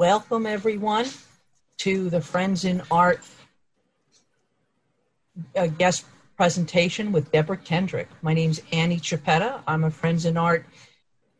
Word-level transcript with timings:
welcome 0.00 0.46
everyone 0.46 1.04
to 1.76 2.08
the 2.08 2.22
Friends 2.22 2.64
in 2.64 2.80
Art 2.90 3.20
uh, 5.54 5.66
guest 5.66 6.06
presentation 6.38 7.12
with 7.12 7.30
Deborah 7.30 7.58
Kendrick. 7.58 8.08
My 8.22 8.32
name 8.32 8.48
is 8.50 8.62
Annie 8.72 8.96
Chiappetta. 8.96 9.60
I'm 9.66 9.84
a 9.84 9.90
Friends 9.90 10.24
in 10.24 10.38
Art 10.38 10.64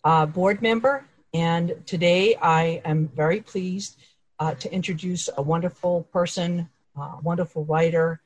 uh, 0.04 0.26
board 0.26 0.60
member, 0.60 1.06
and 1.32 1.74
today 1.86 2.36
I 2.36 2.82
am 2.84 3.08
very 3.08 3.40
pleased 3.40 3.96
uh, 4.38 4.52
to 4.56 4.70
introduce 4.70 5.30
a 5.38 5.40
wonderful 5.40 6.02
person, 6.12 6.68
uh, 7.00 7.16
wonderful 7.22 7.64
writer. 7.64 8.20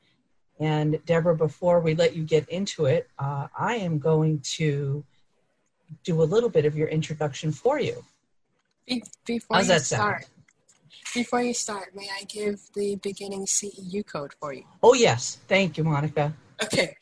And 0.59 0.99
Deborah, 1.05 1.37
before 1.37 1.79
we 1.79 1.95
let 1.95 2.13
you 2.13 2.25
get 2.25 2.49
into 2.49 2.87
it, 2.87 3.07
uh, 3.17 3.47
I 3.57 3.75
am 3.75 3.99
going 3.99 4.41
to 4.57 5.01
do 6.03 6.21
a 6.21 6.27
little 6.27 6.49
bit 6.49 6.65
of 6.65 6.75
your 6.75 6.89
introduction 6.89 7.53
for 7.53 7.79
you. 7.79 8.03
Be- 8.87 9.03
before 9.25 9.57
How's 9.57 9.69
you 9.69 9.79
start, 9.79 10.23
sound? 10.23 10.31
before 11.13 11.41
you 11.41 11.53
start, 11.53 11.95
may 11.95 12.07
I 12.19 12.23
give 12.25 12.59
the 12.75 12.97
beginning 12.97 13.45
CEU 13.45 14.05
code 14.05 14.33
for 14.39 14.53
you? 14.53 14.63
Oh 14.83 14.93
yes, 14.93 15.39
thank 15.47 15.77
you, 15.77 15.83
Monica. 15.83 16.33
Okay, 16.63 16.95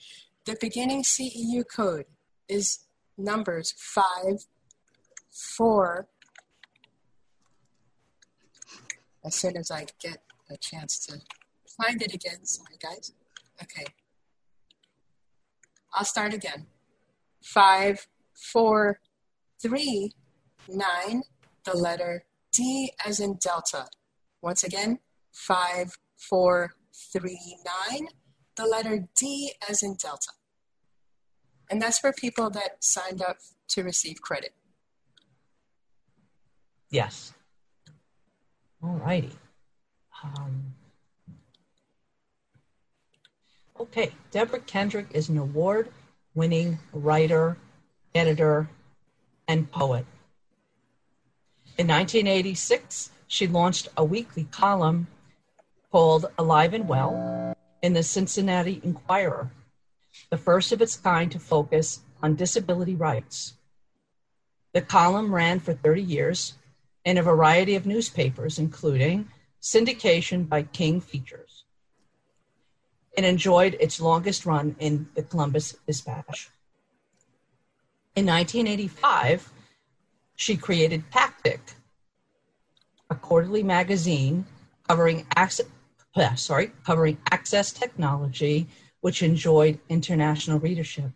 the 0.45 0.55
beginning 0.59 1.04
CEU 1.04 1.63
code 1.67 2.05
is 2.48 2.80
numbers 3.17 3.73
five, 3.77 4.45
four. 5.30 6.07
As 9.26 9.35
soon 9.35 9.57
as 9.57 9.71
I 9.71 9.85
get 10.02 10.18
a 10.49 10.57
chance 10.57 10.99
to 11.07 11.20
find 11.81 12.02
it 12.02 12.13
again, 12.13 12.45
sorry 12.45 12.77
guys. 12.81 13.13
Okay, 13.62 13.85
I'll 15.93 16.05
start 16.05 16.34
again. 16.34 16.68
Five, 17.41 18.07
four, 18.34 18.99
three, 19.62 20.13
nine, 20.68 21.23
the 21.66 21.76
letter 21.76 22.26
D 22.52 22.91
as 23.05 23.20
in 23.20 23.35
Delta. 23.35 23.88
Once 24.41 24.63
again, 24.63 24.99
five, 25.31 25.98
four, 26.17 26.76
three, 26.94 27.57
nine, 27.90 28.07
the 28.55 28.65
letter 28.65 29.07
D 29.18 29.54
as 29.70 29.82
in 29.82 29.96
Delta. 29.96 30.32
And 31.70 31.82
that's 31.82 31.99
for 31.99 32.13
people 32.13 32.49
that 32.52 32.84
signed 32.84 33.21
up 33.21 33.37
to 33.70 33.84
receive 33.84 34.21
credit. 34.21 34.54
Yes. 36.90 37.34
All 38.84 38.96
righty. 39.04 39.32
Um, 40.24 40.76
okay, 43.80 44.12
Deborah 44.32 44.59
Kendrick 44.59 45.07
is 45.12 45.30
an 45.30 45.37
award 45.37 45.90
winning 46.35 46.80
writer, 46.91 47.57
editor, 48.13 48.70
and 49.48 49.70
poet. 49.71 50.05
In 51.76 51.88
1986, 51.88 53.10
she 53.26 53.48
launched 53.48 53.88
a 53.98 54.05
weekly 54.05 54.43
column 54.52 55.07
called 55.91 56.27
Alive 56.38 56.76
and 56.76 56.88
Well 56.88 57.55
in 57.82 57.93
the 57.93 58.04
Cincinnati 58.04 58.80
Enquirer, 58.84 59.49
the 60.30 60.38
first 60.38 60.71
of 60.71 60.84
its 60.84 60.98
kind 60.98 61.32
to 61.32 61.40
focus 61.40 62.02
on 62.21 62.35
disability 62.35 62.93
rights. 62.93 63.54
The 64.74 64.81
column 64.81 65.34
ran 65.34 65.59
for 65.59 65.74
30 65.74 66.03
years 66.03 66.53
in 67.06 67.18
a 67.18 67.24
variety 67.24 67.74
of 67.74 67.88
newspapers, 67.88 68.59
including 68.59 69.30
syndication 69.59 70.47
by 70.47 70.63
King 70.63 71.02
Features. 71.02 71.63
It 73.18 73.24
enjoyed 73.24 73.78
its 73.80 74.00
longest 74.00 74.46
run 74.46 74.75
in 74.78 75.08
the 75.16 75.24
Columbus 75.24 75.75
Dispatch. 75.88 76.52
In 78.16 78.28
1985, 78.28 79.52
she 80.35 80.57
created 80.57 81.03
Tactic, 81.12 81.62
a 83.09 83.16
quarterly 83.16 83.63
magazine 83.63 84.45
covering 84.88 85.25
access, 85.35 85.67
sorry, 86.35 86.72
covering 86.85 87.17
access 87.31 87.72
technology, 87.72 88.67
which 89.01 89.23
enjoyed 89.23 89.79
international 89.90 90.59
readership. 90.59 91.12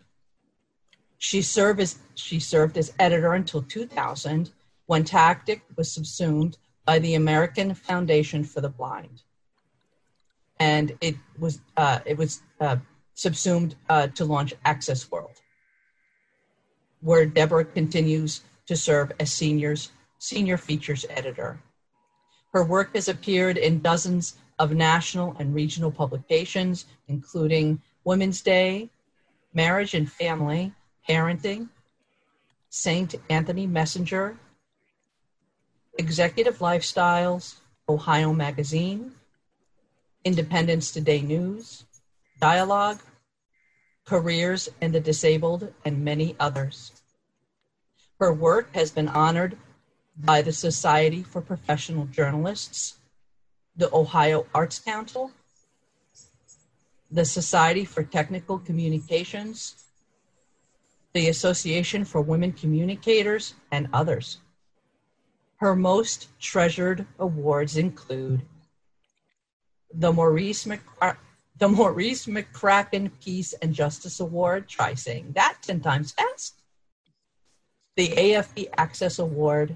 She 1.18 1.42
served 1.42 1.80
as 1.80 1.98
she 2.16 2.40
served 2.40 2.78
as 2.78 2.94
editor 3.00 3.34
until 3.34 3.64
2000, 3.64 4.52
when 4.86 5.04
Tactic 5.04 5.64
was 5.76 5.92
subsumed 5.92 6.58
by 6.86 7.00
the 7.00 7.16
American 7.16 7.74
Foundation 7.74 8.44
for 8.44 8.62
the 8.62 8.70
Blind, 8.70 9.24
and 10.60 10.96
it 11.02 11.16
was 11.40 11.60
uh, 11.76 12.00
it 12.06 12.18
was 12.18 12.42
uh, 12.62 12.78
subsumed 13.16 13.76
uh, 13.90 14.08
to 14.08 14.26
launch 14.26 14.54
Access 14.64 15.10
World 15.12 15.42
where 17.02 17.26
Deborah 17.26 17.66
continues 17.66 18.42
to 18.68 18.76
serve 18.76 19.12
as 19.20 19.32
seniors, 19.32 19.92
senior 20.20 20.58
features 20.58 21.06
editor. 21.10 21.60
Her 22.54 22.64
work 22.64 22.96
has 22.96 23.08
appeared 23.08 23.58
in 23.58 23.82
dozens 23.82 24.38
of 24.60 24.72
national 24.72 25.36
and 25.40 25.54
regional 25.54 25.92
publications, 25.92 26.86
including 27.08 27.82
Women's 28.04 28.42
Day, 28.42 28.90
Marriage 29.54 29.94
and 29.94 30.12
Family, 30.12 30.74
Parenting, 31.08 31.70
St. 32.70 33.16
Anthony 33.30 33.68
Messenger, 33.68 34.38
Executive 35.98 36.60
Lifestyles, 36.60 37.56
Ohio 37.90 38.34
Magazine, 38.34 39.12
Independence 40.24 40.92
Today 40.92 41.22
News, 41.22 41.86
Dialogue, 42.40 43.00
Careers 44.06 44.70
in 44.82 44.92
the 44.92 45.00
Disabled, 45.00 45.74
and 45.86 46.04
many 46.04 46.36
others. 46.40 46.92
Her 48.20 48.34
work 48.34 48.74
has 48.74 48.90
been 48.90 49.10
honored 49.10 49.58
by 50.18 50.42
the 50.42 50.52
Society 50.52 51.22
for 51.22 51.42
Professional 51.42 52.06
Journalists, 52.06 52.98
the 53.76 53.94
Ohio 53.94 54.48
Arts 54.56 54.80
Council, 54.80 55.32
the 57.12 57.26
Society 57.26 57.86
for 57.86 58.04
Technical 58.04 58.58
Communications, 58.58 59.86
the 61.14 61.30
Association 61.30 62.06
for 62.06 62.22
Women 62.22 62.54
Communicators, 62.54 63.54
and 63.72 63.88
others. 63.94 64.40
Her 65.58 65.76
most 65.76 66.28
treasured 66.40 67.06
awards 67.20 67.78
include 67.78 68.42
the 69.94 70.12
Maurice 70.12 70.68
the 71.60 71.68
Maurice 71.68 72.28
McCracken 72.28 73.12
Peace 73.24 73.54
and 73.54 73.74
Justice 73.74 74.20
Award. 74.20 74.68
Try 74.68 74.94
saying 74.94 75.32
that 75.34 75.58
10 75.62 75.82
times 75.82 76.12
fast. 76.12 76.56
The 77.98 78.10
AFB 78.10 78.70
Access 78.78 79.18
Award, 79.18 79.76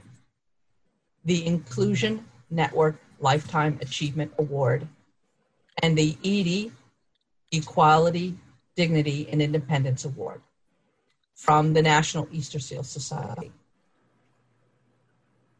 the 1.26 1.44
Inclusion 1.44 2.24
Network 2.52 2.98
Lifetime 3.20 3.80
Achievement 3.82 4.32
Award, 4.38 4.88
and 5.82 5.98
the 5.98 6.16
EDI 6.22 6.72
Equality, 7.52 8.38
Dignity, 8.76 9.28
and 9.32 9.42
Independence 9.42 10.06
Award 10.06 10.40
from 11.34 11.74
the 11.74 11.82
National 11.82 12.28
Easter 12.32 12.60
Seal 12.60 12.84
Society. 12.84 13.52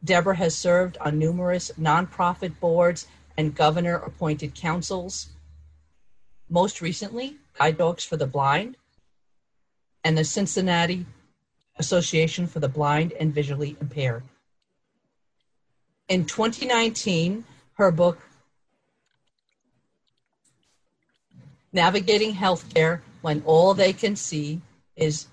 Deborah 0.04 0.36
has 0.36 0.56
served 0.56 0.96
on 0.98 1.18
numerous 1.18 1.72
nonprofit 1.80 2.60
boards 2.60 3.08
and 3.36 3.56
governor 3.56 3.96
appointed 3.96 4.54
councils 4.54 5.30
most 6.48 6.80
recently, 6.80 7.38
Guide 7.58 7.76
Dogs 7.76 8.04
for 8.04 8.16
the 8.16 8.26
Blind 8.26 8.76
and 10.04 10.16
the 10.16 10.22
Cincinnati 10.22 11.06
Association 11.76 12.46
for 12.46 12.60
the 12.60 12.68
Blind 12.68 13.12
and 13.12 13.34
Visually 13.34 13.76
Impaired. 13.80 14.22
In 16.08 16.24
2019, 16.24 17.44
her 17.74 17.90
book, 17.90 18.18
Navigating 21.72 22.34
Healthcare 22.34 23.00
When 23.22 23.42
All 23.46 23.72
They 23.72 23.92
Can 23.92 24.14
See 24.14 24.60
Is 24.94 25.26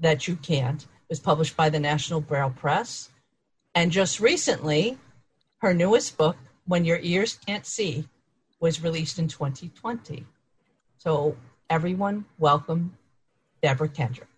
That 0.00 0.26
You 0.26 0.34
Can't, 0.36 0.84
was 1.08 1.20
published 1.20 1.56
by 1.56 1.68
the 1.68 1.78
National 1.78 2.20
Braille 2.20 2.54
Press. 2.56 3.10
And 3.74 3.92
just 3.92 4.18
recently, 4.18 4.98
her 5.58 5.72
newest 5.72 6.16
book, 6.16 6.36
When 6.66 6.84
Your 6.84 6.98
Ears 7.00 7.38
Can't 7.46 7.64
See, 7.64 8.08
was 8.58 8.82
released 8.82 9.18
in 9.18 9.28
2020. 9.28 10.26
So, 10.98 11.36
everyone, 11.70 12.24
welcome 12.38 12.96
Deborah 13.62 13.88
Kendrick. 13.88 14.31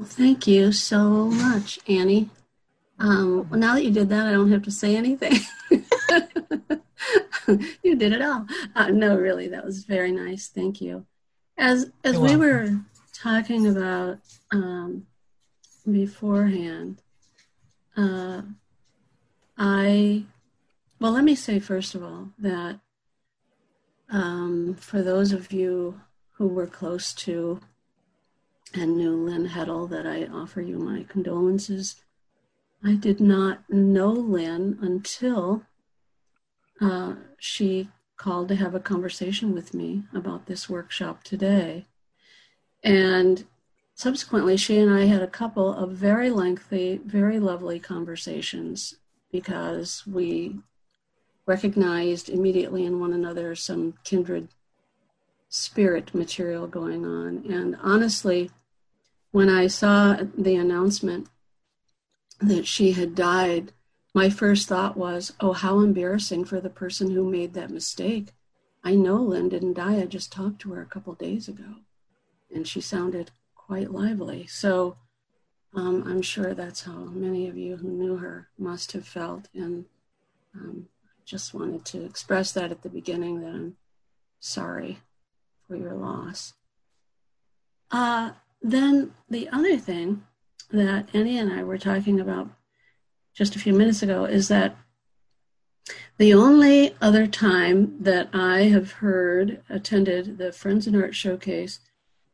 Well, 0.00 0.08
thank 0.08 0.46
you 0.46 0.72
so 0.72 1.26
much, 1.26 1.78
Annie. 1.86 2.30
Um, 2.98 3.50
well, 3.50 3.60
now 3.60 3.74
that 3.74 3.84
you 3.84 3.90
did 3.90 4.08
that, 4.08 4.26
I 4.26 4.32
don't 4.32 4.50
have 4.50 4.62
to 4.62 4.70
say 4.70 4.96
anything. 4.96 5.34
you 7.82 7.96
did 7.96 8.14
it 8.14 8.22
all. 8.22 8.46
Uh, 8.74 8.88
no, 8.88 9.14
really, 9.18 9.48
that 9.48 9.62
was 9.62 9.84
very 9.84 10.10
nice. 10.10 10.48
Thank 10.48 10.80
you. 10.80 11.04
As 11.58 11.92
as 12.02 12.14
You're 12.14 12.22
we 12.22 12.28
welcome. 12.28 12.40
were 12.40 12.80
talking 13.12 13.66
about 13.66 14.20
um, 14.50 15.06
beforehand, 15.84 17.02
uh, 17.94 18.40
I 19.58 20.24
well, 20.98 21.12
let 21.12 21.24
me 21.24 21.34
say 21.34 21.58
first 21.58 21.94
of 21.94 22.02
all 22.02 22.30
that 22.38 22.80
um, 24.08 24.76
for 24.80 25.02
those 25.02 25.32
of 25.32 25.52
you 25.52 26.00
who 26.38 26.48
were 26.48 26.66
close 26.66 27.12
to 27.12 27.60
and 28.74 28.96
knew 28.96 29.16
Lynn 29.16 29.48
Heddle, 29.48 29.88
that 29.90 30.06
I 30.06 30.26
offer 30.26 30.60
you 30.60 30.78
my 30.78 31.04
condolences 31.08 31.96
I 32.82 32.94
did 32.94 33.20
not 33.20 33.68
know 33.68 34.10
Lynn 34.10 34.78
until 34.80 35.62
uh, 36.80 37.14
she 37.38 37.88
called 38.16 38.48
to 38.48 38.56
have 38.56 38.74
a 38.74 38.80
conversation 38.80 39.52
with 39.52 39.74
me 39.74 40.04
about 40.14 40.46
this 40.46 40.68
workshop 40.68 41.22
today. 41.22 41.86
And 42.82 43.44
subsequently, 43.94 44.56
she 44.56 44.78
and 44.78 44.92
I 44.92 45.04
had 45.04 45.22
a 45.22 45.26
couple 45.26 45.72
of 45.72 45.92
very 45.92 46.30
lengthy, 46.30 47.00
very 47.04 47.38
lovely 47.38 47.78
conversations 47.78 48.94
because 49.30 50.06
we 50.06 50.60
recognized 51.44 52.30
immediately 52.30 52.86
in 52.86 52.98
one 52.98 53.12
another 53.12 53.54
some 53.54 53.94
kindred 54.04 54.48
spirit 55.50 56.14
material 56.14 56.66
going 56.66 57.04
on. 57.04 57.44
And 57.50 57.76
honestly, 57.82 58.50
when 59.32 59.48
I 59.48 59.66
saw 59.66 60.18
the 60.36 60.56
announcement 60.56 61.28
that 62.40 62.66
she 62.66 62.92
had 62.92 63.14
died, 63.14 63.72
my 64.14 64.28
first 64.28 64.68
thought 64.68 64.96
was, 64.96 65.32
oh, 65.40 65.52
how 65.52 65.80
embarrassing 65.80 66.44
for 66.44 66.60
the 66.60 66.70
person 66.70 67.10
who 67.10 67.30
made 67.30 67.54
that 67.54 67.70
mistake. 67.70 68.32
I 68.82 68.94
know 68.94 69.16
Lynn 69.16 69.48
didn't 69.48 69.74
die. 69.74 70.00
I 70.00 70.06
just 70.06 70.32
talked 70.32 70.60
to 70.62 70.72
her 70.72 70.82
a 70.82 70.86
couple 70.86 71.14
days 71.14 71.48
ago, 71.48 71.76
and 72.52 72.66
she 72.66 72.80
sounded 72.80 73.30
quite 73.54 73.92
lively. 73.92 74.46
So 74.46 74.96
um, 75.74 76.02
I'm 76.06 76.22
sure 76.22 76.54
that's 76.54 76.82
how 76.82 76.92
many 76.92 77.46
of 77.46 77.56
you 77.56 77.76
who 77.76 77.88
knew 77.88 78.16
her 78.16 78.48
must 78.58 78.92
have 78.92 79.06
felt. 79.06 79.48
And 79.54 79.84
um, 80.54 80.88
just 81.24 81.54
wanted 81.54 81.84
to 81.84 82.04
express 82.04 82.50
that 82.52 82.72
at 82.72 82.82
the 82.82 82.88
beginning 82.88 83.40
that 83.42 83.50
I'm 83.50 83.76
sorry 84.40 84.98
for 85.68 85.76
your 85.76 85.94
loss. 85.94 86.54
Uh, 87.92 88.32
then 88.62 89.12
the 89.28 89.48
other 89.50 89.76
thing 89.76 90.24
that 90.70 91.08
Annie 91.14 91.38
and 91.38 91.52
I 91.52 91.64
were 91.64 91.78
talking 91.78 92.20
about 92.20 92.50
just 93.34 93.56
a 93.56 93.58
few 93.58 93.72
minutes 93.72 94.02
ago 94.02 94.24
is 94.24 94.48
that 94.48 94.76
the 96.18 96.34
only 96.34 96.94
other 97.00 97.26
time 97.26 97.96
that 98.00 98.28
I 98.32 98.64
have 98.64 98.92
heard 98.92 99.62
attended 99.70 100.38
the 100.38 100.52
Friends 100.52 100.86
in 100.86 100.94
Art 100.94 101.14
Showcase 101.14 101.80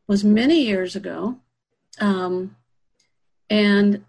was 0.07 0.23
many 0.23 0.61
years 0.61 0.95
ago. 0.95 1.37
Um, 1.99 2.57
and 3.49 4.03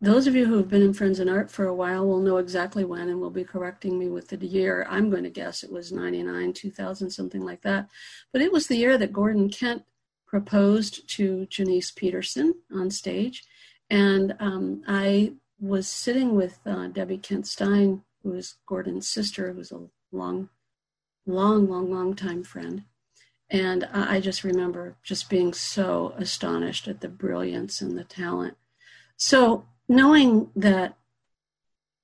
those 0.00 0.26
of 0.26 0.34
you 0.34 0.46
who 0.46 0.56
have 0.56 0.68
been 0.68 0.82
in 0.82 0.92
Friends 0.92 1.20
in 1.20 1.28
Art 1.28 1.50
for 1.50 1.66
a 1.66 1.74
while 1.74 2.06
will 2.06 2.20
know 2.20 2.38
exactly 2.38 2.84
when 2.84 3.08
and 3.08 3.20
will 3.20 3.30
be 3.30 3.44
correcting 3.44 3.98
me 3.98 4.08
with 4.08 4.28
the 4.28 4.44
year. 4.44 4.86
I'm 4.90 5.08
going 5.08 5.24
to 5.24 5.30
guess 5.30 5.62
it 5.62 5.72
was 5.72 5.92
99, 5.92 6.52
2000, 6.52 7.10
something 7.10 7.44
like 7.44 7.62
that. 7.62 7.88
But 8.32 8.42
it 8.42 8.52
was 8.52 8.66
the 8.66 8.76
year 8.76 8.98
that 8.98 9.12
Gordon 9.12 9.48
Kent 9.48 9.84
proposed 10.26 11.08
to 11.16 11.46
Janice 11.46 11.90
Peterson 11.90 12.54
on 12.72 12.90
stage. 12.90 13.44
And 13.88 14.34
um, 14.40 14.82
I 14.86 15.34
was 15.60 15.88
sitting 15.88 16.34
with 16.34 16.58
uh, 16.66 16.88
Debbie 16.88 17.18
Kent 17.18 17.46
Stein, 17.46 18.02
who 18.22 18.34
is 18.34 18.56
Gordon's 18.66 19.08
sister, 19.08 19.52
who's 19.52 19.72
a 19.72 19.86
long, 20.12 20.48
long, 21.26 21.68
long, 21.68 21.90
long 21.90 22.14
time 22.14 22.42
friend. 22.42 22.84
And 23.48 23.84
I 23.92 24.20
just 24.20 24.42
remember 24.42 24.96
just 25.04 25.30
being 25.30 25.54
so 25.54 26.14
astonished 26.16 26.88
at 26.88 27.00
the 27.00 27.08
brilliance 27.08 27.80
and 27.80 27.96
the 27.96 28.02
talent. 28.02 28.56
So, 29.16 29.66
knowing 29.88 30.50
that 30.56 30.96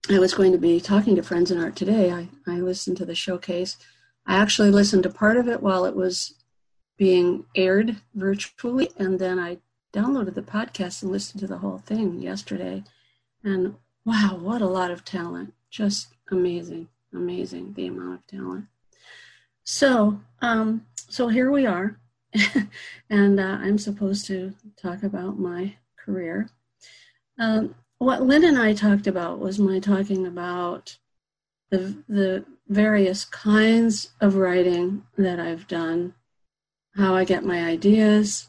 I 0.08 0.20
was 0.20 0.34
going 0.34 0.52
to 0.52 0.58
be 0.58 0.80
talking 0.80 1.16
to 1.16 1.22
Friends 1.22 1.50
in 1.50 1.60
Art 1.60 1.74
today, 1.74 2.12
I, 2.12 2.28
I 2.46 2.60
listened 2.60 2.96
to 2.98 3.04
the 3.04 3.16
showcase. 3.16 3.76
I 4.24 4.36
actually 4.36 4.70
listened 4.70 5.02
to 5.02 5.10
part 5.10 5.36
of 5.36 5.48
it 5.48 5.62
while 5.62 5.84
it 5.84 5.96
was 5.96 6.34
being 7.02 7.44
aired 7.56 7.96
virtually, 8.14 8.88
and 8.96 9.18
then 9.18 9.36
I 9.36 9.58
downloaded 9.92 10.36
the 10.36 10.40
podcast 10.40 11.02
and 11.02 11.10
listened 11.10 11.40
to 11.40 11.48
the 11.48 11.58
whole 11.58 11.78
thing 11.78 12.22
yesterday. 12.22 12.84
And 13.42 13.74
wow, 14.04 14.38
what 14.40 14.62
a 14.62 14.68
lot 14.68 14.92
of 14.92 15.04
talent! 15.04 15.52
Just 15.68 16.14
amazing, 16.30 16.86
amazing 17.12 17.72
the 17.72 17.88
amount 17.88 18.20
of 18.20 18.26
talent. 18.28 18.66
So, 19.64 20.20
um, 20.42 20.86
so 21.08 21.26
here 21.26 21.50
we 21.50 21.66
are, 21.66 21.98
and 23.10 23.40
uh, 23.40 23.58
I'm 23.60 23.78
supposed 23.78 24.24
to 24.28 24.54
talk 24.80 25.02
about 25.02 25.40
my 25.40 25.74
career. 25.96 26.50
Um, 27.36 27.74
what 27.98 28.22
Lynn 28.22 28.44
and 28.44 28.56
I 28.56 28.74
talked 28.74 29.08
about 29.08 29.40
was 29.40 29.58
my 29.58 29.80
talking 29.80 30.24
about 30.24 30.98
the 31.68 31.96
the 32.08 32.44
various 32.68 33.24
kinds 33.24 34.12
of 34.20 34.36
writing 34.36 35.02
that 35.18 35.40
I've 35.40 35.66
done 35.66 36.14
how 36.96 37.14
I 37.14 37.24
get 37.24 37.44
my 37.44 37.64
ideas, 37.64 38.48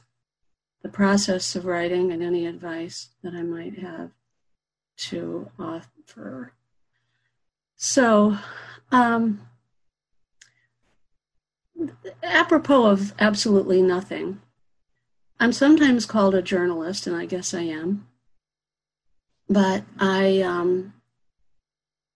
the 0.82 0.90
process 0.90 1.56
of 1.56 1.66
writing, 1.66 2.12
and 2.12 2.22
any 2.22 2.46
advice 2.46 3.10
that 3.24 3.34
I 3.34 3.44
might 3.44 3.80
have 3.80 4.12
to 4.98 5.50
offer. 5.58 6.54
So, 7.76 8.38
um, 8.92 9.48
apropos 12.22 12.86
of 12.86 13.14
absolutely 13.20 13.82
nothing, 13.82 14.42
I'm 15.40 15.54
sometimes 15.54 16.06
called 16.06 16.36
a 16.36 16.42
journalist, 16.42 17.08
and 17.08 17.16
I 17.16 17.26
guess 17.26 17.54
I 17.54 17.62
am. 17.62 18.08
But 19.50 19.84
I, 20.00 20.42
um, 20.42 20.94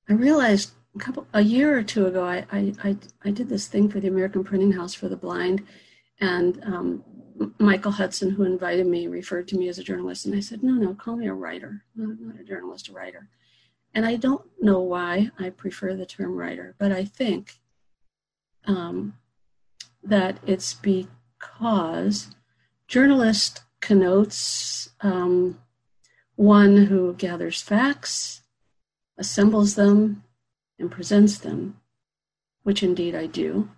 I 0.10 0.14
realized 0.14 0.72
a 0.96 1.00
couple 1.00 1.28
a 1.34 1.42
year 1.42 1.78
or 1.78 1.84
two 1.84 2.06
ago, 2.06 2.26
I, 2.26 2.46
I, 2.52 2.74
I, 2.84 2.98
I 3.24 3.32
did 3.32 3.50
this 3.50 3.68
thing 3.68 3.90
for 3.90 4.00
the 4.00 4.08
American 4.08 4.44
Printing 4.44 4.74
House 4.74 4.94
for 4.94 5.10
the 5.10 5.18
Blind, 5.18 5.64
and 6.20 6.64
um, 6.64 7.04
Michael 7.60 7.92
Hudson, 7.92 8.32
who 8.32 8.44
invited 8.44 8.88
me, 8.88 9.08
referred 9.08 9.48
to 9.50 9.58
me 9.58 9.68
as 9.70 9.78
a 9.78 9.84
journalist. 9.84 10.26
And 10.26 10.36
I 10.36 10.40
said, 10.40 10.64
no, 10.64 10.74
no, 10.74 10.94
call 10.94 11.16
me 11.16 11.28
a 11.28 11.34
writer, 11.34 11.84
not, 11.96 12.20
not 12.20 12.40
a 12.40 12.44
journalist, 12.44 12.90
a 12.90 12.94
writer. 12.94 13.28
And 13.94 14.06
I 14.06 14.16
don't 14.16 14.46
know 14.60 14.80
why 14.80 15.32
I 15.40 15.50
prefer 15.50 15.96
the 15.96 16.06
term 16.06 16.36
writer, 16.36 16.76
but 16.78 16.92
I 16.92 17.06
think 17.06 17.60
um, 18.66 19.16
that 20.04 20.38
it's 20.46 20.74
because 20.74 22.36
journalist 22.88 23.62
connotes 23.82 24.90
um, 25.02 25.60
one 26.36 26.86
who 26.86 27.14
gathers 27.14 27.62
facts, 27.62 28.42
assembles 29.18 29.76
them, 29.76 30.24
and 30.80 30.92
presents 30.92 31.38
them, 31.40 31.80
which 32.64 32.84
indeed 32.84 33.16
I 33.16 33.26
do. 33.26 33.70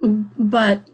But 0.00 0.88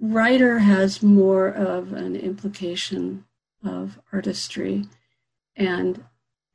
writer 0.00 0.60
has 0.60 1.02
more 1.02 1.48
of 1.48 1.92
an 1.92 2.16
implication 2.16 3.24
of 3.64 3.98
artistry, 4.12 4.86
and 5.56 6.04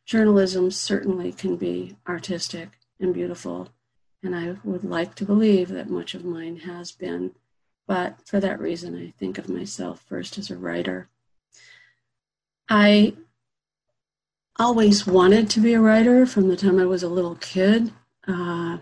journalism 0.05 0.71
certainly 0.71 1.31
can 1.31 1.55
be 1.55 1.97
artistic 2.07 2.69
and 2.99 3.13
beautiful. 3.13 3.69
And 4.21 4.35
I 4.35 4.55
would 4.63 4.83
like 4.83 5.15
to 5.15 5.25
believe 5.25 5.69
that 5.69 5.89
much 5.89 6.13
of 6.13 6.23
mine 6.23 6.57
has 6.57 6.91
been. 6.91 7.35
But 7.85 8.25
for 8.25 8.39
that 8.39 8.59
reason, 8.59 8.95
I 8.95 9.13
think 9.19 9.37
of 9.37 9.49
myself 9.49 10.01
first 10.07 10.37
as 10.37 10.49
a 10.49 10.57
writer. 10.57 11.09
I 12.69 13.15
always 14.57 15.05
wanted 15.05 15.49
to 15.49 15.59
be 15.59 15.73
a 15.73 15.81
writer 15.81 16.25
from 16.25 16.47
the 16.47 16.55
time 16.55 16.79
I 16.79 16.85
was 16.85 17.03
a 17.03 17.09
little 17.09 17.35
kid. 17.35 17.91
Uh, 18.25 18.77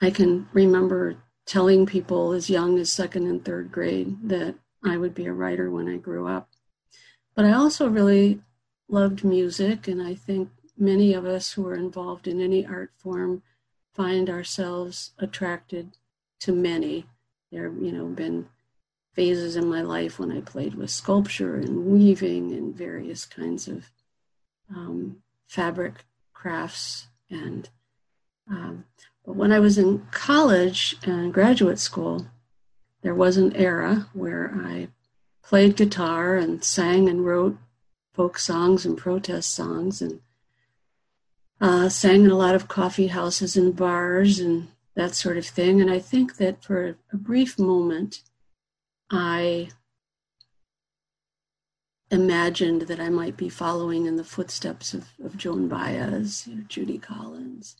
I 0.00 0.10
can 0.10 0.48
remember 0.52 1.16
telling 1.46 1.86
people 1.86 2.32
as 2.32 2.50
young 2.50 2.78
as 2.78 2.92
second 2.92 3.26
and 3.26 3.44
third 3.44 3.70
grade 3.70 4.16
that 4.28 4.54
I 4.84 4.96
would 4.96 5.14
be 5.14 5.26
a 5.26 5.32
writer 5.32 5.70
when 5.70 5.88
I 5.88 5.96
grew 5.96 6.26
up. 6.26 6.48
But 7.34 7.44
I 7.44 7.52
also 7.52 7.88
really 7.88 8.40
loved 8.88 9.24
music, 9.24 9.88
and 9.88 10.02
I 10.02 10.14
think 10.14 10.50
many 10.78 11.14
of 11.14 11.26
us 11.26 11.52
who 11.52 11.66
are 11.66 11.74
involved 11.74 12.26
in 12.26 12.40
any 12.40 12.66
art 12.66 12.90
form 12.96 13.42
find 13.92 14.28
ourselves 14.28 15.12
attracted 15.18 15.96
to 16.40 16.52
many. 16.52 17.06
There 17.50 17.72
you 17.72 17.92
know, 17.92 18.06
been 18.06 18.48
phases 19.12 19.56
in 19.56 19.68
my 19.68 19.80
life 19.80 20.18
when 20.18 20.32
I 20.32 20.40
played 20.40 20.74
with 20.74 20.90
sculpture 20.90 21.56
and 21.56 21.86
weaving 21.86 22.52
and 22.52 22.74
various 22.74 23.24
kinds 23.24 23.68
of 23.68 23.90
um, 24.74 25.18
fabric 25.46 26.04
crafts 26.32 27.06
and 27.30 27.68
um, 28.50 28.84
but 29.24 29.36
when 29.36 29.52
I 29.52 29.60
was 29.60 29.78
in 29.78 30.06
college 30.10 30.96
and 31.04 31.32
graduate 31.32 31.78
school, 31.78 32.26
there 33.02 33.14
was 33.14 33.36
an 33.36 33.54
era 33.56 34.08
where 34.12 34.52
I 34.54 34.88
played 35.42 35.76
guitar 35.76 36.36
and 36.36 36.64
sang 36.64 37.08
and 37.08 37.24
wrote 37.24 37.58
folk 38.12 38.38
songs 38.38 38.86
and 38.86 38.96
protest 38.96 39.54
songs 39.54 40.00
and 40.00 40.20
uh, 41.60 41.88
sang 41.88 42.24
in 42.24 42.30
a 42.30 42.36
lot 42.36 42.54
of 42.54 42.68
coffee 42.68 43.08
houses 43.08 43.56
and 43.56 43.74
bars 43.74 44.38
and 44.38 44.68
that 44.94 45.14
sort 45.14 45.36
of 45.36 45.46
thing. 45.46 45.80
And 45.80 45.90
I 45.90 45.98
think 45.98 46.36
that 46.36 46.62
for 46.62 46.96
a 47.12 47.16
brief 47.16 47.58
moment, 47.58 48.22
I 49.10 49.70
imagined 52.10 52.82
that 52.82 53.00
I 53.00 53.08
might 53.08 53.36
be 53.36 53.48
following 53.48 54.06
in 54.06 54.16
the 54.16 54.24
footsteps 54.24 54.94
of, 54.94 55.08
of 55.22 55.36
Joan 55.36 55.68
Baez, 55.68 56.46
you 56.46 56.56
know, 56.56 56.64
Judy 56.68 56.98
Collins, 56.98 57.76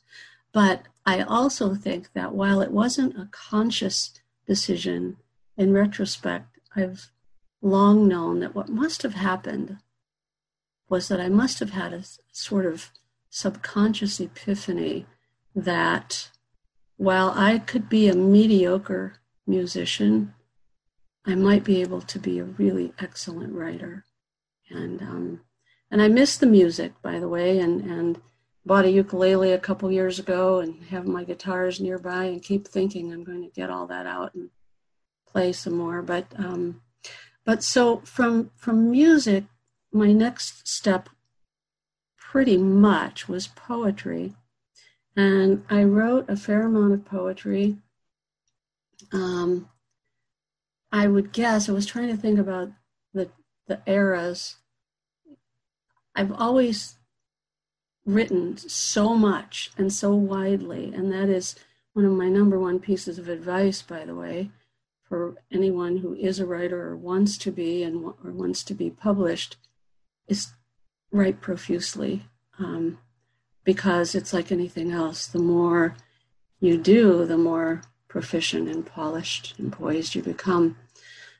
but 0.55 0.85
I 1.05 1.21
also 1.21 1.75
think 1.75 2.13
that 2.15 2.33
while 2.33 2.63
it 2.63 2.71
wasn't 2.71 3.19
a 3.19 3.29
conscious 3.33 4.13
decision, 4.47 5.17
in 5.57 5.73
retrospect, 5.73 6.59
I've 6.75 7.11
long 7.61 8.07
known 8.09 8.41
that 8.41 8.55
what 8.55 8.69
must 8.69 9.03
have 9.03 9.15
happened 9.15 9.79
was 10.89 11.09
that 11.09 11.21
I 11.21 11.29
must 11.29 11.59
have 11.59 11.71
had 11.71 11.93
a 11.93 12.05
sort 12.31 12.67
of 12.67 12.91
subconscious 13.31 14.21
epiphany 14.21 15.07
that 15.57 16.31
while 16.97 17.33
I 17.35 17.59
could 17.59 17.89
be 17.89 18.09
a 18.09 18.15
mediocre 18.15 19.15
musician, 19.47 20.35
I 21.27 21.35
might 21.35 21.65
be 21.65 21.81
able 21.81 22.01
to 22.03 22.19
be 22.19 22.39
a 22.39 22.45
really 22.45 22.93
excellent 22.99 23.55
writer. 23.55 24.05
And 24.71 25.03
um, 25.03 25.41
and 25.91 26.01
I 26.01 26.09
miss 26.09 26.37
the 26.37 26.47
music, 26.47 26.93
by 27.03 27.19
the 27.19 27.29
way, 27.29 27.59
and 27.59 27.81
and 27.83 28.21
bought 28.67 28.85
a 28.85 28.91
ukulele 28.91 29.53
a 29.53 29.59
couple 29.59 29.91
years 29.91 30.19
ago 30.19 30.61
and 30.61 30.85
have 30.85 31.07
my 31.07 31.25
guitars 31.25 31.81
nearby 31.81 32.25
and 32.25 32.43
keep 32.43 32.67
thinking 32.67 33.13
I'm 33.13 33.25
going 33.25 33.43
to 33.43 33.51
get 33.51 33.71
all 33.71 33.87
that 33.89 34.07
out 34.07 34.35
and 34.35 34.51
play 35.27 35.53
some 35.53 35.75
more. 35.75 36.01
But 36.03 36.27
um, 36.37 36.83
but 37.45 37.63
so 37.63 37.99
from 38.05 38.51
from 38.57 38.91
music, 38.91 39.45
my 39.93 40.13
next 40.13 40.67
step 40.67 41.09
pretty 42.17 42.57
much 42.57 43.29
was 43.29 43.49
poetry, 43.49 44.35
and 45.17 45.65
I 45.69 45.85
wrote 45.85 46.29
a 46.29 46.37
fair 46.37 46.63
amount 46.63 46.95
of 46.95 47.05
poetry. 47.05 47.77
Um, 49.13 49.69
I 50.91 51.07
would 51.07 51.33
guess 51.33 51.69
I 51.69 51.73
was 51.73 51.87
trying 51.87 52.09
to 52.09 52.17
think 52.17 52.39
about 52.39 52.71
the 53.13 53.29
the 53.67 53.83
eras. 53.87 54.57
I've 56.17 56.33
always 56.33 56.97
written 58.07 58.57
so 58.57 59.15
much 59.15 59.71
and 59.79 59.93
so 59.93 60.15
widely, 60.15 60.93
and 60.95 61.13
that 61.13 61.29
is 61.29 61.57
one 61.95 62.05
of 62.05 62.13
my 62.13 62.29
number 62.29 62.59
one 62.59 62.81
pieces 62.81 63.19
of 63.19 63.29
advice, 63.29 63.83
by 63.83 64.05
the 64.05 64.15
way, 64.15 64.51
for 65.09 65.35
anyone 65.53 65.99
who 65.99 66.15
is 66.15 66.41
a 66.41 66.47
writer 66.47 66.89
or 66.89 66.97
wants 66.97 67.39
to 67.39 67.51
be 67.51 67.83
and 67.83 68.05
or 68.05 68.31
wants 68.33 68.63
to 68.65 68.75
be 68.75 68.91
published, 68.91 69.57
is 70.27 70.53
write 71.13 71.41
profusely, 71.41 72.25
um, 72.59 72.99
because 73.63 74.15
it's 74.15 74.33
like 74.33 74.51
anything 74.51 74.91
else. 74.91 75.27
The 75.27 75.39
more 75.39 75.97
you 76.61 76.77
do, 76.77 77.25
the 77.25 77.39
more 77.39 77.83
proficient 78.09 78.69
and 78.69 78.85
polished 78.85 79.55
and 79.59 79.73
poised 79.73 80.15
you 80.15 80.23
become. 80.23 80.77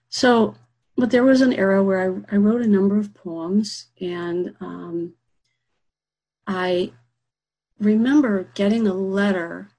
So, 0.09 0.55
but 0.97 1.11
there 1.11 1.25
was 1.25 1.41
an 1.41 1.53
era 1.53 1.83
where 1.83 2.01
I, 2.31 2.35
I 2.35 2.39
wrote 2.39 2.63
a 2.63 2.69
number 2.69 2.99
of 2.99 3.15
poems 3.15 3.89
and 4.01 4.55
um, 4.61 5.15
I 6.47 6.93
remember 7.79 8.51
getting 8.55 8.87
a 8.87 8.95
letter 8.95 9.71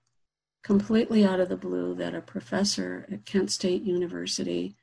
completely 0.64 1.24
out 1.24 1.40
of 1.40 1.50
the 1.50 1.56
blue 1.58 1.94
that 1.96 2.16
a 2.16 2.22
professor 2.22 3.06
at 3.12 3.26
Kent 3.26 3.52
State 3.52 3.84
University 3.84 4.76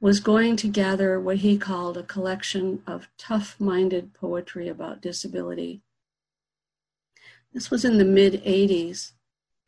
was 0.00 0.18
going 0.18 0.56
to 0.56 0.68
gather 0.68 1.20
what 1.20 1.38
he 1.38 1.58
called 1.58 1.96
a 1.96 2.02
collection 2.02 2.82
of 2.86 3.08
tough 3.18 3.54
minded 3.60 4.14
poetry 4.14 4.66
about 4.66 5.02
disability. 5.02 5.82
This 7.52 7.70
was 7.70 7.84
in 7.84 7.98
the 7.98 8.04
mid 8.04 8.42
80s. 8.44 9.12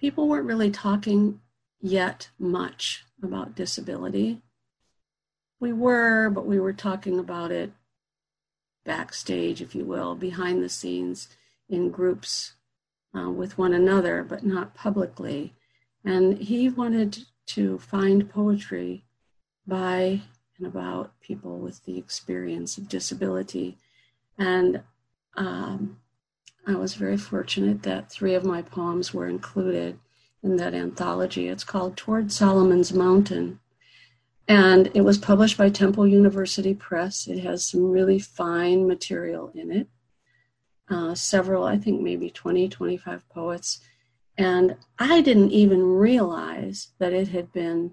People 0.00 0.28
weren't 0.28 0.46
really 0.46 0.70
talking 0.70 1.40
yet 1.80 2.30
much 2.38 3.04
about 3.22 3.54
disability. 3.54 4.40
We 5.60 5.72
were, 5.72 6.30
but 6.30 6.46
we 6.46 6.58
were 6.58 6.72
talking 6.72 7.18
about 7.18 7.52
it 7.52 7.72
backstage, 8.84 9.60
if 9.60 9.74
you 9.74 9.84
will, 9.84 10.14
behind 10.14 10.62
the 10.62 10.68
scenes 10.68 11.28
in 11.68 11.90
groups 11.90 12.54
uh, 13.16 13.30
with 13.30 13.58
one 13.58 13.72
another, 13.72 14.22
but 14.22 14.44
not 14.44 14.74
publicly. 14.74 15.54
And 16.04 16.38
he 16.38 16.68
wanted 16.68 17.24
to 17.46 17.78
find 17.78 18.30
poetry 18.30 19.04
by 19.66 20.22
and 20.58 20.66
about 20.66 21.18
people 21.20 21.58
with 21.58 21.84
the 21.84 21.98
experience 21.98 22.78
of 22.78 22.88
disability. 22.88 23.78
And 24.38 24.82
um, 25.36 25.98
I 26.66 26.74
was 26.74 26.94
very 26.94 27.16
fortunate 27.16 27.82
that 27.82 28.10
three 28.10 28.34
of 28.34 28.44
my 28.44 28.62
poems 28.62 29.12
were 29.12 29.26
included 29.26 29.98
in 30.42 30.56
that 30.56 30.74
anthology. 30.74 31.48
It's 31.48 31.64
called 31.64 31.96
Toward 31.96 32.32
Solomon's 32.32 32.92
Mountain. 32.92 33.60
And 34.48 34.90
it 34.94 35.02
was 35.02 35.18
published 35.18 35.56
by 35.56 35.70
Temple 35.70 36.06
University 36.06 36.74
Press. 36.74 37.26
It 37.26 37.40
has 37.40 37.64
some 37.64 37.90
really 37.90 38.18
fine 38.18 38.86
material 38.86 39.50
in 39.54 39.70
it. 39.70 39.88
Uh, 40.88 41.14
several, 41.14 41.64
I 41.64 41.78
think 41.78 42.00
maybe 42.00 42.28
20, 42.28 42.68
25 42.68 43.28
poets. 43.28 43.80
And 44.36 44.76
I 44.98 45.20
didn't 45.20 45.52
even 45.52 45.82
realize 45.82 46.88
that 46.98 47.12
it 47.12 47.28
had 47.28 47.52
been 47.52 47.92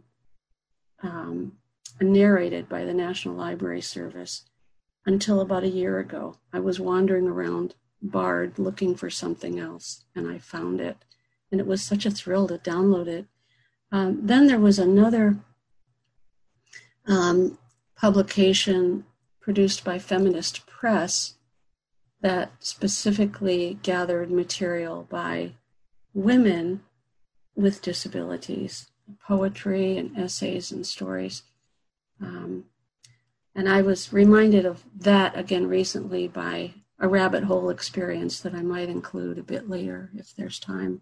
um, 1.03 1.53
narrated 2.01 2.67
by 2.67 2.83
the 2.83 2.93
National 2.93 3.35
Library 3.35 3.81
Service 3.81 4.45
until 5.05 5.41
about 5.41 5.63
a 5.63 5.69
year 5.69 5.99
ago. 5.99 6.37
I 6.51 6.59
was 6.59 6.79
wandering 6.79 7.27
around 7.27 7.75
Bard 8.01 8.57
looking 8.57 8.95
for 8.95 9.09
something 9.09 9.59
else, 9.59 10.05
and 10.15 10.29
I 10.29 10.39
found 10.39 10.79
it. 10.79 10.97
And 11.51 11.59
it 11.59 11.67
was 11.67 11.83
such 11.83 12.05
a 12.05 12.11
thrill 12.11 12.47
to 12.47 12.57
download 12.57 13.07
it. 13.07 13.25
Um, 13.91 14.19
then 14.25 14.47
there 14.47 14.59
was 14.59 14.79
another 14.79 15.37
um, 17.09 17.57
publication 17.97 19.05
produced 19.41 19.83
by 19.83 19.99
Feminist 19.99 20.65
Press 20.67 21.33
that 22.21 22.51
specifically 22.59 23.79
gathered 23.81 24.31
material 24.31 25.07
by 25.09 25.53
women 26.13 26.81
with 27.55 27.81
disabilities, 27.81 28.89
poetry 29.25 29.97
and 29.97 30.17
essays 30.17 30.71
and 30.71 30.85
stories. 30.85 31.43
Um, 32.21 32.65
and 33.55 33.67
I 33.67 33.81
was 33.81 34.13
reminded 34.13 34.65
of 34.65 34.83
that 34.97 35.37
again 35.37 35.67
recently 35.67 36.27
by 36.27 36.73
a 36.99 37.07
rabbit 37.07 37.45
hole 37.45 37.69
experience 37.69 38.39
that 38.41 38.53
I 38.53 38.61
might 38.61 38.89
include 38.89 39.37
a 39.37 39.43
bit 39.43 39.69
later 39.69 40.11
if 40.15 40.35
there's 40.35 40.59
time. 40.59 41.01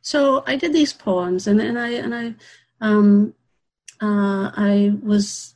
So 0.00 0.44
I 0.46 0.56
did 0.56 0.72
these 0.72 0.92
poems, 0.92 1.46
and, 1.46 1.60
and 1.60 1.78
I 1.78 1.90
and 1.90 2.14
I 2.14 2.34
um, 2.80 3.34
uh, 4.00 4.50
I 4.54 4.92
was 5.02 5.54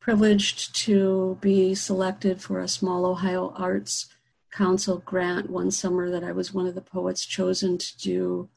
privileged 0.00 0.74
to 0.74 1.38
be 1.40 1.74
selected 1.74 2.40
for 2.42 2.60
a 2.60 2.68
small 2.68 3.06
Ohio 3.06 3.52
Arts 3.56 4.08
Council 4.52 4.98
grant 4.98 5.48
one 5.48 5.70
summer 5.70 6.10
that 6.10 6.24
I 6.24 6.32
was 6.32 6.52
one 6.52 6.66
of 6.66 6.74
the 6.74 6.82
poets 6.82 7.24
chosen 7.24 7.78
to 7.78 7.98
do 7.98 8.48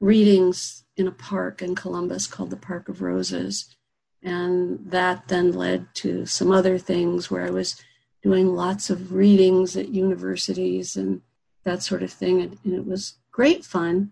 readings 0.00 0.84
in 0.96 1.06
a 1.06 1.12
park 1.12 1.62
in 1.62 1.74
Columbus 1.74 2.26
called 2.26 2.50
the 2.50 2.56
Park 2.56 2.88
of 2.88 3.00
Roses. 3.00 3.74
And 4.22 4.90
that 4.90 5.28
then 5.28 5.52
led 5.52 5.86
to 5.94 6.26
some 6.26 6.50
other 6.50 6.78
things 6.78 7.30
where 7.30 7.46
I 7.46 7.50
was 7.50 7.80
doing 8.22 8.48
lots 8.54 8.90
of 8.90 9.12
readings 9.12 9.76
at 9.76 9.88
universities 9.88 10.96
and 10.96 11.22
that 11.64 11.82
sort 11.82 12.02
of 12.02 12.12
thing. 12.12 12.42
And, 12.42 12.58
and 12.64 12.74
it 12.74 12.84
was 12.84 13.14
great 13.30 13.64
fun. 13.64 14.10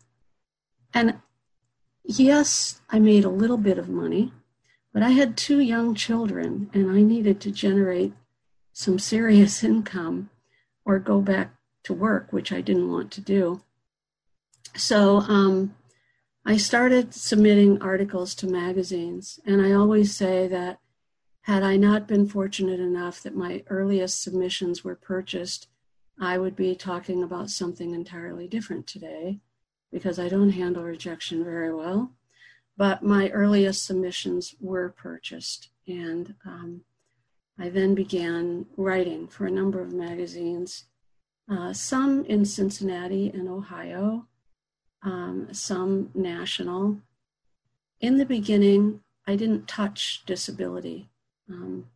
And 0.95 1.17
yes, 2.07 2.81
I 2.89 2.99
made 2.99 3.25
a 3.25 3.31
little 3.31 3.57
bit 3.57 3.79
of 3.79 3.89
money, 3.89 4.33
but 4.93 5.03
I 5.03 5.11
had 5.11 5.37
two 5.37 5.61
young 5.61 5.95
children 5.95 6.71
and 6.73 6.91
I 6.91 7.03
needed 7.03 7.41
to 7.43 7.51
generate 7.51 8.13
some 8.73 8.99
serious 8.99 9.63
income 9.73 10.31
or 10.85 10.99
go 10.99 11.21
back 11.21 11.55
to 11.85 11.93
work, 11.93 12.33
which 12.33 12.53
I 12.53 12.61
didn't 12.61 12.91
want 12.91 13.11
to 13.13 13.21
do. 13.21 13.61
So 14.77 15.19
um, 15.21 15.75
I 16.45 16.57
started 16.57 17.15
submitting 17.15 17.81
articles 17.81 18.35
to 18.37 18.47
magazines, 18.47 19.41
and 19.47 19.63
I 19.63 19.73
always 19.73 20.15
say 20.15 20.49
that 20.49 20.79
had 21.43 21.63
I 21.63 21.77
not 21.77 22.09
been 22.09 22.29
fortunate 22.29 22.81
enough 22.81 23.23
that 23.23 23.37
my 23.37 23.63
earliest 23.69 24.23
submissions 24.23 24.83
were 24.83 24.97
purchased, 24.97 25.69
I 26.21 26.39
would 26.39 26.57
be 26.57 26.75
talking 26.75 27.23
about 27.23 27.51
something 27.51 27.95
entirely 27.95 28.49
different 28.49 28.87
today 28.87 29.41
because 29.93 30.19
I 30.19 30.29
don't 30.29 30.51
handle 30.51 30.83
rejection 30.83 31.45
very 31.45 31.73
well. 31.75 32.13
But 32.77 33.03
my 33.03 33.31
earliest 33.31 33.87
submissions 33.87 34.55
were 34.61 34.91
purchased, 34.91 35.71
and 35.87 36.35
um, 36.45 36.83
I 37.59 37.71
then 37.71 37.95
began 37.95 38.67
writing 38.77 39.29
for 39.29 39.47
a 39.47 39.51
number 39.51 39.81
of 39.81 39.93
magazines, 39.93 40.85
uh, 41.51 41.73
some 41.73 42.25
in 42.27 42.45
Cincinnati 42.45 43.31
and 43.31 43.49
Ohio, 43.49 44.27
um, 45.03 45.49
some 45.53 46.11
national. 46.15 46.99
In 48.01 48.19
the 48.19 48.27
beginning, 48.27 49.01
I 49.27 49.37
didn't 49.37 49.69
touch 49.69 50.25
disability. 50.27 51.09
Um, 51.49 51.87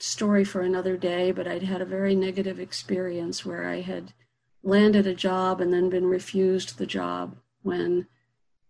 story 0.00 0.44
for 0.44 0.62
another 0.62 0.96
day, 0.96 1.32
but 1.32 1.46
I'd 1.46 1.62
had 1.62 1.80
a 1.80 1.86
very 1.86 2.14
negative 2.14 2.58
experience 2.58 3.44
where 3.44 3.68
I 3.68 3.80
had 3.80 4.12
landed 4.62 5.06
a 5.06 5.14
job 5.14 5.60
and 5.60 5.72
then 5.72 5.88
been 5.88 6.06
refused 6.06 6.78
the 6.78 6.86
job 6.86 7.36
when 7.62 8.06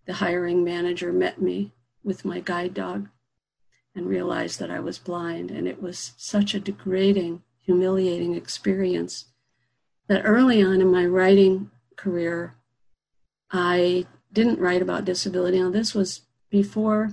the 0.07 0.15
hiring 0.15 0.65
manager 0.65 1.13
met 1.13 1.41
me 1.41 1.73
with 2.03 2.25
my 2.25 2.41
guide 2.41 2.75
dog 2.75 3.09
and 3.95 4.07
realized 4.07 4.59
that 4.61 4.71
I 4.71 4.81
was 4.81 4.99
blind. 4.99 5.51
And 5.51 5.67
it 5.67 5.83
was 5.83 6.13
such 6.17 6.55
a 6.55 6.61
degrading, 6.61 7.43
humiliating 7.61 8.35
experience 8.35 9.27
that 10.09 10.23
early 10.25 10.63
on 10.63 10.81
in 10.81 10.91
my 10.91 11.05
writing 11.05 11.71
career, 11.97 12.55
I 13.51 14.07
didn't 14.33 14.61
write 14.61 14.83
about 14.83 15.05
disability. 15.05 15.61
Now, 15.61 15.71
this 15.71 15.95
was 15.95 16.23
before 16.51 17.13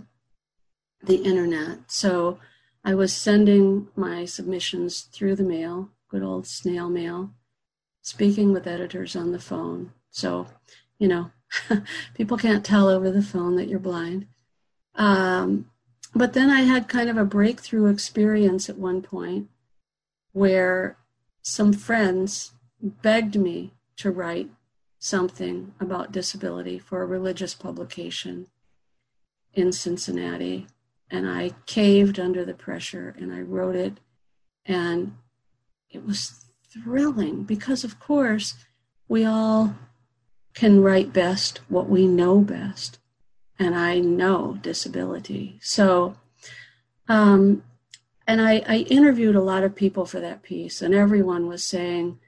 the 1.03 1.17
internet. 1.17 1.91
So 1.91 2.39
I 2.83 2.95
was 2.95 3.13
sending 3.13 3.87
my 3.95 4.25
submissions 4.25 5.01
through 5.01 5.35
the 5.35 5.43
mail, 5.43 5.89
good 6.09 6.23
old 6.23 6.47
snail 6.47 6.89
mail, 6.89 7.31
speaking 8.05 8.53
with 8.53 8.67
editors 8.67 9.15
on 9.15 9.31
the 9.31 9.39
phone. 9.39 9.91
So, 10.11 10.45
you 10.99 11.07
know, 11.07 11.31
people 12.13 12.37
can't 12.37 12.63
tell 12.63 12.87
over 12.87 13.09
the 13.09 13.23
phone 13.23 13.55
that 13.55 13.67
you're 13.67 13.79
blind. 13.79 14.27
Um, 14.93 15.71
but 16.13 16.33
then 16.33 16.51
I 16.51 16.61
had 16.61 16.87
kind 16.87 17.09
of 17.09 17.17
a 17.17 17.25
breakthrough 17.25 17.87
experience 17.87 18.69
at 18.69 18.77
one 18.77 19.01
point 19.01 19.49
where 20.33 20.97
some 21.41 21.73
friends 21.73 22.51
begged 22.79 23.37
me 23.37 23.73
to 23.97 24.11
write 24.11 24.51
something 24.99 25.73
about 25.79 26.11
disability 26.11 26.77
for 26.77 27.01
a 27.01 27.07
religious 27.07 27.55
publication 27.55 28.45
in 29.55 29.71
Cincinnati. 29.71 30.67
And 31.09 31.27
I 31.27 31.55
caved 31.65 32.19
under 32.19 32.45
the 32.45 32.53
pressure 32.53 33.15
and 33.17 33.33
I 33.33 33.41
wrote 33.41 33.75
it. 33.75 33.99
And 34.63 35.17
it 35.89 36.05
was 36.05 36.44
thrilling 36.83 37.43
because, 37.43 37.83
of 37.83 37.99
course, 37.99 38.55
we 39.07 39.25
all 39.25 39.75
can 40.53 40.81
write 40.81 41.13
best 41.13 41.59
what 41.69 41.89
we 41.89 42.07
know 42.07 42.39
best. 42.39 42.99
And 43.57 43.75
I 43.75 43.99
know 43.99 44.57
disability. 44.61 45.59
So, 45.61 46.17
um, 47.07 47.63
and 48.27 48.41
I, 48.41 48.63
I 48.67 48.77
interviewed 48.89 49.35
a 49.35 49.41
lot 49.41 49.63
of 49.63 49.75
people 49.75 50.05
for 50.05 50.19
that 50.19 50.43
piece, 50.43 50.81
and 50.81 50.93
everyone 50.93 51.47
was 51.47 51.63
saying 51.63 52.19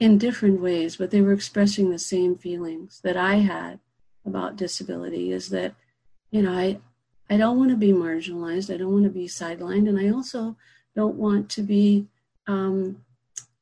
in 0.00 0.18
different 0.18 0.60
ways, 0.60 0.96
but 0.96 1.10
they 1.10 1.20
were 1.20 1.32
expressing 1.32 1.90
the 1.90 1.98
same 1.98 2.36
feelings 2.36 3.00
that 3.02 3.16
I 3.16 3.36
had 3.36 3.80
about 4.24 4.56
disability 4.56 5.32
is 5.32 5.48
that, 5.48 5.74
you 6.30 6.42
know, 6.42 6.52
I, 6.52 6.78
I 7.30 7.36
don't 7.36 7.58
want 7.58 7.70
to 7.70 7.76
be 7.76 7.92
marginalized. 7.92 8.72
I 8.72 8.76
don't 8.76 8.92
want 8.92 9.04
to 9.04 9.10
be 9.10 9.26
sidelined. 9.26 9.88
And 9.88 9.98
I 9.98 10.10
also 10.10 10.56
don't 10.94 11.16
want 11.16 11.48
to 11.50 11.62
be 11.62 12.06
um, 12.46 13.04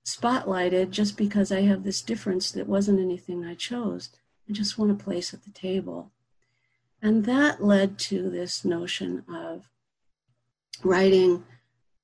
spotlighted 0.06 0.90
just 0.90 1.16
because 1.16 1.50
I 1.50 1.62
have 1.62 1.82
this 1.82 2.00
difference 2.00 2.52
that 2.52 2.68
wasn't 2.68 3.00
anything 3.00 3.44
I 3.44 3.54
chose. 3.54 4.10
I 4.48 4.52
just 4.52 4.78
want 4.78 4.92
a 4.92 4.94
place 4.94 5.34
at 5.34 5.42
the 5.42 5.50
table. 5.50 6.12
And 7.02 7.24
that 7.24 7.62
led 7.62 7.98
to 8.00 8.30
this 8.30 8.64
notion 8.64 9.24
of 9.28 9.68
writing 10.84 11.44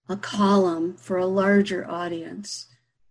a 0.08 0.16
column 0.16 0.96
for 0.96 1.16
a 1.16 1.26
larger 1.26 1.88
audience. 1.88 2.66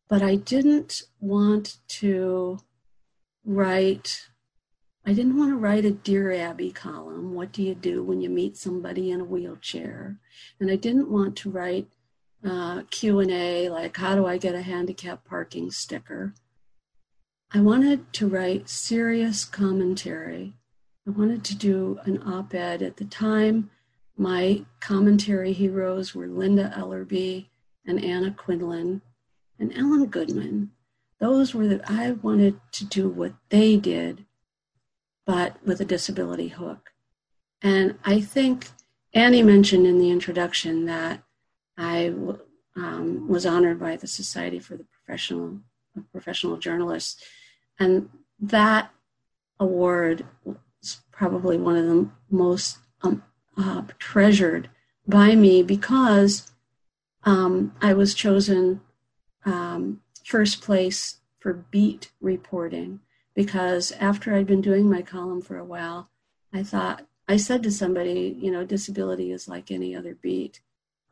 But 0.10 0.22
I 0.22 0.36
didn't 0.36 1.04
want 1.22 1.78
to 1.88 2.60
write 3.46 4.28
I 5.04 5.14
didn't 5.14 5.36
want 5.40 5.50
to 5.50 5.58
write 5.58 5.84
a 5.84 5.90
Dear 5.90 6.32
Abby 6.32 6.70
column. 6.70 7.34
What 7.34 7.52
do 7.52 7.64
you 7.64 7.74
do 7.74 8.04
when 8.04 8.22
you 8.22 8.30
meet 8.30 8.56
somebody 8.56 9.10
in 9.10 9.22
a 9.22 9.26
wheelchair? 9.26 10.20
And 10.60 10.70
I 10.70 10.76
didn't 10.76 11.10
want 11.10 11.36
to 11.38 11.50
write 11.50 11.88
uh, 12.44 12.84
Q&A 12.90 13.70
like 13.70 13.98
how 13.98 14.16
do 14.16 14.26
I 14.26 14.38
get 14.38 14.56
a 14.56 14.62
handicap 14.62 15.26
parking 15.26 15.72
sticker? 15.72 16.34
I 17.54 17.60
wanted 17.60 18.14
to 18.14 18.28
write 18.28 18.70
serious 18.70 19.44
commentary. 19.46 20.54
I 21.08 21.12
wanted 21.12 21.44
to 21.46 21.56
do 21.56 22.00
an 22.06 22.22
op-ed 22.24 22.82
at 22.82 22.98
the 22.98 23.06
time. 23.06 23.70
My 24.16 24.66
commentary 24.80 25.52
heroes 25.52 26.16
were 26.16 26.28
Linda 26.28 26.74
Ellerbee 26.76 27.48
and 27.86 28.04
Anna 28.04 28.32
Quindlen 28.32 29.02
and 29.60 29.76
Ellen 29.76 30.06
Goodman. 30.06 30.72
Those 31.20 31.54
were 31.54 31.68
that 31.68 31.90
I 31.90 32.12
wanted 32.12 32.60
to 32.74 32.86
do 32.86 33.10
what 33.10 33.34
they 33.50 33.78
did 33.78 34.26
but 35.26 35.56
with 35.66 35.80
a 35.80 35.86
disability 35.86 36.50
hook. 36.50 36.92
And 37.62 37.98
I 38.04 38.22
think 38.22 38.68
Annie 39.14 39.44
mentioned 39.44 39.86
in 39.86 40.00
the 40.00 40.10
introduction 40.10 40.86
that 40.86 41.24
I 41.78 42.13
um, 42.75 43.28
was 43.28 43.46
honored 43.46 43.80
by 43.80 43.96
the 43.96 44.08
Society 44.08 44.60
for 44.60 44.75
the 44.78 44.86
Professional 44.86 45.60
Professional 46.12 46.58
Journalists, 46.58 47.22
and 47.80 48.10
that 48.40 48.92
award 49.60 50.25
is 50.81 51.01
probably 51.12 51.57
one 51.57 51.75
of 51.75 51.86
the 51.86 52.10
most 52.29 52.77
um, 53.01 53.24
uh, 53.57 53.84
treasured 54.00 54.70
by 55.07 55.36
me 55.36 55.64
because 55.64 56.51
um, 57.24 57.75
I 57.81 57.94
was 57.94 58.14
chosen 58.14 58.81
um, 59.46 60.01
first 60.24 60.62
place 60.62 61.18
for 61.40 61.53
beat 61.53 62.12
reporting 62.22 63.00
because 63.34 63.92
after 63.94 64.34
I'd 64.34 64.48
been 64.48 64.62
doing 64.62 64.90
my 64.90 65.01
column 65.01 65.42
for 65.42 65.57
a 65.57 65.66
while, 65.66 66.10
I 66.53 66.64
thought, 66.64 67.05
I 67.27 67.38
said 67.38 67.64
to 67.64 67.72
somebody, 67.72 68.38
you 68.40 68.51
know, 68.51 68.66
disability 68.66 69.31
is 69.31 69.48
like 69.48 69.72
any 69.72 69.96
other 69.96 70.16
beat. 70.22 70.62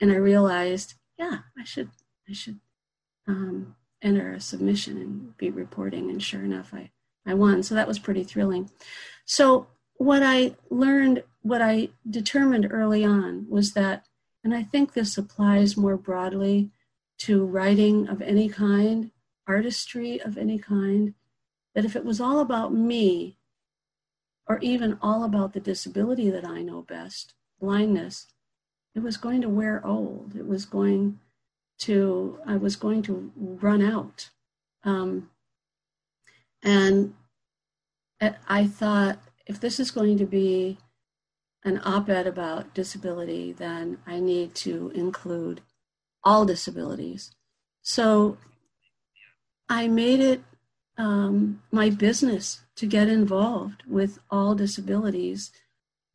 And 0.01 0.11
I 0.11 0.15
realized, 0.15 0.95
yeah, 1.17 1.39
I 1.57 1.63
should, 1.63 1.89
I 2.29 2.33
should 2.33 2.59
um, 3.27 3.75
enter 4.01 4.33
a 4.33 4.39
submission 4.39 4.97
and 4.97 5.37
be 5.37 5.49
reporting. 5.49 6.09
And 6.09 6.21
sure 6.21 6.43
enough, 6.43 6.73
I, 6.73 6.91
I 7.25 7.33
won. 7.33 7.63
So 7.63 7.75
that 7.75 7.87
was 7.87 7.99
pretty 7.99 8.23
thrilling. 8.23 8.69
So 9.25 9.67
what 9.95 10.23
I 10.23 10.55
learned, 10.69 11.23
what 11.41 11.61
I 11.61 11.89
determined 12.09 12.67
early 12.71 13.03
on 13.03 13.45
was 13.49 13.73
that, 13.73 14.05
and 14.43 14.53
I 14.53 14.63
think 14.63 14.93
this 14.93 15.17
applies 15.17 15.75
more 15.75 15.97
broadly 15.97 16.71
to 17.19 17.45
writing 17.45 18.07
of 18.07 18.21
any 18.21 18.47
kind, 18.47 19.11
artistry 19.45 20.21
of 20.21 20.37
any 20.37 20.57
kind, 20.57 21.13
that 21.75 21.83
if 21.83 21.95
it 21.95 22.05
was 22.05 22.21
all 22.21 22.39
about 22.39 22.73
me, 22.73 23.37
or 24.47 24.57
even 24.59 24.97
all 25.01 25.23
about 25.23 25.53
the 25.53 25.59
disability 25.59 26.29
that 26.29 26.45
I 26.45 26.61
know 26.61 26.81
best, 26.81 27.35
blindness, 27.59 28.27
it 28.95 29.01
was 29.01 29.17
going 29.17 29.41
to 29.41 29.49
wear 29.49 29.85
old. 29.85 30.35
It 30.35 30.47
was 30.47 30.65
going 30.65 31.19
to, 31.79 32.39
I 32.45 32.57
was 32.57 32.75
going 32.75 33.01
to 33.03 33.31
run 33.35 33.81
out. 33.81 34.29
Um, 34.83 35.29
and 36.61 37.13
I 38.47 38.67
thought, 38.67 39.19
if 39.45 39.59
this 39.59 39.79
is 39.79 39.91
going 39.91 40.17
to 40.17 40.25
be 40.25 40.77
an 41.63 41.81
op 41.83 42.09
ed 42.09 42.27
about 42.27 42.73
disability, 42.73 43.51
then 43.51 43.97
I 44.05 44.19
need 44.19 44.55
to 44.55 44.91
include 44.93 45.61
all 46.23 46.45
disabilities. 46.45 47.31
So 47.81 48.37
I 49.67 49.87
made 49.87 50.19
it 50.19 50.41
um, 50.97 51.61
my 51.71 51.89
business 51.89 52.61
to 52.75 52.85
get 52.85 53.07
involved 53.07 53.83
with 53.87 54.19
all 54.29 54.55
disabilities. 54.55 55.51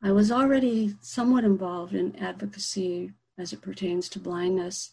I 0.01 0.11
was 0.11 0.31
already 0.31 0.95
somewhat 1.01 1.43
involved 1.43 1.93
in 1.93 2.15
advocacy 2.17 3.13
as 3.37 3.53
it 3.53 3.61
pertains 3.61 4.07
to 4.09 4.19
blindness, 4.19 4.91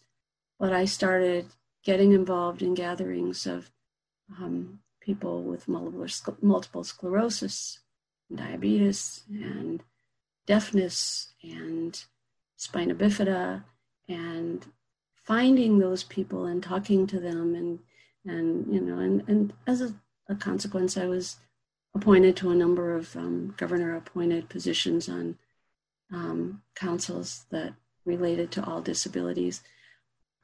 but 0.58 0.72
I 0.72 0.84
started 0.84 1.46
getting 1.84 2.12
involved 2.12 2.62
in 2.62 2.74
gatherings 2.74 3.46
of 3.46 3.70
um, 4.38 4.80
people 5.00 5.42
with 5.42 5.68
multiple, 5.68 6.84
sclerosis, 6.84 7.80
diabetes, 8.34 9.24
and 9.28 9.82
deafness, 10.46 11.34
and 11.42 12.04
spina 12.56 12.94
bifida, 12.94 13.64
and 14.08 14.66
finding 15.14 15.78
those 15.78 16.04
people 16.04 16.46
and 16.46 16.62
talking 16.62 17.06
to 17.06 17.20
them 17.20 17.54
and 17.54 17.78
and 18.24 18.72
you 18.72 18.80
know, 18.80 18.98
and 18.98 19.24
and 19.28 19.52
as 19.66 19.80
a, 19.80 19.94
a 20.28 20.34
consequence, 20.36 20.96
I 20.96 21.06
was 21.06 21.36
appointed 21.94 22.36
to 22.36 22.50
a 22.50 22.54
number 22.54 22.96
of 22.96 23.14
um, 23.16 23.54
governor-appointed 23.56 24.48
positions 24.48 25.08
on 25.08 25.36
um, 26.12 26.62
councils 26.74 27.44
that 27.50 27.74
related 28.04 28.50
to 28.52 28.64
all 28.64 28.80
disabilities. 28.80 29.62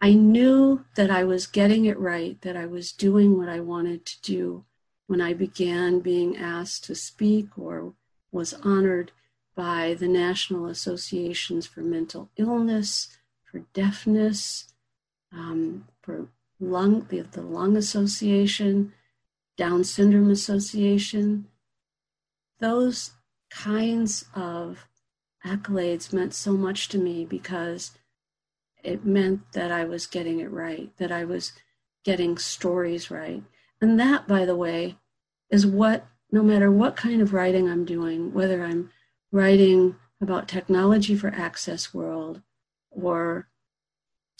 I 0.01 0.15
knew 0.15 0.85
that 0.95 1.11
I 1.11 1.25
was 1.25 1.47
getting 1.47 1.87
it 1.87 1.99
right, 1.99 2.41
that 2.43 2.57
I 2.57 2.67
was 2.67 2.93
doing 2.93 3.37
what 3.37 3.49
I 3.49 3.61
wanted 3.61 4.05
to 4.07 4.23
do 4.23 4.65
when 5.07 5.21
I 5.21 5.33
began 5.33 6.01
being 6.01 6.37
asked 6.37 6.85
to 6.85 6.95
speak 6.95 7.59
or 7.59 7.95
was 8.31 8.55
honored 8.55 9.11
by 9.57 9.97
the 9.99 10.07
National 10.07 10.67
Associations 10.67 11.67
for 11.67 11.81
Mental 11.81 12.31
Illness, 12.37 13.09
for 13.45 13.63
Deafness, 13.73 14.73
um, 15.33 15.89
for 16.03 16.29
lung, 16.61 17.07
the, 17.09 17.23
the 17.23 17.43
Lung 17.43 17.77
Association, 17.77 18.93
Down 19.59 19.83
Syndrome 19.83 20.31
Association. 20.31 21.49
Those 22.61 23.11
kinds 23.51 24.25
of 24.35 24.87
accolades 25.44 26.12
meant 26.12 26.33
so 26.33 26.53
much 26.53 26.88
to 26.88 26.99
me 26.99 27.25
because 27.25 27.90
it 28.85 29.05
meant 29.05 29.53
that 29.53 29.73
I 29.73 29.85
was 29.85 30.07
getting 30.07 30.38
it 30.38 30.51
right, 30.51 30.97
that 30.99 31.11
I 31.11 31.25
was 31.25 31.53
getting 32.05 32.38
stories 32.38 33.11
right. 33.11 33.42
And 33.81 33.99
that, 33.99 34.29
by 34.29 34.44
the 34.44 34.57
way, 34.57 34.97
is 35.51 35.66
what, 35.66 36.07
no 36.31 36.42
matter 36.42 36.71
what 36.71 36.94
kind 36.94 37.21
of 37.21 37.33
writing 37.33 37.68
I'm 37.68 37.85
doing, 37.85 38.33
whether 38.33 38.64
I'm 38.64 38.90
writing 39.33 39.97
about 40.21 40.47
technology 40.47 41.16
for 41.16 41.29
Access 41.29 41.92
World 41.92 42.42
or 42.90 43.49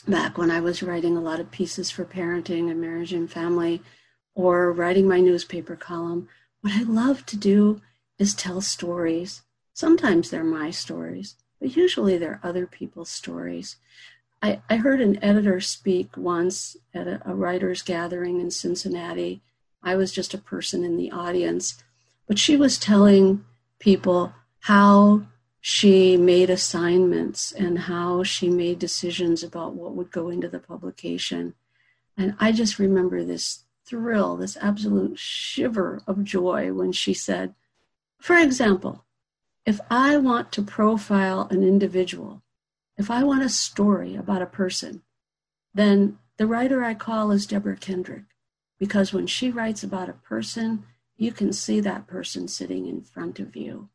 back 0.07 0.39
when 0.39 0.51
I 0.51 0.61
was 0.61 0.83
writing 0.83 1.17
a 1.17 1.21
lot 1.21 1.41
of 1.41 1.51
pieces 1.51 1.91
for 1.91 2.05
parenting 2.05 2.71
and 2.71 2.81
marriage 2.81 3.13
and 3.13 3.31
family 3.31 3.83
or 4.39 4.73
writing 4.73 5.09
my 5.09 5.19
newspaper 5.19 5.75
column, 5.75 6.29
what 6.61 6.73
I 6.73 6.85
love 6.85 7.27
to 7.27 7.37
do 7.37 7.83
is 8.21 8.35
tell 8.35 8.61
stories. 8.61 9.43
Sometimes 9.75 10.31
they're 10.31 10.45
my 10.45 10.71
stories, 10.71 11.35
but 11.61 11.77
usually 11.77 12.17
they're 12.17 12.41
other 12.45 12.65
people's 12.65 13.11
stories. 13.11 13.77
I, 14.41 14.61
I 14.71 14.77
heard 14.77 15.01
an 15.01 15.23
editor 15.25 15.61
speak 15.61 16.17
once 16.17 16.77
at 16.95 17.09
a, 17.09 17.21
a 17.29 17.35
writer's 17.35 17.83
gathering 17.83 18.41
in 18.41 18.53
Cincinnati. 18.53 19.43
I 19.83 19.97
was 19.97 20.13
just 20.13 20.35
a 20.35 20.39
person 20.39 20.85
in 20.85 20.97
the 20.97 21.11
audience, 21.11 21.83
but 22.29 22.39
she 22.39 22.57
was 22.57 22.79
telling 22.79 23.45
people 23.81 24.33
how 24.61 25.23
she 25.61 26.17
made 26.17 26.49
assignments 26.49 27.51
and 27.51 27.77
how 27.77 28.23
she 28.23 28.49
made 28.49 28.79
decisions 28.79 29.43
about 29.43 29.75
what 29.75 29.95
would 29.97 30.13
go 30.13 30.29
into 30.29 30.49
the 30.49 30.61
publication. 30.61 31.55
And 32.17 32.37
I 32.39 32.53
just 32.53 32.79
remember 32.79 33.25
this 33.25 33.65
thrill, 33.89 34.37
this 34.37 34.57
absolute 34.61 35.19
shiver 35.19 36.03
of 36.07 36.25
joy 36.25 36.73
when 36.73 36.93
she 36.93 37.15
said, 37.15 37.55
for 38.21 38.37
example, 38.37 39.05
if 39.65 39.81
I 39.91 40.17
want 40.17 40.53
to 40.53 40.63
profile 40.63 41.49
an 41.51 41.63
individual, 41.63 42.43
if 42.97 43.11
I 43.11 43.23
want 43.23 43.45
a 43.45 43.49
story 43.49 44.17
about 44.17 44.43
a 44.43 44.47
person, 44.47 45.03
then 45.75 46.19
the 46.37 46.47
writer 46.47 46.83
I 46.83 46.95
call 46.95 47.31
is 47.31 47.47
Deborah 47.47 47.77
Kendrick, 47.77 48.25
because 48.79 49.13
when 49.13 49.27
she 49.27 49.51
writes 49.51 49.83
about 49.83 50.09
a 50.09 50.15
person, 50.15 50.85
you 51.17 51.33
can 51.33 51.53
see 51.53 51.81
that 51.81 52.07
person 52.07 52.49
sitting 52.49 52.87
in 52.87 53.03
front 53.03 53.39
of 53.39 53.57
you. 53.57 53.89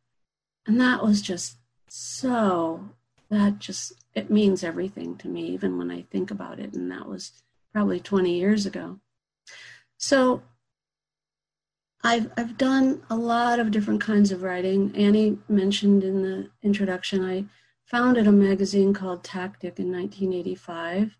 And 0.65 0.79
that 0.79 1.03
was 1.03 1.21
just 1.21 1.58
so, 1.88 2.89
that 3.29 3.60
just, 3.60 3.93
it 4.13 4.29
means 4.29 4.63
everything 4.63 5.17
to 5.17 5.27
me, 5.27 5.47
even 5.47 5.77
when 5.77 5.89
I 5.89 6.03
think 6.03 6.32
about 6.32 6.60
it. 6.60 6.73
And 6.73 6.91
that 6.91 7.08
was 7.08 7.32
probably 7.73 7.99
20 7.99 8.38
years 8.38 8.65
ago. 8.65 8.99
So 10.05 10.43
I've, 12.03 12.29
I've 12.35 12.57
done 12.57 13.03
a 13.09 13.15
lot 13.15 13.57
of 13.57 13.71
different 13.71 14.01
kinds 14.01 14.33
of 14.33 14.43
writing. 14.43 14.93
Annie 14.97 15.37
mentioned 15.47 16.03
in 16.03 16.21
the 16.23 16.49
introduction, 16.61 17.23
I 17.23 17.45
founded 17.85 18.27
a 18.27 18.31
magazine 18.33 18.93
called 18.93 19.23
Tactic 19.23 19.79
in 19.79 19.93
1985 19.93 21.15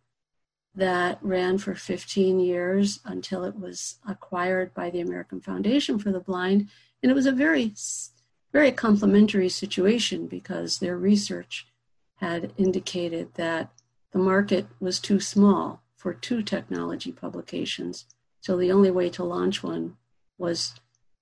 that 0.76 1.17
ran 1.22 1.60
for 1.60 1.76
15 1.76 2.41
years 2.41 3.00
until 3.06 3.46
it 3.46 3.58
was 3.58 4.00
acquired 4.06 4.74
by 4.74 4.89
the 4.89 5.00
American 5.00 5.39
Foundation 5.39 5.98
for 5.98 6.12
the 6.12 6.19
Blind. 6.19 6.67
And 7.02 7.10
it 7.10 7.15
was 7.15 7.26
a 7.26 7.32
very, 7.32 7.74
very 8.52 8.74
complimentary 8.74 9.48
situation 9.48 10.28
because 10.28 10.80
their 10.80 10.98
research 10.98 11.67
had 12.15 12.52
indicated 12.58 13.34
that 13.36 13.72
the 14.12 14.19
market 14.19 14.67
was 14.82 15.00
too 15.00 15.22
small 15.22 15.82
for 15.96 16.13
two 16.13 16.43
technology 16.43 17.13
publications. 17.13 18.08
So 18.44 18.58
the 18.58 18.74
only 18.74 18.92
way 18.92 19.10
to 19.12 19.24
launch 19.24 19.64
one 19.64 19.96
was 20.38 20.76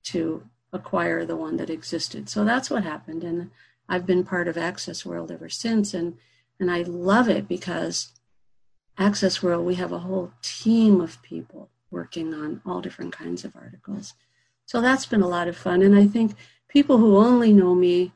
to 0.06 0.44
acquire 0.74 1.24
the 1.24 1.36
one 1.36 1.58
that 1.58 1.70
existed. 1.70 2.30
So 2.30 2.44
that's 2.44 2.72
what 2.72 2.84
happened. 2.84 3.24
And 3.24 3.52
I've 3.88 4.08
been 4.08 4.24
part 4.24 4.48
of 4.48 4.58
Access 4.58 5.06
World 5.06 5.32
ever 5.32 5.48
since. 5.48 5.94
And, 5.94 6.18
and 6.60 6.72
I 6.72 6.82
love 6.82 7.30
it 7.30 7.48
because 7.48 8.12
Access 8.98 9.44
World, 9.44 9.68
we 9.68 9.76
have 9.76 9.92
a 9.92 10.00
whole 10.00 10.32
team 10.42 11.00
of 11.00 11.22
people 11.22 11.70
working 11.92 12.34
on 12.34 12.60
all 12.66 12.82
different 12.82 13.14
kinds 13.14 13.46
of 13.46 13.56
articles. 13.56 14.16
So 14.66 14.82
that's 14.82 15.06
been 15.06 15.22
a 15.22 15.28
lot 15.28 15.48
of 15.48 15.56
fun. 15.56 15.84
And 15.84 15.96
I 15.96 16.08
think 16.08 16.34
people 16.70 16.98
who 16.98 17.18
only 17.18 17.54
know 17.54 17.76
me 17.76 18.14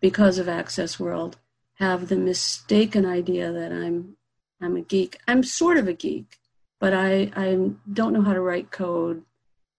because 0.00 0.38
of 0.38 0.48
Access 0.48 0.98
World 0.98 1.36
have 1.74 2.08
the 2.08 2.16
mistaken 2.16 3.04
idea 3.04 3.52
that 3.52 3.70
I'm 3.70 4.16
I'm 4.62 4.76
a 4.76 4.80
geek. 4.80 5.18
I'm 5.28 5.42
sort 5.42 5.76
of 5.76 5.88
a 5.88 5.92
geek, 5.92 6.38
but 6.84 6.92
I 6.92 7.30
I 7.34 7.70
don't 7.90 8.12
know 8.12 8.20
how 8.20 8.34
to 8.34 8.42
write 8.42 8.70
code. 8.70 9.22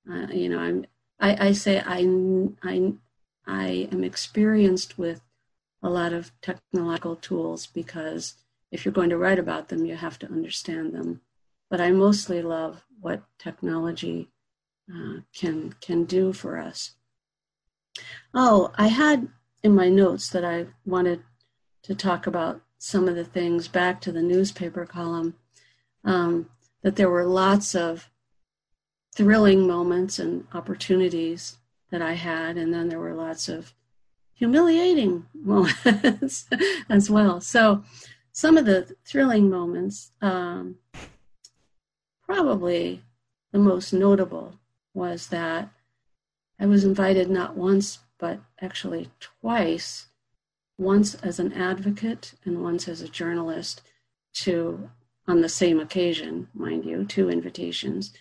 Uh, 0.09 0.25
you 0.33 0.49
know, 0.49 0.57
I'm 0.57 0.87
I, 1.19 1.49
I 1.49 1.51
say 1.51 1.79
I 1.79 1.99
I 2.63 2.93
I 3.45 3.87
am 3.91 4.03
experienced 4.03 4.97
with 4.97 5.21
a 5.83 5.89
lot 5.91 6.13
of 6.13 6.31
technological 6.41 7.15
tools 7.15 7.67
because 7.67 8.33
if 8.71 8.83
you're 8.83 8.99
going 8.99 9.11
to 9.11 9.19
write 9.19 9.37
about 9.37 9.67
them, 9.67 9.85
you 9.85 9.95
have 9.95 10.17
to 10.17 10.31
understand 10.31 10.95
them. 10.95 11.21
But 11.69 11.79
I 11.79 11.91
mostly 11.91 12.41
love 12.41 12.83
what 12.99 13.21
technology 13.37 14.31
uh, 14.91 15.17
can 15.31 15.75
can 15.81 16.05
do 16.05 16.33
for 16.33 16.57
us. 16.57 16.95
Oh, 18.33 18.71
I 18.79 18.87
had 18.87 19.27
in 19.61 19.75
my 19.75 19.89
notes 19.89 20.27
that 20.29 20.43
I 20.43 20.65
wanted 20.87 21.21
to 21.83 21.93
talk 21.93 22.25
about 22.25 22.61
some 22.79 23.07
of 23.07 23.15
the 23.15 23.25
things 23.25 23.67
back 23.67 24.01
to 24.01 24.11
the 24.11 24.23
newspaper 24.23 24.87
column. 24.87 25.35
Um, 26.03 26.49
that 26.85 26.97
there 26.97 27.09
were 27.09 27.25
lots 27.25 27.73
of 27.73 28.11
thrilling 29.15 29.65
moments 29.65 30.19
and 30.19 30.45
opportunities 30.53 31.57
that 31.89 31.99
I 31.99 32.13
had, 32.13 32.57
and 32.57 32.71
then 32.71 32.89
there 32.89 32.99
were 32.99 33.15
lots 33.15 33.49
of 33.49 33.73
humiliating 34.35 35.25
moments 35.33 36.45
as 36.87 37.09
well. 37.09 37.41
So 37.41 37.83
some 38.31 38.55
of 38.55 38.67
the 38.67 38.95
thrilling 39.03 39.49
moments, 39.49 40.11
um, 40.21 40.75
probably 42.23 43.01
the 43.51 43.57
most 43.57 43.91
notable 43.91 44.59
was 44.93 45.29
that 45.29 45.69
I 46.59 46.67
was 46.67 46.83
invited 46.83 47.31
not 47.31 47.57
once, 47.57 47.97
but 48.19 48.41
actually 48.61 49.09
twice, 49.19 50.05
once 50.77 51.15
as 51.15 51.39
an 51.39 51.51
advocate 51.53 52.35
and 52.45 52.61
once 52.61 52.87
as 52.87 53.01
a 53.01 53.07
journalist, 53.07 53.81
to, 54.33 54.91
on 55.27 55.41
the 55.41 55.49
same 55.49 55.79
occasion, 55.79 56.47
mind 56.53 56.85
you, 56.85 57.05
two 57.05 57.29
invitations, 57.29 58.13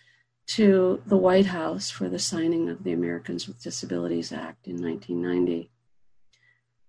to 0.46 1.02
the 1.06 1.16
White 1.16 1.46
House 1.46 1.90
for 1.90 2.08
the 2.08 2.18
signing 2.18 2.68
of 2.68 2.84
the 2.84 2.92
Americans 2.92 3.46
with 3.46 3.62
Disabilities 3.62 4.32
Act 4.32 4.66
in 4.66 4.82
1990. 4.82 5.70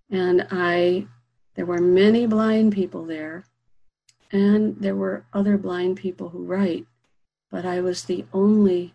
And 0.10 0.48
I 0.52 1.08
there 1.56 1.66
were 1.66 1.80
many 1.80 2.28
blind 2.28 2.74
people 2.74 3.06
there, 3.06 3.46
and 4.30 4.76
there 4.78 4.96
were 4.96 5.26
other 5.34 5.58
blind 5.58 5.98
people 5.98 6.30
who 6.30 6.44
write, 6.44 6.86
but 7.50 7.66
I 7.66 7.80
was 7.80 8.04
the 8.04 8.26
only 8.34 8.94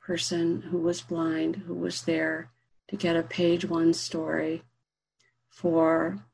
person 0.00 0.62
who 0.62 0.78
was 0.78 1.00
blind 1.00 1.56
who 1.56 1.74
was 1.74 2.02
there 2.02 2.50
to 2.88 2.96
get 2.96 3.16
a 3.16 3.22
page 3.22 3.64
one 3.64 3.92
story 3.92 4.62
for 5.48 6.24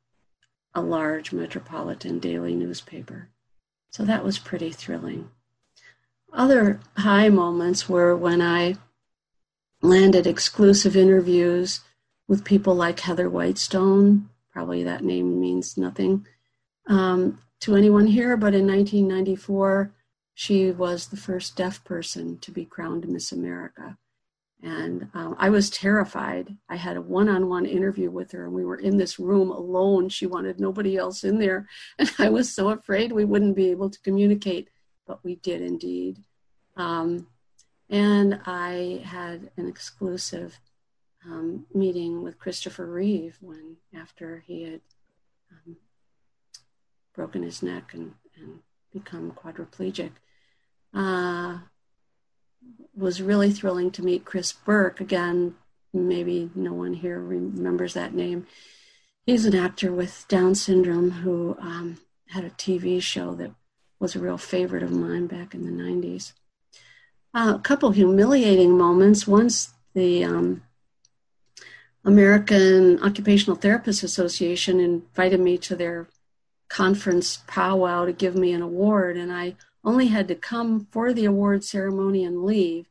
a 0.75 0.83
large 0.83 1.33
metropolitan 1.33 2.19
daily 2.19 2.55
newspaper. 2.55 3.31
So 3.97 4.05
that 4.05 4.23
was 4.23 4.39
pretty 4.39 4.73
thrilling. 4.73 5.31
Other 6.31 6.81
high 6.99 7.31
moments 7.31 7.89
were 7.89 8.15
when 8.15 8.43
I 8.43 8.77
landed 9.81 10.27
exclusive 10.27 10.95
interviews 10.95 11.81
with 12.29 12.45
people 12.45 12.75
like 12.75 13.01
Heather 13.01 13.31
Whitestone, 13.31 14.29
probably 14.53 14.83
that 14.83 15.03
name 15.03 15.41
means 15.41 15.79
nothing 15.79 16.27
um, 16.87 17.39
to 17.61 17.75
anyone 17.75 18.09
here, 18.09 18.37
but 18.37 18.55
in 18.55 18.67
1994, 18.67 19.95
she 20.35 20.71
was 20.71 21.07
the 21.07 21.17
first 21.17 21.57
deaf 21.57 21.83
person 21.83 22.37
to 22.41 22.51
be 22.51 22.67
crowned 22.67 23.09
Miss 23.09 23.33
America. 23.33 23.97
And 24.67 25.09
um, 25.15 25.37
I 25.39 25.49
was 25.49 25.71
terrified. 25.71 26.57
I 26.69 26.75
had 26.75 26.97
a 26.97 27.01
one 27.01 27.29
on 27.29 27.49
one 27.49 27.67
interview 27.67 28.11
with 28.11 28.33
her, 28.33 28.47
and 28.47 28.53
we 28.53 28.65
were 28.65 28.79
in 28.79 28.97
this 28.97 29.17
room 29.17 29.53
alone. 29.53 30.09
She 30.09 30.27
wanted 30.27 30.59
nobody 30.59 30.97
else 30.97 31.23
in 31.23 31.39
there. 31.39 31.69
And 32.01 32.11
I 32.19 32.31
was 32.31 32.53
so 32.53 32.71
afraid 32.71 33.13
we 33.13 33.25
wouldn't 33.25 33.55
be 33.55 33.71
able 33.71 33.91
to 33.91 34.01
communicate, 34.01 34.69
but 35.07 35.23
we 35.23 35.37
did 35.37 35.63
indeed. 35.63 36.21
Um, 36.77 37.29
and 37.91 38.41
I 38.45 39.03
had 39.05 39.53
an 39.57 39.69
exclusive 39.69 40.59
um, 41.25 41.67
meeting 41.73 42.25
with 42.25 42.41
Christopher 42.41 42.87
Reeve 42.87 43.39
when 43.41 43.77
after 43.95 44.43
he 44.49 44.65
had 44.65 44.81
um, 45.53 45.77
broken 47.15 47.45
his 47.45 47.63
neck 47.63 47.95
and, 47.95 48.15
and 48.37 48.59
become 48.93 49.31
quadriplegic. 49.31 50.11
Uh, 50.93 51.59
was 52.97 53.23
really 53.23 53.53
thrilling 53.53 53.91
to 53.93 54.05
meet 54.05 54.25
Chris 54.25 54.53
Burke 54.53 55.01
again. 55.01 55.55
Maybe 55.93 56.51
no 56.55 56.73
one 56.73 56.95
here 56.95 57.21
remembers 57.21 57.95
that 57.95 58.15
name. 58.15 58.47
He's 59.27 59.45
an 59.45 59.55
actor 59.55 59.93
with 59.93 60.25
Down 60.29 60.55
syndrome 60.55 61.11
who 61.11 61.57
um, 61.61 61.99
had 62.29 62.45
a 62.45 62.51
TV 62.51 63.03
show 63.03 63.35
that 63.35 63.51
was 63.99 64.15
a 64.15 64.21
real 64.21 64.39
favorite 64.39 64.83
of 64.83 64.93
mine 64.93 65.27
back 65.27 65.55
in 65.55 65.65
the 65.65 65.83
90s. 65.83 66.33
Uh, 67.35 67.55
a 67.57 67.61
couple 67.61 67.91
humiliating 67.91 68.77
moments. 68.77 69.27
Once 69.27 69.75
the 69.95 70.25
um, 70.25 70.63
American 72.05 73.03
Occupational 73.03 73.57
Therapists 73.57 74.05
Association 74.05 74.81
invited 74.81 75.41
me 75.41 75.59
to 75.59 75.75
their 75.75 76.09
conference 76.69 77.39
powwow 77.47 78.05
to 78.05 78.13
give 78.13 78.35
me 78.35 78.53
an 78.53 78.63
award, 78.63 79.17
and 79.17 79.33
I 79.33 79.57
only 79.87 80.09
had 80.09 80.27
to 80.29 80.35
come 80.35 80.89
for 80.91 81.15
the 81.15 81.25
award 81.25 81.65
ceremony 81.65 82.25
and 82.25 82.45
leave. 82.45 82.89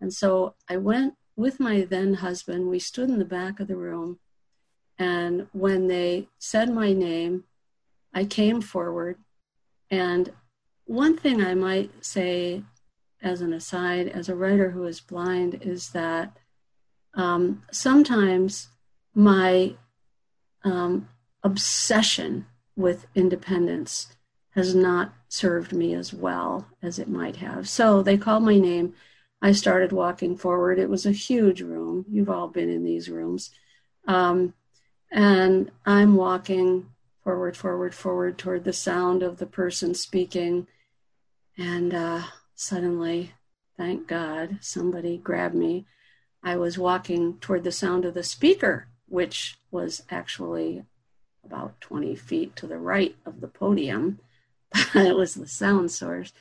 And 0.00 0.12
so 0.12 0.54
I 0.68 0.78
went 0.78 1.14
with 1.36 1.60
my 1.60 1.82
then 1.82 2.14
husband. 2.14 2.68
We 2.68 2.78
stood 2.78 3.10
in 3.10 3.18
the 3.18 3.24
back 3.24 3.60
of 3.60 3.68
the 3.68 3.76
room, 3.76 4.18
and 4.98 5.46
when 5.52 5.86
they 5.86 6.28
said 6.38 6.72
my 6.72 6.92
name, 6.92 7.44
I 8.12 8.24
came 8.24 8.60
forward. 8.60 9.18
And 9.90 10.32
one 10.86 11.16
thing 11.16 11.40
I 11.40 11.54
might 11.54 12.04
say 12.04 12.64
as 13.22 13.40
an 13.40 13.52
aside, 13.52 14.08
as 14.08 14.28
a 14.28 14.34
writer 14.34 14.70
who 14.70 14.84
is 14.84 15.00
blind, 15.00 15.60
is 15.62 15.90
that 15.90 16.36
um, 17.14 17.62
sometimes 17.70 18.68
my 19.14 19.74
um, 20.64 21.08
obsession 21.42 22.46
with 22.74 23.06
independence 23.14 24.08
has 24.50 24.74
not 24.74 25.12
served 25.28 25.72
me 25.72 25.94
as 25.94 26.12
well 26.12 26.66
as 26.82 26.98
it 26.98 27.08
might 27.08 27.36
have. 27.36 27.68
So 27.68 28.02
they 28.02 28.16
called 28.16 28.42
my 28.42 28.58
name. 28.58 28.94
I 29.40 29.52
started 29.52 29.92
walking 29.92 30.36
forward. 30.36 30.78
It 30.78 30.90
was 30.90 31.06
a 31.06 31.12
huge 31.12 31.60
room. 31.60 32.04
You've 32.08 32.30
all 32.30 32.48
been 32.48 32.70
in 32.70 32.84
these 32.84 33.08
rooms. 33.08 33.50
Um, 34.06 34.54
and 35.10 35.70
I'm 35.86 36.16
walking 36.16 36.90
forward, 37.22 37.56
forward, 37.56 37.94
forward 37.94 38.38
toward 38.38 38.64
the 38.64 38.72
sound 38.72 39.22
of 39.22 39.38
the 39.38 39.46
person 39.46 39.94
speaking. 39.94 40.66
And 41.56 41.94
uh, 41.94 42.22
suddenly, 42.54 43.34
thank 43.76 44.08
God, 44.08 44.58
somebody 44.60 45.18
grabbed 45.18 45.54
me. 45.54 45.86
I 46.42 46.56
was 46.56 46.78
walking 46.78 47.38
toward 47.38 47.64
the 47.64 47.72
sound 47.72 48.04
of 48.04 48.14
the 48.14 48.22
speaker, 48.22 48.88
which 49.08 49.58
was 49.70 50.02
actually 50.10 50.84
about 51.44 51.80
20 51.80 52.14
feet 52.16 52.56
to 52.56 52.66
the 52.66 52.78
right 52.78 53.16
of 53.26 53.40
the 53.40 53.48
podium. 53.48 54.20
it 54.94 55.16
was 55.16 55.34
the 55.34 55.46
sound 55.46 55.90
source. 55.90 56.32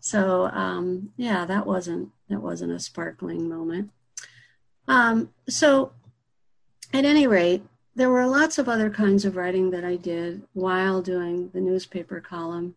So 0.00 0.46
um, 0.46 1.10
yeah, 1.16 1.44
that 1.46 1.66
wasn't 1.66 2.10
that 2.28 2.40
wasn't 2.40 2.72
a 2.72 2.80
sparkling 2.80 3.48
moment. 3.48 3.90
Um, 4.86 5.30
so 5.48 5.92
at 6.92 7.04
any 7.04 7.26
rate, 7.26 7.62
there 7.96 8.10
were 8.10 8.26
lots 8.26 8.58
of 8.58 8.68
other 8.68 8.90
kinds 8.90 9.24
of 9.24 9.36
writing 9.36 9.70
that 9.70 9.84
I 9.84 9.96
did 9.96 10.42
while 10.52 11.00
doing 11.00 11.50
the 11.54 11.60
newspaper 11.60 12.20
column. 12.20 12.74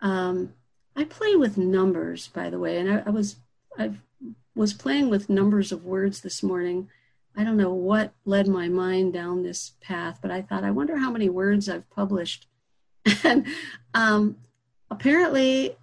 Um, 0.00 0.54
I 0.96 1.04
play 1.04 1.36
with 1.36 1.56
numbers, 1.58 2.28
by 2.28 2.50
the 2.50 2.58
way, 2.58 2.78
and 2.78 2.90
I, 2.90 3.02
I 3.06 3.10
was 3.10 3.36
I 3.78 3.92
was 4.54 4.74
playing 4.74 5.08
with 5.08 5.30
numbers 5.30 5.70
of 5.70 5.84
words 5.84 6.20
this 6.20 6.42
morning. 6.42 6.88
I 7.36 7.44
don't 7.44 7.56
know 7.56 7.72
what 7.72 8.12
led 8.24 8.48
my 8.48 8.68
mind 8.68 9.12
down 9.12 9.44
this 9.44 9.74
path, 9.80 10.18
but 10.20 10.32
I 10.32 10.42
thought, 10.42 10.64
I 10.64 10.72
wonder 10.72 10.96
how 10.96 11.12
many 11.12 11.28
words 11.28 11.68
I've 11.68 11.88
published. 11.90 12.48
and 13.24 13.46
um, 13.94 14.36
apparently, 14.90 15.76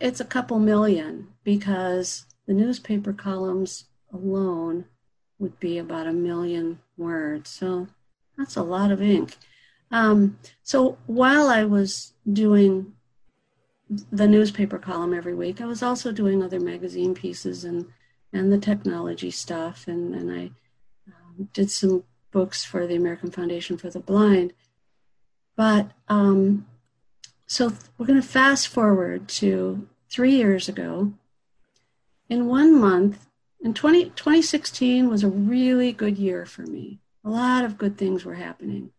it's 0.00 0.20
a 0.20 0.24
couple 0.24 0.58
million 0.58 1.28
because 1.44 2.26
the 2.46 2.54
newspaper 2.54 3.12
columns 3.12 3.84
alone 4.12 4.86
would 5.38 5.58
be 5.60 5.78
about 5.78 6.06
a 6.06 6.12
million 6.12 6.80
words. 6.96 7.50
So 7.50 7.88
that's 8.36 8.56
a 8.56 8.62
lot 8.62 8.90
of 8.90 9.02
ink. 9.02 9.36
Um, 9.90 10.38
so 10.62 10.98
while 11.06 11.48
I 11.48 11.64
was 11.64 12.12
doing 12.30 12.94
the 14.12 14.28
newspaper 14.28 14.78
column 14.78 15.14
every 15.14 15.34
week, 15.34 15.60
I 15.60 15.66
was 15.66 15.82
also 15.82 16.12
doing 16.12 16.42
other 16.42 16.60
magazine 16.60 17.14
pieces 17.14 17.64
and 17.64 17.86
and 18.30 18.52
the 18.52 18.58
technology 18.58 19.30
stuff, 19.30 19.88
and 19.88 20.14
and 20.14 20.30
I 20.30 20.50
um, 21.06 21.48
did 21.54 21.70
some 21.70 22.04
books 22.30 22.62
for 22.62 22.86
the 22.86 22.96
American 22.96 23.30
Foundation 23.30 23.78
for 23.78 23.88
the 23.88 24.00
Blind. 24.00 24.52
But 25.58 25.90
um, 26.06 26.68
so 27.48 27.72
we're 27.98 28.06
going 28.06 28.22
to 28.22 28.26
fast 28.26 28.68
forward 28.68 29.26
to 29.40 29.88
three 30.08 30.36
years 30.36 30.68
ago. 30.68 31.14
In 32.28 32.46
one 32.46 32.80
month, 32.80 33.26
in 33.60 33.74
20, 33.74 34.10
2016 34.10 35.08
was 35.08 35.24
a 35.24 35.28
really 35.28 35.90
good 35.90 36.16
year 36.16 36.46
for 36.46 36.62
me. 36.62 37.00
A 37.24 37.30
lot 37.30 37.64
of 37.64 37.76
good 37.76 37.98
things 37.98 38.24
were 38.24 38.36
happening. 38.36 38.92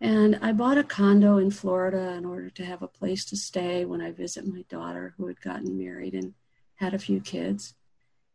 And 0.00 0.38
I 0.40 0.52
bought 0.52 0.78
a 0.78 0.84
condo 0.84 1.38
in 1.38 1.50
Florida 1.50 2.12
in 2.12 2.24
order 2.24 2.50
to 2.50 2.64
have 2.64 2.82
a 2.82 2.86
place 2.86 3.24
to 3.24 3.36
stay 3.36 3.84
when 3.84 4.00
I 4.00 4.12
visit 4.12 4.46
my 4.46 4.62
daughter, 4.68 5.14
who 5.16 5.26
had 5.26 5.40
gotten 5.40 5.76
married 5.76 6.14
and 6.14 6.34
had 6.76 6.94
a 6.94 7.00
few 7.00 7.20
kids. 7.20 7.74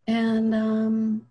And 0.06 0.54
um, 0.54 1.28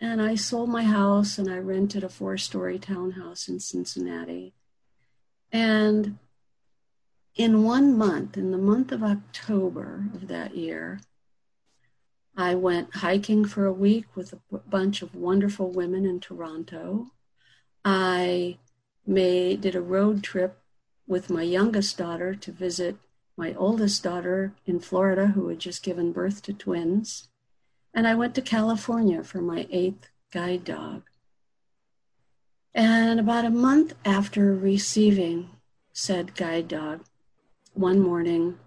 and 0.00 0.22
I 0.22 0.36
sold 0.36 0.68
my 0.70 0.84
house 0.84 1.36
and 1.36 1.50
I 1.50 1.58
rented 1.58 2.04
a 2.04 2.08
four-story 2.08 2.78
townhouse 2.78 3.48
in 3.48 3.58
Cincinnati. 3.58 4.54
And 5.54 6.18
in 7.36 7.62
one 7.62 7.96
month, 7.96 8.36
in 8.36 8.50
the 8.50 8.58
month 8.58 8.90
of 8.90 9.04
October 9.04 10.06
of 10.12 10.26
that 10.26 10.56
year, 10.56 11.00
I 12.36 12.56
went 12.56 12.96
hiking 12.96 13.44
for 13.44 13.64
a 13.64 13.72
week 13.72 14.06
with 14.16 14.32
a 14.32 14.58
bunch 14.68 15.00
of 15.00 15.14
wonderful 15.14 15.70
women 15.70 16.04
in 16.06 16.18
Toronto. 16.18 17.12
I 17.84 18.58
made 19.06 19.60
did 19.60 19.76
a 19.76 19.80
road 19.80 20.24
trip 20.24 20.58
with 21.06 21.30
my 21.30 21.42
youngest 21.42 21.96
daughter 21.96 22.34
to 22.34 22.50
visit 22.50 22.96
my 23.36 23.54
oldest 23.54 24.02
daughter 24.02 24.54
in 24.66 24.80
Florida 24.80 25.28
who 25.28 25.46
had 25.46 25.60
just 25.60 25.84
given 25.84 26.10
birth 26.10 26.42
to 26.42 26.52
twins. 26.52 27.28
And 27.94 28.08
I 28.08 28.16
went 28.16 28.34
to 28.34 28.42
California 28.42 29.22
for 29.22 29.40
my 29.40 29.68
eighth 29.70 30.08
guide 30.32 30.64
dog. 30.64 31.04
And 32.74 33.20
about 33.20 33.44
a 33.44 33.50
month 33.50 33.94
after 34.04 34.52
receiving 34.52 35.50
said 35.92 36.34
guide 36.34 36.66
dog, 36.66 37.04
one 37.72 38.00
morning 38.00 38.58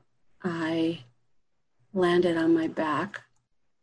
I 0.41 1.03
landed 1.93 2.37
on 2.37 2.53
my 2.53 2.67
back 2.67 3.21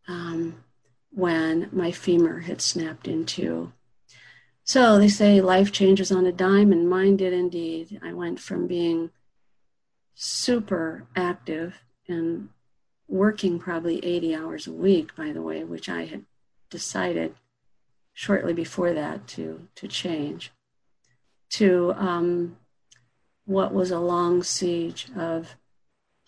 um, 0.09 0.65
when 1.11 1.69
my 1.73 1.91
femur 1.91 2.41
had 2.41 2.63
snapped 2.63 3.07
in 3.07 3.27
two. 3.27 3.73
So 4.65 4.99
they 4.99 5.09
say 5.09 5.43
life 5.43 5.71
changes 5.71 6.11
on 6.11 6.25
a 6.25 6.33
dime, 6.33 6.73
and 6.73 6.89
mine 6.89 7.19
did 7.19 7.35
indeed. 7.35 8.01
I 8.03 8.15
went 8.15 8.41
from 8.41 8.67
being 8.67 9.11
super 10.15 11.07
active 11.15 11.83
and 12.09 12.49
working 13.09 13.59
probably 13.59 14.03
80 14.03 14.35
hours 14.35 14.67
a 14.67 14.73
week, 14.73 15.15
by 15.15 15.33
the 15.33 15.43
way, 15.43 15.65
which 15.65 15.91
I 15.91 16.07
had 16.07 16.25
decided 16.71 17.35
shortly 18.15 18.53
before 18.53 18.93
that 18.93 19.27
to, 19.27 19.69
to 19.75 19.89
change, 19.89 20.53
to 21.51 21.93
um, 21.97 22.57
what 23.45 23.75
was 23.75 23.91
a 23.91 23.99
long 23.99 24.43
siege 24.43 25.09
of 25.17 25.57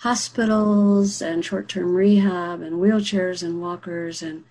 hospitals 0.01 1.23
and 1.23 1.45
short 1.45 1.69
term 1.69 1.95
rehab 1.95 2.61
and 2.61 2.77
wheelchairs 2.77 3.43
and 3.43 3.61
walkers. 3.61 4.21
And 4.21 4.45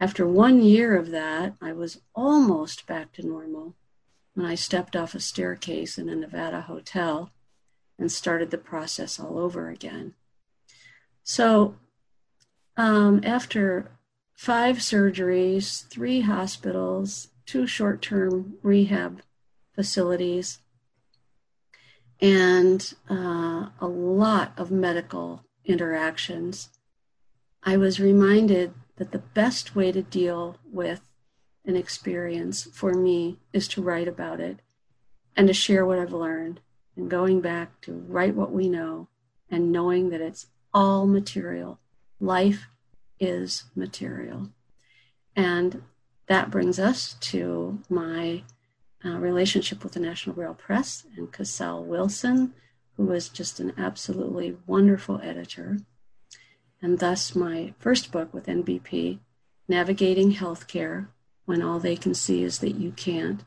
after 0.00 0.26
one 0.26 0.62
year 0.62 0.96
of 0.96 1.10
that, 1.10 1.54
I 1.60 1.72
was 1.72 2.00
almost 2.14 2.86
back 2.86 3.12
to 3.12 3.26
normal 3.26 3.76
when 4.34 4.46
I 4.46 4.54
stepped 4.54 4.96
off 4.96 5.14
a 5.14 5.20
staircase 5.20 5.98
in 5.98 6.08
a 6.08 6.16
Nevada 6.16 6.62
hotel 6.62 7.30
and 7.98 8.10
started 8.10 8.50
the 8.50 8.58
process 8.58 9.20
all 9.20 9.38
over 9.38 9.68
again. 9.68 10.14
So, 11.22 11.76
um, 12.76 13.20
after 13.22 13.90
five 14.40 14.76
surgeries, 14.76 15.86
three 15.88 16.22
hospitals, 16.22 17.28
two 17.44 17.66
short 17.66 18.00
term 18.00 18.54
rehab 18.62 19.20
facilities, 19.74 20.60
and 22.22 22.94
uh, 23.10 23.66
a 23.78 23.86
lot 23.86 24.54
of 24.56 24.70
medical 24.70 25.44
interactions, 25.66 26.70
I 27.64 27.76
was 27.76 28.00
reminded 28.00 28.72
that 28.96 29.12
the 29.12 29.18
best 29.18 29.76
way 29.76 29.92
to 29.92 30.00
deal 30.00 30.56
with 30.72 31.02
an 31.66 31.76
experience 31.76 32.66
for 32.72 32.94
me 32.94 33.40
is 33.52 33.68
to 33.68 33.82
write 33.82 34.08
about 34.08 34.40
it 34.40 34.60
and 35.36 35.48
to 35.48 35.52
share 35.52 35.84
what 35.84 35.98
I've 35.98 36.14
learned 36.14 36.60
and 36.96 37.10
going 37.10 37.42
back 37.42 37.78
to 37.82 37.92
write 37.92 38.34
what 38.34 38.52
we 38.52 38.70
know 38.70 39.08
and 39.50 39.70
knowing 39.70 40.08
that 40.08 40.22
it's 40.22 40.46
all 40.72 41.06
material. 41.06 41.78
Life 42.18 42.68
is 43.20 43.64
material. 43.76 44.50
And 45.36 45.82
that 46.26 46.50
brings 46.50 46.78
us 46.78 47.14
to 47.20 47.80
my 47.88 48.42
uh, 49.04 49.18
relationship 49.18 49.82
with 49.82 49.92
the 49.92 50.00
National 50.00 50.34
Braille 50.34 50.54
Press 50.54 51.06
and 51.16 51.32
Cassell 51.32 51.84
Wilson, 51.84 52.54
who 52.96 53.04
was 53.04 53.28
just 53.28 53.60
an 53.60 53.72
absolutely 53.78 54.56
wonderful 54.66 55.20
editor. 55.22 55.78
And 56.82 56.98
thus, 56.98 57.34
my 57.34 57.74
first 57.78 58.10
book 58.10 58.32
with 58.32 58.46
NBP, 58.46 59.18
Navigating 59.68 60.34
Healthcare 60.34 61.08
When 61.44 61.62
All 61.62 61.78
They 61.78 61.96
Can 61.96 62.14
See 62.14 62.42
Is 62.42 62.58
That 62.58 62.74
You 62.74 62.92
Can't, 62.92 63.44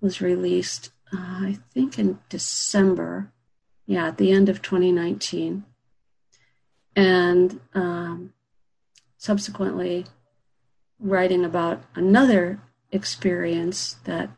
was 0.00 0.20
released, 0.20 0.90
uh, 1.12 1.18
I 1.18 1.58
think, 1.72 1.98
in 1.98 2.18
December, 2.28 3.32
yeah, 3.86 4.08
at 4.08 4.18
the 4.18 4.32
end 4.32 4.48
of 4.48 4.62
2019. 4.62 5.64
And 6.94 7.60
um, 7.74 8.32
subsequently, 9.16 10.06
writing 10.98 11.44
about 11.44 11.82
another 11.94 12.60
experience 12.90 13.96
that 14.04 14.30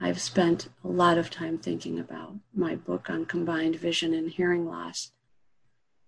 I've 0.00 0.20
spent 0.20 0.68
a 0.82 0.88
lot 0.88 1.18
of 1.18 1.30
time 1.30 1.58
thinking 1.58 1.98
about. 1.98 2.34
My 2.54 2.74
book 2.74 3.10
on 3.10 3.26
combined 3.26 3.76
vision 3.76 4.14
and 4.14 4.30
hearing 4.30 4.66
loss 4.66 5.10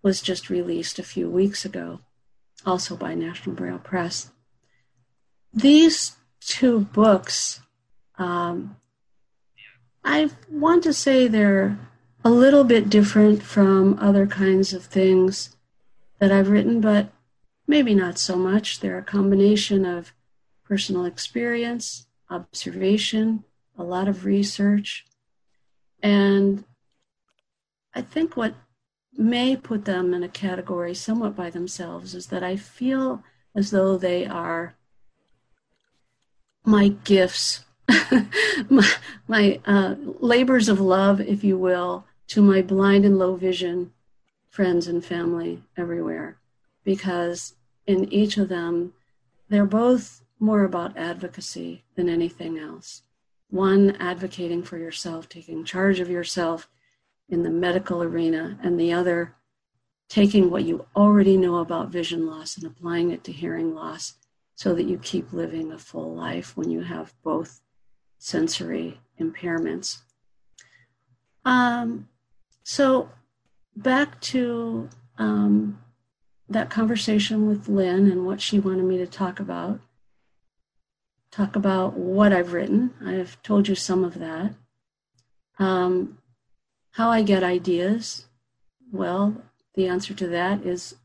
was 0.02 0.22
just 0.22 0.50
released 0.50 0.98
a 0.98 1.04
few 1.04 1.30
weeks 1.30 1.64
ago, 1.64 2.00
also 2.64 2.96
by 2.96 3.14
National 3.14 3.54
Braille 3.54 3.78
Press. 3.78 4.30
These 5.52 6.16
two 6.40 6.80
books, 6.80 7.60
um, 8.16 8.76
I 10.04 10.30
want 10.50 10.82
to 10.84 10.92
say 10.92 11.28
they're 11.28 11.78
a 12.24 12.30
little 12.30 12.64
bit 12.64 12.88
different 12.88 13.42
from 13.42 13.98
other 14.00 14.26
kinds 14.26 14.72
of 14.72 14.84
things 14.84 15.54
that 16.18 16.32
I've 16.32 16.48
written, 16.48 16.80
but 16.80 17.12
maybe 17.72 17.94
not 17.94 18.18
so 18.18 18.36
much. 18.36 18.80
They're 18.80 18.98
a 18.98 19.02
combination 19.02 19.86
of 19.86 20.12
personal 20.62 21.06
experience, 21.06 22.06
observation, 22.28 23.44
a 23.78 23.82
lot 23.82 24.08
of 24.08 24.26
research. 24.26 25.06
And 26.02 26.64
I 27.94 28.02
think 28.02 28.36
what 28.36 28.54
may 29.16 29.56
put 29.56 29.86
them 29.86 30.12
in 30.12 30.22
a 30.22 30.28
category 30.28 30.94
somewhat 30.94 31.34
by 31.34 31.48
themselves 31.48 32.14
is 32.14 32.26
that 32.26 32.42
I 32.42 32.56
feel 32.56 33.24
as 33.54 33.70
though 33.70 33.96
they 33.96 34.26
are 34.26 34.74
my 36.66 36.88
gifts, 37.04 37.64
my, 38.68 38.90
my 39.26 39.60
uh, 39.64 39.94
labors 40.20 40.68
of 40.68 40.78
love, 40.78 41.22
if 41.22 41.42
you 41.42 41.56
will, 41.56 42.04
to 42.28 42.42
my 42.42 42.60
blind 42.60 43.06
and 43.06 43.18
low 43.18 43.34
vision 43.34 43.92
friends 44.50 44.86
and 44.86 45.02
family 45.02 45.62
everywhere. 45.74 46.36
Because 46.84 47.54
in 47.86 48.12
each 48.12 48.36
of 48.36 48.48
them, 48.48 48.92
they're 49.48 49.66
both 49.66 50.22
more 50.38 50.64
about 50.64 50.96
advocacy 50.96 51.84
than 51.94 52.08
anything 52.08 52.58
else. 52.58 53.02
One 53.50 53.96
advocating 54.00 54.62
for 54.62 54.78
yourself, 54.78 55.28
taking 55.28 55.64
charge 55.64 56.00
of 56.00 56.08
yourself 56.08 56.68
in 57.28 57.42
the 57.42 57.50
medical 57.50 58.02
arena, 58.02 58.58
and 58.62 58.78
the 58.78 58.92
other 58.92 59.34
taking 60.08 60.50
what 60.50 60.64
you 60.64 60.84
already 60.94 61.38
know 61.38 61.56
about 61.56 61.88
vision 61.88 62.26
loss 62.26 62.56
and 62.56 62.66
applying 62.66 63.10
it 63.10 63.24
to 63.24 63.32
hearing 63.32 63.74
loss 63.74 64.14
so 64.54 64.74
that 64.74 64.84
you 64.84 64.98
keep 64.98 65.32
living 65.32 65.72
a 65.72 65.78
full 65.78 66.14
life 66.14 66.56
when 66.56 66.70
you 66.70 66.82
have 66.82 67.14
both 67.24 67.62
sensory 68.18 69.00
impairments. 69.18 70.02
Um, 71.44 72.08
so, 72.62 73.08
back 73.74 74.20
to 74.20 74.88
um, 75.18 75.78
that 76.52 76.70
conversation 76.70 77.46
with 77.46 77.68
Lynn 77.68 78.10
and 78.10 78.26
what 78.26 78.40
she 78.40 78.58
wanted 78.58 78.84
me 78.84 78.98
to 78.98 79.06
talk 79.06 79.40
about. 79.40 79.80
Talk 81.30 81.56
about 81.56 81.94
what 81.94 82.32
I've 82.32 82.52
written. 82.52 82.92
I've 83.04 83.42
told 83.42 83.68
you 83.68 83.74
some 83.74 84.04
of 84.04 84.18
that. 84.18 84.54
Um, 85.58 86.18
how 86.92 87.10
I 87.10 87.22
get 87.22 87.42
ideas. 87.42 88.26
Well, 88.90 89.42
the 89.74 89.86
answer 89.86 90.12
to 90.14 90.26
that 90.28 90.66
is 90.66 90.96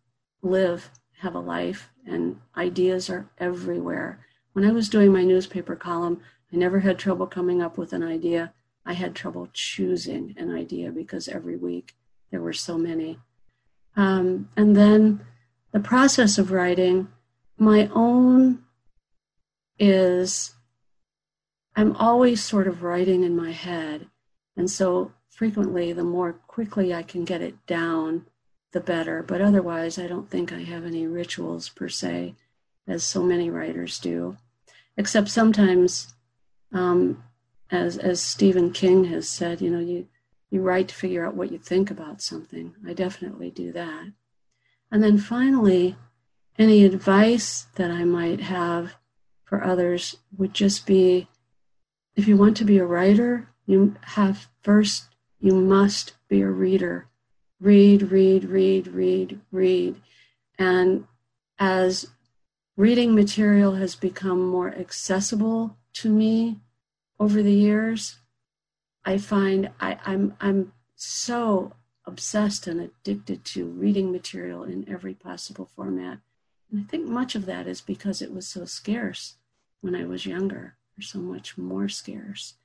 live, 0.41 0.89
have 1.19 1.35
a 1.35 1.39
life, 1.39 1.89
and 2.05 2.41
ideas 2.55 3.09
are 3.09 3.29
everywhere. 3.37 4.19
When 4.53 4.65
I 4.65 4.71
was 4.71 4.89
doing 4.89 5.13
my 5.13 5.23
newspaper 5.23 5.75
column, 5.75 6.21
I 6.51 6.57
never 6.57 6.79
had 6.79 6.97
trouble 6.97 7.27
coming 7.27 7.61
up 7.61 7.77
with 7.77 7.93
an 7.93 8.03
idea. 8.03 8.53
I 8.85 8.93
had 8.93 9.15
trouble 9.15 9.49
choosing 9.53 10.33
an 10.37 10.53
idea 10.53 10.91
because 10.91 11.27
every 11.27 11.55
week 11.55 11.95
there 12.31 12.41
were 12.41 12.53
so 12.53 12.77
many. 12.77 13.19
Um, 13.95 14.49
and 14.55 14.75
then 14.75 15.25
the 15.71 15.79
process 15.79 16.37
of 16.37 16.51
writing, 16.51 17.07
my 17.57 17.89
own 17.93 18.63
is 19.79 20.55
I'm 21.75 21.95
always 21.95 22.43
sort 22.43 22.67
of 22.67 22.81
writing 22.81 23.23
in 23.23 23.35
my 23.35 23.51
head. 23.51 24.07
And 24.55 24.69
so 24.69 25.11
frequently, 25.29 25.93
the 25.93 26.03
more 26.03 26.33
quickly 26.33 26.93
I 26.93 27.03
can 27.03 27.23
get 27.23 27.41
it 27.41 27.65
down, 27.67 28.25
the 28.71 28.79
better. 28.79 29.21
But 29.21 29.41
otherwise, 29.41 29.99
I 29.99 30.07
don't 30.07 30.29
think 30.29 30.51
I 30.51 30.61
have 30.61 30.85
any 30.85 31.05
rituals 31.05 31.69
per 31.69 31.89
se, 31.89 32.33
as 32.87 33.03
so 33.03 33.21
many 33.21 33.49
writers 33.49 33.99
do. 33.99 34.37
Except 34.97 35.29
sometimes, 35.29 36.15
um, 36.73 37.23
as 37.69 37.97
as 37.97 38.21
Stephen 38.21 38.71
King 38.71 39.03
has 39.05 39.29
said, 39.29 39.61
you 39.61 39.69
know, 39.69 39.79
you 39.79 40.07
you 40.49 40.61
write 40.61 40.87
to 40.87 40.95
figure 40.95 41.25
out 41.25 41.35
what 41.35 41.51
you 41.51 41.59
think 41.59 41.91
about 41.91 42.21
something. 42.21 42.73
I 42.87 42.93
definitely 42.93 43.51
do 43.51 43.71
that. 43.73 44.13
And 44.91 45.03
then 45.03 45.17
finally, 45.17 45.95
any 46.57 46.83
advice 46.83 47.67
that 47.75 47.91
I 47.91 48.03
might 48.03 48.41
have 48.41 48.95
for 49.43 49.63
others 49.63 50.17
would 50.37 50.53
just 50.53 50.85
be 50.85 51.27
if 52.15 52.27
you 52.27 52.35
want 52.35 52.57
to 52.57 52.65
be 52.65 52.79
a 52.79 52.85
writer, 52.85 53.47
you 53.67 53.95
have 54.01 54.47
first, 54.63 55.05
you 55.39 55.53
must 55.53 56.13
be 56.27 56.41
a 56.41 56.49
reader. 56.49 57.07
Read, 57.59 58.11
read, 58.11 58.45
read, 58.45 58.87
read, 58.87 59.39
read. 59.51 60.01
And 60.57 61.05
as 61.59 62.07
reading 62.75 63.13
material 63.13 63.75
has 63.75 63.95
become 63.95 64.43
more 64.43 64.73
accessible 64.73 65.77
to 65.93 66.09
me 66.09 66.59
over 67.19 67.43
the 67.43 67.53
years, 67.53 68.17
I 69.05 69.17
find 69.19 69.69
I, 69.79 69.97
I'm 70.05 70.35
I'm 70.41 70.73
so 70.95 71.73
obsessed 72.07 72.65
and 72.65 72.79
addicted 72.79 73.45
to 73.45 73.65
reading 73.65 74.11
material 74.11 74.63
in 74.63 74.89
every 74.89 75.13
possible 75.13 75.69
format. 75.75 76.19
And 76.71 76.81
I 76.81 76.89
think 76.89 77.05
much 77.05 77.35
of 77.35 77.45
that 77.45 77.67
is 77.67 77.81
because 77.81 78.21
it 78.21 78.33
was 78.33 78.47
so 78.47 78.65
scarce 78.65 79.35
when 79.81 79.95
I 79.95 80.05
was 80.05 80.25
younger, 80.25 80.75
or 80.97 81.01
so 81.01 81.19
much 81.19 81.57
more 81.57 81.87
scarce. 81.87 82.55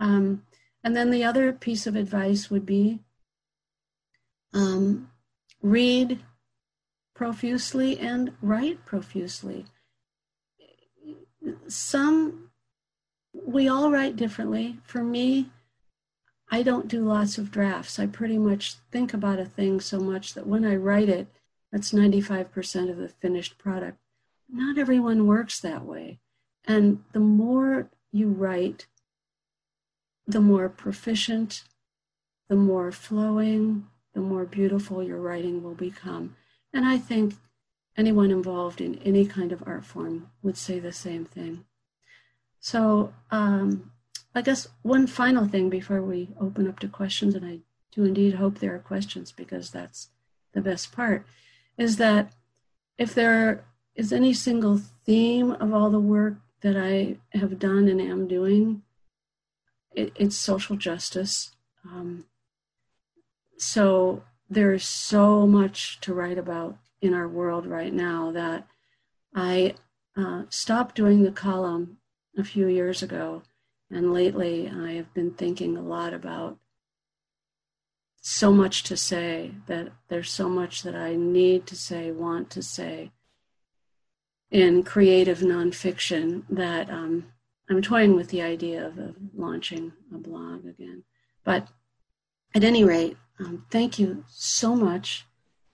Um, 0.00 0.44
and 0.82 0.96
then 0.96 1.10
the 1.10 1.24
other 1.24 1.52
piece 1.52 1.86
of 1.86 1.96
advice 1.96 2.48
would 2.48 2.64
be 2.64 3.00
um, 4.54 5.10
read 5.60 6.20
profusely 7.14 7.98
and 7.98 8.32
write 8.40 8.84
profusely. 8.84 9.66
Some, 11.68 12.50
we 13.32 13.68
all 13.68 13.90
write 13.90 14.16
differently. 14.16 14.78
For 14.84 15.02
me, 15.02 15.50
I 16.48 16.62
don't 16.62 16.88
do 16.88 17.04
lots 17.04 17.38
of 17.38 17.50
drafts. 17.50 17.98
I 17.98 18.06
pretty 18.06 18.38
much 18.38 18.76
think 18.90 19.12
about 19.12 19.40
a 19.40 19.44
thing 19.44 19.80
so 19.80 19.98
much 19.98 20.34
that 20.34 20.46
when 20.46 20.64
I 20.64 20.76
write 20.76 21.08
it, 21.08 21.26
that's 21.72 21.92
95% 21.92 22.90
of 22.90 22.96
the 22.96 23.08
finished 23.08 23.58
product. 23.58 23.98
Not 24.48 24.78
everyone 24.78 25.26
works 25.26 25.60
that 25.60 25.84
way. 25.84 26.20
And 26.64 27.02
the 27.12 27.20
more 27.20 27.90
you 28.12 28.28
write, 28.28 28.86
the 30.26 30.40
more 30.40 30.68
proficient, 30.68 31.64
the 32.48 32.56
more 32.56 32.92
flowing, 32.92 33.86
the 34.14 34.20
more 34.20 34.44
beautiful 34.44 35.02
your 35.02 35.20
writing 35.20 35.62
will 35.62 35.74
become. 35.74 36.36
And 36.72 36.84
I 36.86 36.98
think 36.98 37.34
anyone 37.96 38.30
involved 38.30 38.80
in 38.80 38.98
any 39.04 39.26
kind 39.26 39.52
of 39.52 39.62
art 39.66 39.84
form 39.84 40.30
would 40.42 40.56
say 40.56 40.78
the 40.78 40.92
same 40.92 41.24
thing. 41.24 41.64
So, 42.60 43.12
um, 43.30 43.92
I 44.36 44.42
guess 44.42 44.68
one 44.82 45.06
final 45.06 45.46
thing 45.46 45.70
before 45.70 46.02
we 46.02 46.28
open 46.38 46.68
up 46.68 46.78
to 46.80 46.88
questions, 46.88 47.34
and 47.34 47.46
I 47.46 47.60
do 47.90 48.04
indeed 48.04 48.34
hope 48.34 48.58
there 48.58 48.74
are 48.74 48.78
questions 48.78 49.32
because 49.32 49.70
that's 49.70 50.10
the 50.52 50.60
best 50.60 50.92
part, 50.92 51.24
is 51.78 51.96
that 51.96 52.34
if 52.98 53.14
there 53.14 53.64
is 53.94 54.12
any 54.12 54.34
single 54.34 54.82
theme 55.06 55.52
of 55.52 55.72
all 55.72 55.88
the 55.88 55.98
work 55.98 56.34
that 56.60 56.76
I 56.76 57.16
have 57.32 57.58
done 57.58 57.88
and 57.88 57.98
am 57.98 58.28
doing, 58.28 58.82
it, 59.94 60.12
it's 60.14 60.36
social 60.36 60.76
justice. 60.76 61.52
Um, 61.86 62.26
so 63.56 64.22
there's 64.50 64.84
so 64.84 65.46
much 65.46 65.98
to 66.02 66.12
write 66.12 66.36
about 66.36 66.76
in 67.00 67.14
our 67.14 67.26
world 67.26 67.66
right 67.66 67.92
now 67.92 68.32
that 68.32 68.66
I 69.34 69.76
uh, 70.14 70.42
stopped 70.50 70.94
doing 70.94 71.22
the 71.22 71.32
column 71.32 71.96
a 72.36 72.44
few 72.44 72.66
years 72.66 73.02
ago 73.02 73.40
and 73.90 74.12
lately, 74.12 74.68
I 74.68 74.92
have 74.92 75.12
been 75.14 75.32
thinking 75.32 75.76
a 75.76 75.82
lot 75.82 76.12
about 76.12 76.58
so 78.20 78.52
much 78.52 78.82
to 78.82 78.96
say 78.96 79.52
that 79.66 79.92
there's 80.08 80.30
so 80.30 80.48
much 80.48 80.82
that 80.82 80.96
I 80.96 81.14
need 81.14 81.66
to 81.68 81.76
say, 81.76 82.10
want 82.10 82.50
to 82.50 82.62
say 82.62 83.12
in 84.50 84.82
creative 84.82 85.38
nonfiction 85.38 86.42
that 86.48 86.90
um, 86.90 87.26
I'm 87.70 87.82
toying 87.82 88.16
with 88.16 88.30
the 88.30 88.42
idea 88.42 88.84
of, 88.84 88.98
of, 88.98 89.16
launching 89.34 89.92
a 90.12 90.18
blog 90.18 90.66
again. 90.66 91.04
But 91.44 91.68
at 92.54 92.64
any 92.64 92.82
rate, 92.82 93.16
um, 93.38 93.64
thank 93.70 93.98
you 93.98 94.24
so 94.28 94.74
much 94.74 95.24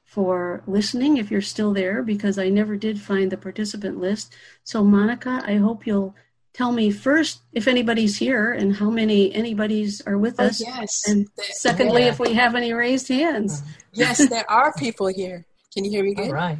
for 0.04 0.62
listening 0.66 1.16
if 1.16 1.30
you're 1.30 1.40
still 1.40 1.72
there 1.72 2.02
because 2.02 2.38
I 2.38 2.50
never 2.50 2.76
did 2.76 3.00
find 3.00 3.32
the 3.32 3.38
participant 3.38 3.98
list. 3.98 4.34
So, 4.62 4.84
Monica, 4.84 5.42
I 5.46 5.56
hope 5.56 5.86
you'll 5.86 6.14
tell 6.54 6.72
me 6.72 6.90
first 6.90 7.42
if 7.52 7.66
anybody's 7.66 8.16
here 8.16 8.52
and 8.52 8.76
how 8.76 8.90
many 8.90 9.34
anybody's 9.34 10.00
are 10.02 10.18
with 10.18 10.36
oh, 10.38 10.46
us. 10.46 10.60
Yes. 10.60 11.02
And 11.08 11.28
secondly, 11.36 12.02
yeah. 12.02 12.08
if 12.08 12.18
we 12.18 12.34
have 12.34 12.54
any 12.54 12.72
raised 12.72 13.08
hands. 13.08 13.60
Uh-huh. 13.60 13.72
Yes, 13.94 14.28
there 14.28 14.50
are 14.50 14.72
people 14.74 15.08
here. 15.08 15.46
Can 15.74 15.84
you 15.84 15.90
hear 15.90 16.04
me 16.04 16.14
good? 16.14 16.26
All 16.26 16.32
right. 16.32 16.58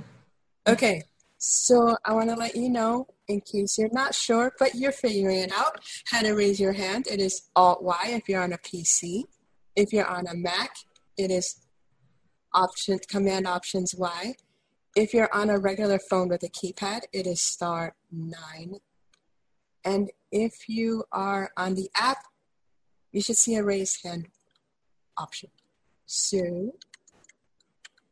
Okay. 0.66 1.03
So 1.39 1.97
I 2.05 2.12
want 2.12 2.31
to 2.31 2.37
let 2.37 2.55
you 2.55 2.69
know, 2.69 3.07
in 3.27 3.41
case 3.41 3.77
you're 3.77 3.91
not 3.93 4.14
sure, 4.14 4.53
but 4.59 4.75
you're 4.75 4.93
figuring 4.93 5.39
it 5.39 5.53
out, 5.53 5.81
how 6.07 6.23
to 6.23 6.33
raise 6.33 6.61
your 6.61 6.73
hand. 6.73 7.07
It 7.11 7.21
is 7.21 7.51
Alt 7.57 7.83
Y 7.83 8.01
if 8.07 8.29
you're 8.29 8.43
on 8.43 8.53
a 8.53 8.59
PC. 8.59 9.25
If 9.75 9.93
you're 9.93 10.07
on 10.07 10.27
a 10.29 10.35
Mac, 10.35 10.71
it 11.19 11.31
is 11.31 11.57
Option 12.55 13.01
Command 13.09 13.47
Options 13.47 13.95
Y. 13.97 14.35
If 14.95 15.14
you're 15.14 15.35
on 15.35 15.51
a 15.51 15.59
regular 15.59 15.99
phone 15.99 16.29
with 16.29 16.43
a 16.43 16.49
keypad, 16.49 17.01
it 17.12 17.27
is 17.27 17.43
star 17.43 17.97
nine 18.11 18.77
and 19.85 20.11
if 20.30 20.68
you 20.68 21.05
are 21.12 21.51
on 21.57 21.74
the 21.74 21.91
app, 21.95 22.24
you 23.12 23.20
should 23.20 23.37
see 23.37 23.57
a 23.57 23.64
raise 23.64 24.01
hand 24.03 24.28
option. 25.18 25.51
So 26.07 26.74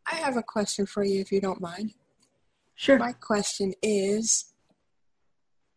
I 0.07 0.17
have 0.17 0.37
a 0.37 0.43
question 0.43 0.87
for 0.87 1.05
you 1.05 1.21
if 1.21 1.33
you 1.33 1.41
don't 1.41 1.61
mind. 1.61 1.95
Sure. 2.75 2.99
My 2.99 3.13
question 3.13 3.75
is 3.83 4.53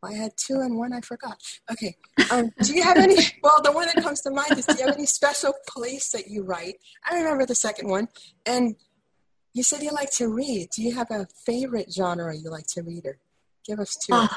I 0.03 0.13
had 0.13 0.33
two 0.35 0.59
and 0.59 0.77
one 0.77 0.93
I 0.93 1.01
forgot. 1.01 1.41
Okay. 1.71 1.95
Um, 2.31 2.51
do 2.61 2.73
you 2.73 2.83
have 2.83 2.97
any? 2.97 3.15
Well, 3.43 3.61
the 3.61 3.71
one 3.71 3.87
that 3.87 4.01
comes 4.03 4.21
to 4.21 4.31
mind 4.31 4.57
is: 4.57 4.65
Do 4.65 4.75
you 4.77 4.85
have 4.85 4.95
any 4.95 5.05
special 5.05 5.53
place 5.67 6.11
that 6.11 6.27
you 6.27 6.43
write? 6.43 6.75
I 7.09 7.17
remember 7.17 7.45
the 7.45 7.55
second 7.55 7.89
one, 7.89 8.07
and 8.45 8.75
you 9.53 9.63
said 9.63 9.81
you 9.81 9.91
like 9.91 10.11
to 10.13 10.27
read. 10.27 10.69
Do 10.75 10.81
you 10.81 10.95
have 10.95 11.11
a 11.11 11.27
favorite 11.45 11.91
genre 11.93 12.35
you 12.35 12.49
like 12.49 12.67
to 12.67 12.83
read, 12.83 13.05
or 13.05 13.17
give 13.65 13.79
us 13.79 13.95
two? 13.95 14.13
Oh, 14.13 14.27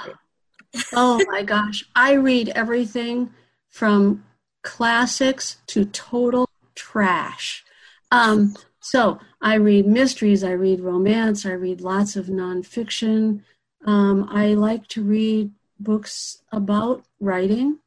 oh 0.93 1.21
my 1.29 1.43
gosh, 1.43 1.85
I 1.95 2.13
read 2.13 2.49
everything 2.51 3.31
from 3.69 4.25
classics 4.63 5.59
to 5.69 5.85
total 5.85 6.49
trash. 6.75 7.65
Um, 8.11 8.55
so 8.81 9.19
I 9.41 9.55
read 9.55 9.87
mysteries, 9.87 10.45
I 10.45 10.53
read 10.53 10.81
romance, 10.81 11.45
I 11.45 11.53
read 11.53 11.81
lots 11.81 12.17
of 12.17 12.27
nonfiction. 12.27 13.43
Um, 13.85 14.29
I 14.31 14.55
like 14.55 14.87
to 14.89 15.03
read 15.03 15.51
books 15.79 16.43
about 16.53 17.05
writing, 17.21 17.79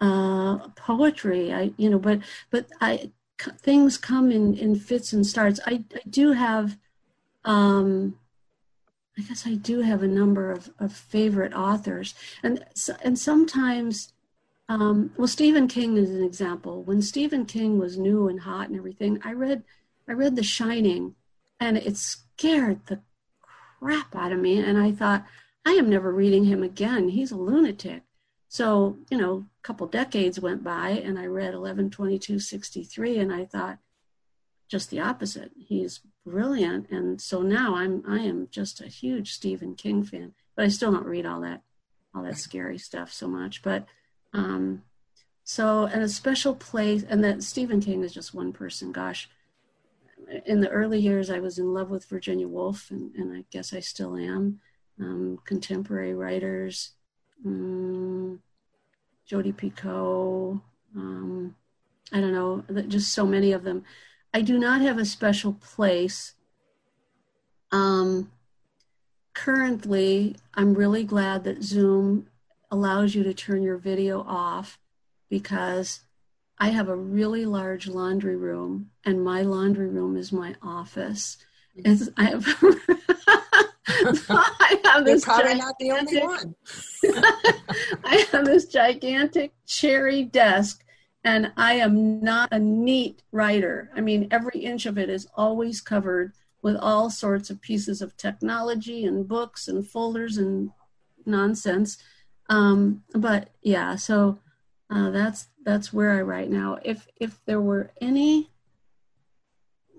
uh, 0.00 0.58
poetry. 0.76 1.52
I, 1.52 1.72
you 1.76 1.90
know, 1.90 1.98
but 1.98 2.20
but 2.50 2.66
I 2.80 3.12
things 3.58 3.96
come 3.96 4.30
in 4.30 4.54
in 4.54 4.76
fits 4.76 5.12
and 5.12 5.26
starts. 5.26 5.60
I, 5.66 5.84
I 5.94 6.00
do 6.08 6.32
have, 6.32 6.76
um, 7.44 8.18
I 9.18 9.22
guess 9.22 9.46
I 9.46 9.54
do 9.54 9.80
have 9.80 10.02
a 10.02 10.08
number 10.08 10.50
of, 10.50 10.70
of 10.78 10.92
favorite 10.92 11.52
authors, 11.52 12.14
and 12.42 12.64
and 13.02 13.18
sometimes, 13.18 14.12
um, 14.68 15.12
well, 15.16 15.28
Stephen 15.28 15.68
King 15.68 15.96
is 15.96 16.10
an 16.10 16.24
example. 16.24 16.82
When 16.82 17.02
Stephen 17.02 17.44
King 17.44 17.78
was 17.78 17.98
new 17.98 18.28
and 18.28 18.40
hot 18.40 18.68
and 18.68 18.76
everything, 18.76 19.20
I 19.24 19.32
read 19.32 19.64
I 20.08 20.12
read 20.12 20.36
The 20.36 20.42
Shining, 20.42 21.14
and 21.60 21.76
it 21.76 21.96
scared 21.96 22.86
the 22.86 23.00
crap 23.80 24.16
out 24.16 24.32
of 24.32 24.38
me, 24.38 24.58
and 24.58 24.78
I 24.78 24.92
thought 24.92 25.26
I 25.64 25.72
am 25.72 25.88
never 25.88 26.12
reading 26.12 26.44
him 26.44 26.62
again. 26.62 27.08
He's 27.08 27.30
a 27.30 27.36
lunatic. 27.36 28.02
So, 28.48 28.98
you 29.10 29.16
know, 29.16 29.46
a 29.60 29.62
couple 29.62 29.86
decades 29.86 30.38
went 30.38 30.62
by 30.62 30.90
and 30.90 31.18
I 31.18 31.24
read 31.24 31.54
112263 31.54 33.18
and 33.18 33.32
I 33.32 33.46
thought 33.46 33.78
just 34.72 34.88
the 34.88 35.00
opposite. 35.00 35.50
He's 35.54 36.00
brilliant. 36.24 36.88
And 36.90 37.20
so 37.20 37.42
now 37.42 37.76
I'm 37.76 38.02
I 38.08 38.20
am 38.20 38.48
just 38.50 38.80
a 38.80 38.88
huge 38.88 39.34
Stephen 39.34 39.74
King 39.74 40.02
fan, 40.02 40.32
but 40.56 40.64
I 40.64 40.68
still 40.68 40.90
don't 40.90 41.04
read 41.04 41.26
all 41.26 41.42
that 41.42 41.60
all 42.14 42.22
that 42.22 42.38
scary 42.38 42.78
stuff 42.78 43.12
so 43.12 43.28
much. 43.28 43.60
But 43.62 43.84
um 44.32 44.82
so 45.44 45.84
and 45.84 46.02
a 46.02 46.08
special 46.08 46.54
place 46.54 47.04
and 47.06 47.22
that 47.22 47.42
Stephen 47.42 47.82
King 47.82 48.02
is 48.02 48.14
just 48.14 48.32
one 48.32 48.50
person. 48.50 48.92
Gosh, 48.92 49.28
in 50.46 50.62
the 50.62 50.70
early 50.70 50.98
years 50.98 51.28
I 51.28 51.38
was 51.38 51.58
in 51.58 51.74
love 51.74 51.90
with 51.90 52.06
Virginia 52.06 52.48
Woolf 52.48 52.90
and, 52.90 53.14
and 53.14 53.36
I 53.36 53.44
guess 53.50 53.74
I 53.74 53.80
still 53.80 54.16
am 54.16 54.58
um, 54.98 55.38
contemporary 55.44 56.14
writers, 56.14 56.92
um, 57.44 58.40
Jodi 59.26 59.52
Picoult, 59.52 60.62
um, 60.96 61.54
I 62.10 62.20
don't 62.20 62.32
know, 62.32 62.82
just 62.88 63.12
so 63.12 63.26
many 63.26 63.52
of 63.52 63.64
them. 63.64 63.84
I 64.34 64.40
do 64.40 64.58
not 64.58 64.80
have 64.80 64.98
a 64.98 65.04
special 65.04 65.54
place. 65.54 66.34
Um, 67.70 68.30
currently, 69.34 70.36
I'm 70.54 70.74
really 70.74 71.04
glad 71.04 71.44
that 71.44 71.62
Zoom 71.62 72.28
allows 72.70 73.14
you 73.14 73.22
to 73.24 73.34
turn 73.34 73.62
your 73.62 73.76
video 73.76 74.22
off 74.22 74.78
because 75.28 76.00
I 76.58 76.68
have 76.68 76.88
a 76.88 76.96
really 76.96 77.44
large 77.44 77.88
laundry 77.88 78.36
room, 78.36 78.90
and 79.04 79.24
my 79.24 79.42
laundry 79.42 79.88
room 79.88 80.16
is 80.16 80.32
my 80.32 80.54
office. 80.62 81.36
It's, 81.74 82.08
I 82.16 82.24
have 82.24 82.46
I 84.28 84.80
have 84.84 85.04
this 85.04 85.26
You're 85.26 85.34
probably 85.34 85.54
not 85.54 85.78
the 85.78 85.90
only 85.90 86.20
one. 86.20 86.54
I 88.04 88.26
have 88.30 88.44
this 88.44 88.66
gigantic 88.66 89.52
cherry 89.66 90.24
desk, 90.24 90.81
and 91.24 91.52
I 91.56 91.74
am 91.74 92.20
not 92.20 92.52
a 92.52 92.58
neat 92.58 93.22
writer. 93.30 93.90
I 93.94 94.00
mean, 94.00 94.28
every 94.30 94.60
inch 94.60 94.86
of 94.86 94.98
it 94.98 95.08
is 95.08 95.28
always 95.34 95.80
covered 95.80 96.32
with 96.62 96.76
all 96.76 97.10
sorts 97.10 97.50
of 97.50 97.60
pieces 97.60 98.02
of 98.02 98.16
technology 98.16 99.04
and 99.04 99.26
books 99.26 99.68
and 99.68 99.86
folders 99.86 100.36
and 100.36 100.70
nonsense. 101.26 101.98
Um, 102.48 103.04
but 103.14 103.50
yeah, 103.62 103.96
so 103.96 104.38
uh, 104.90 105.10
that's 105.10 105.48
that's 105.64 105.92
where 105.92 106.12
I 106.12 106.22
write 106.22 106.50
now. 106.50 106.78
If 106.84 107.06
if 107.16 107.44
there 107.46 107.60
were 107.60 107.90
any 108.00 108.50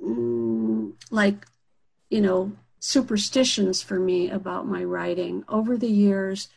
mm, 0.03 0.93
like 1.09 1.45
you 2.09 2.21
know 2.21 2.51
superstitions 2.79 3.81
for 3.81 3.97
me 3.97 4.29
about 4.29 4.67
my 4.67 4.83
writing. 4.83 5.45
Over 5.47 5.77
the 5.77 5.89
years, 5.89 6.49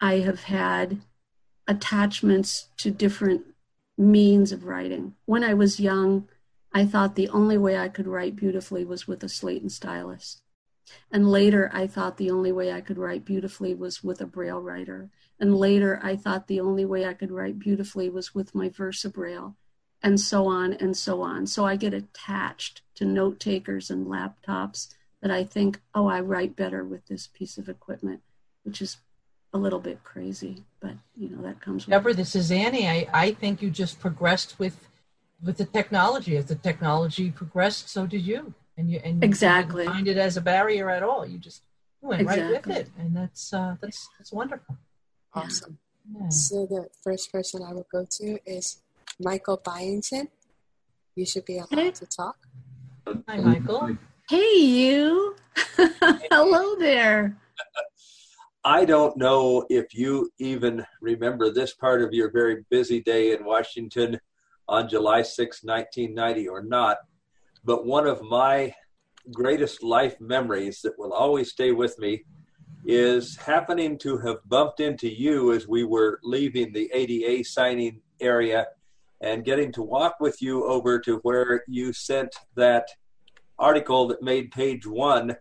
I 0.00 0.20
have 0.20 0.44
had 0.44 1.02
attachments 1.68 2.68
to 2.78 2.90
different 2.90 3.53
means 3.96 4.52
of 4.52 4.64
writing. 4.64 5.14
When 5.24 5.44
I 5.44 5.54
was 5.54 5.80
young, 5.80 6.28
I 6.72 6.84
thought 6.84 7.14
the 7.14 7.28
only 7.28 7.56
way 7.56 7.76
I 7.76 7.88
could 7.88 8.08
write 8.08 8.36
beautifully 8.36 8.84
was 8.84 9.06
with 9.06 9.22
a 9.22 9.28
slate 9.28 9.62
and 9.62 9.70
stylus. 9.70 10.40
And 11.10 11.30
later, 11.30 11.70
I 11.72 11.86
thought 11.86 12.16
the 12.16 12.30
only 12.30 12.52
way 12.52 12.72
I 12.72 12.80
could 12.80 12.98
write 12.98 13.24
beautifully 13.24 13.74
was 13.74 14.04
with 14.04 14.20
a 14.20 14.26
braille 14.26 14.60
writer. 14.60 15.10
And 15.40 15.56
later, 15.56 16.00
I 16.02 16.16
thought 16.16 16.46
the 16.46 16.60
only 16.60 16.84
way 16.84 17.06
I 17.06 17.14
could 17.14 17.30
write 17.30 17.58
beautifully 17.58 18.10
was 18.10 18.34
with 18.34 18.54
my 18.54 18.68
VersaBraille, 18.68 19.54
and 20.02 20.20
so 20.20 20.46
on 20.46 20.74
and 20.74 20.96
so 20.96 21.22
on. 21.22 21.46
So 21.46 21.64
I 21.64 21.76
get 21.76 21.94
attached 21.94 22.82
to 22.96 23.04
note 23.04 23.40
takers 23.40 23.90
and 23.90 24.06
laptops 24.06 24.94
that 25.22 25.30
I 25.30 25.44
think, 25.44 25.80
oh, 25.94 26.06
I 26.06 26.20
write 26.20 26.54
better 26.54 26.84
with 26.84 27.06
this 27.06 27.26
piece 27.26 27.56
of 27.56 27.68
equipment, 27.68 28.20
which 28.62 28.82
is 28.82 28.98
a 29.54 29.58
little 29.58 29.78
bit 29.78 30.02
crazy, 30.02 30.64
but 30.80 30.94
you 31.16 31.28
know 31.30 31.40
that 31.42 31.60
comes. 31.60 31.86
Deborah, 31.86 32.12
this 32.12 32.34
is 32.34 32.50
Annie. 32.50 32.88
I, 32.88 33.06
I 33.14 33.30
think 33.32 33.62
you 33.62 33.70
just 33.70 34.00
progressed 34.00 34.58
with 34.58 34.88
with 35.42 35.56
the 35.56 35.64
technology. 35.64 36.36
As 36.36 36.46
the 36.46 36.56
technology 36.56 37.30
progressed, 37.30 37.88
so 37.88 38.06
did 38.06 38.22
you, 38.22 38.52
and 38.76 38.90
you 38.90 39.00
and 39.04 39.22
exactly 39.22 39.84
you 39.84 39.88
didn't 39.88 39.94
find 39.94 40.08
it 40.08 40.16
as 40.18 40.36
a 40.36 40.40
barrier 40.40 40.90
at 40.90 41.04
all. 41.04 41.24
You 41.24 41.38
just 41.38 41.62
went 42.02 42.22
exactly. 42.22 42.52
right 42.52 42.66
with 42.66 42.76
it, 42.76 42.90
and 42.98 43.16
that's 43.16 43.52
uh, 43.54 43.76
that's 43.80 44.08
that's 44.18 44.32
wonderful. 44.32 44.76
Awesome. 45.32 45.78
Yeah. 46.20 46.28
So 46.28 46.66
the 46.66 46.88
first 47.02 47.32
person 47.32 47.62
I 47.62 47.72
will 47.72 47.86
go 47.90 48.06
to 48.18 48.38
is 48.44 48.82
Michael 49.20 49.60
Byington. 49.64 50.28
You 51.14 51.24
should 51.24 51.44
be 51.44 51.58
allowed 51.58 51.70
hey. 51.70 51.90
to 51.92 52.06
talk. 52.06 52.36
Hi, 53.28 53.36
Michael. 53.36 53.96
Hey, 54.28 54.56
you. 54.56 55.36
Hello 55.76 56.74
there. 56.76 57.36
I 58.66 58.86
don't 58.86 59.14
know 59.18 59.66
if 59.68 59.92
you 59.92 60.30
even 60.38 60.86
remember 61.02 61.50
this 61.50 61.74
part 61.74 62.00
of 62.00 62.14
your 62.14 62.30
very 62.30 62.64
busy 62.70 63.02
day 63.02 63.32
in 63.32 63.44
Washington 63.44 64.18
on 64.66 64.88
July 64.88 65.20
6, 65.20 65.62
1990, 65.62 66.48
or 66.48 66.62
not, 66.62 66.96
but 67.62 67.84
one 67.84 68.06
of 68.06 68.22
my 68.22 68.74
greatest 69.34 69.82
life 69.82 70.18
memories 70.18 70.80
that 70.80 70.98
will 70.98 71.12
always 71.12 71.50
stay 71.50 71.72
with 71.72 71.98
me 71.98 72.24
is 72.86 73.36
happening 73.36 73.98
to 73.98 74.16
have 74.16 74.38
bumped 74.46 74.80
into 74.80 75.10
you 75.10 75.52
as 75.52 75.68
we 75.68 75.84
were 75.84 76.18
leaving 76.22 76.72
the 76.72 76.90
ADA 76.94 77.44
signing 77.44 78.00
area 78.18 78.66
and 79.20 79.44
getting 79.44 79.72
to 79.72 79.82
walk 79.82 80.16
with 80.20 80.40
you 80.40 80.64
over 80.64 80.98
to 81.00 81.16
where 81.18 81.64
you 81.68 81.92
sent 81.92 82.34
that 82.54 82.88
article 83.58 84.08
that 84.08 84.22
made 84.22 84.50
page 84.52 84.86
one 84.86 85.36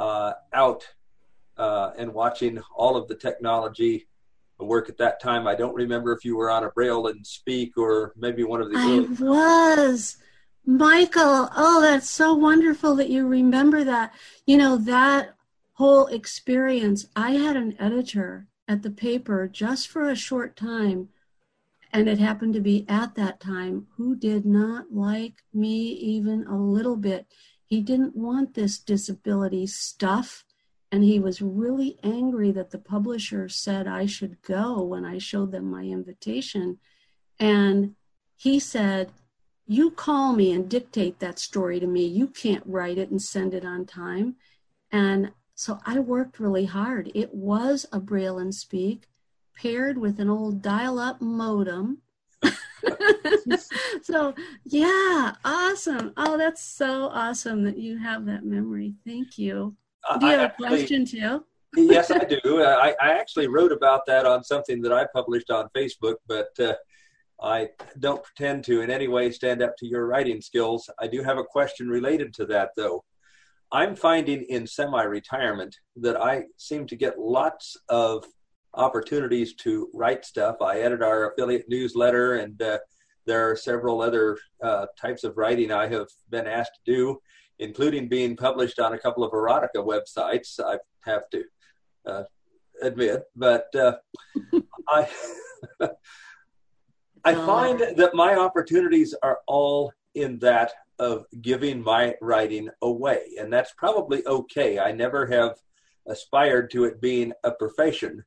uh, 0.00 0.32
out 0.52 0.84
uh, 1.60 1.92
and 1.98 2.12
watching 2.12 2.58
all 2.74 2.96
of 2.96 3.06
the 3.08 3.14
technology 3.14 4.06
work 4.58 4.88
at 4.88 4.98
that 4.98 5.20
time. 5.20 5.46
I 5.46 5.54
don't 5.54 5.74
remember 5.74 6.12
if 6.12 6.24
you 6.24 6.36
were 6.36 6.50
on 6.50 6.64
a 6.64 6.70
Braille 6.70 7.06
and 7.06 7.26
Speak 7.26 7.76
or 7.76 8.12
maybe 8.16 8.44
one 8.44 8.60
of 8.60 8.70
the. 8.70 8.78
I 8.78 9.06
was. 9.22 10.16
Michael, 10.66 11.48
oh, 11.56 11.80
that's 11.80 12.10
so 12.10 12.34
wonderful 12.34 12.94
that 12.96 13.08
you 13.08 13.26
remember 13.26 13.82
that. 13.84 14.14
You 14.46 14.58
know, 14.58 14.76
that 14.76 15.34
whole 15.74 16.06
experience, 16.08 17.06
I 17.16 17.32
had 17.32 17.56
an 17.56 17.74
editor 17.78 18.46
at 18.68 18.82
the 18.82 18.90
paper 18.90 19.48
just 19.48 19.88
for 19.88 20.08
a 20.08 20.14
short 20.14 20.56
time 20.56 21.08
and 21.92 22.08
it 22.08 22.18
happened 22.18 22.54
to 22.54 22.60
be 22.60 22.86
at 22.88 23.14
that 23.16 23.40
time, 23.40 23.86
who 23.96 24.14
did 24.14 24.46
not 24.46 24.92
like 24.92 25.42
me 25.52 25.76
even 25.92 26.46
a 26.46 26.56
little 26.56 26.96
bit. 26.96 27.26
He 27.64 27.80
didn't 27.80 28.16
want 28.16 28.54
this 28.54 28.78
disability 28.78 29.66
stuff, 29.66 30.44
and 30.92 31.04
he 31.04 31.20
was 31.20 31.40
really 31.40 31.98
angry 32.02 32.50
that 32.52 32.70
the 32.70 32.78
publisher 32.78 33.48
said 33.48 33.86
I 33.86 34.06
should 34.06 34.42
go 34.42 34.82
when 34.82 35.04
I 35.04 35.18
showed 35.18 35.52
them 35.52 35.70
my 35.70 35.84
invitation. 35.84 36.78
And 37.38 37.94
he 38.36 38.58
said, 38.58 39.12
You 39.66 39.92
call 39.92 40.32
me 40.32 40.52
and 40.52 40.68
dictate 40.68 41.20
that 41.20 41.38
story 41.38 41.78
to 41.78 41.86
me. 41.86 42.04
You 42.06 42.26
can't 42.26 42.64
write 42.66 42.98
it 42.98 43.10
and 43.10 43.22
send 43.22 43.54
it 43.54 43.64
on 43.64 43.86
time. 43.86 44.36
And 44.90 45.30
so 45.54 45.78
I 45.86 46.00
worked 46.00 46.40
really 46.40 46.64
hard. 46.64 47.12
It 47.14 47.34
was 47.34 47.86
a 47.92 48.00
Braille 48.00 48.38
and 48.38 48.54
Speak 48.54 49.06
paired 49.54 49.96
with 49.96 50.18
an 50.18 50.28
old 50.28 50.60
dial-up 50.60 51.20
modem. 51.20 51.98
so 54.02 54.34
yeah, 54.64 55.34
awesome. 55.44 56.12
Oh, 56.16 56.36
that's 56.36 56.62
so 56.62 57.10
awesome 57.12 57.62
that 57.64 57.78
you 57.78 57.98
have 57.98 58.26
that 58.26 58.44
memory. 58.44 58.94
Thank 59.06 59.38
you. 59.38 59.76
Do 60.18 60.26
you 60.26 60.32
have 60.32 60.50
a 60.50 60.54
question 60.54 61.04
too? 61.04 61.44
yes, 61.76 62.10
I 62.10 62.18
do. 62.18 62.62
I, 62.62 62.94
I, 63.00 63.12
actually 63.12 63.46
wrote 63.46 63.70
about 63.70 64.04
that 64.06 64.26
on 64.26 64.42
something 64.42 64.82
that 64.82 64.92
I 64.92 65.06
published 65.14 65.50
on 65.50 65.68
Facebook, 65.76 66.16
but 66.26 66.48
uh, 66.58 66.74
I 67.40 67.68
don't 67.98 68.22
pretend 68.22 68.64
to 68.64 68.80
in 68.80 68.90
any 68.90 69.08
way 69.08 69.30
stand 69.30 69.62
up 69.62 69.76
to 69.78 69.86
your 69.86 70.06
writing 70.06 70.40
skills. 70.40 70.90
I 70.98 71.06
do 71.06 71.22
have 71.22 71.38
a 71.38 71.44
question 71.44 71.88
related 71.88 72.34
to 72.34 72.46
that, 72.46 72.70
though. 72.76 73.04
I'm 73.72 73.94
finding 73.94 74.42
in 74.48 74.66
semi 74.66 75.02
retirement 75.02 75.76
that 75.96 76.20
I 76.20 76.44
seem 76.56 76.86
to 76.88 76.96
get 76.96 77.20
lots 77.20 77.76
of 77.88 78.24
opportunities 78.74 79.54
to 79.54 79.88
write 79.94 80.24
stuff. 80.24 80.56
I 80.60 80.80
edit 80.80 81.02
our 81.02 81.30
affiliate 81.30 81.68
newsletter, 81.68 82.36
and 82.36 82.60
uh, 82.60 82.78
there 83.26 83.48
are 83.48 83.56
several 83.56 84.02
other 84.02 84.38
uh, 84.62 84.86
types 85.00 85.22
of 85.22 85.36
writing 85.36 85.70
I 85.70 85.86
have 85.86 86.08
been 86.30 86.48
asked 86.48 86.80
to 86.84 86.92
do, 86.92 87.20
including 87.60 88.08
being 88.08 88.36
published 88.36 88.80
on 88.80 88.94
a 88.94 88.98
couple 88.98 89.22
of 89.22 89.32
erotica 89.32 89.76
websites. 89.76 90.58
I 90.58 90.78
have 91.04 91.28
to 91.30 91.44
uh, 92.06 92.22
admit, 92.82 93.22
but 93.36 93.66
uh, 93.74 93.96
I. 94.88 95.08
I 97.22 97.34
find 97.34 97.80
that 97.96 98.14
my 98.14 98.34
opportunities 98.34 99.14
are 99.22 99.40
all 99.46 99.92
in 100.14 100.38
that 100.38 100.72
of 100.98 101.26
giving 101.42 101.82
my 101.82 102.14
writing 102.20 102.68
away. 102.82 103.32
And 103.38 103.52
that's 103.52 103.72
probably 103.76 104.24
okay. 104.26 104.78
I 104.78 104.92
never 104.92 105.26
have 105.26 105.56
aspired 106.06 106.70
to 106.70 106.84
it 106.84 107.00
being 107.00 107.32
a 107.44 107.50
profession. 107.50 108.24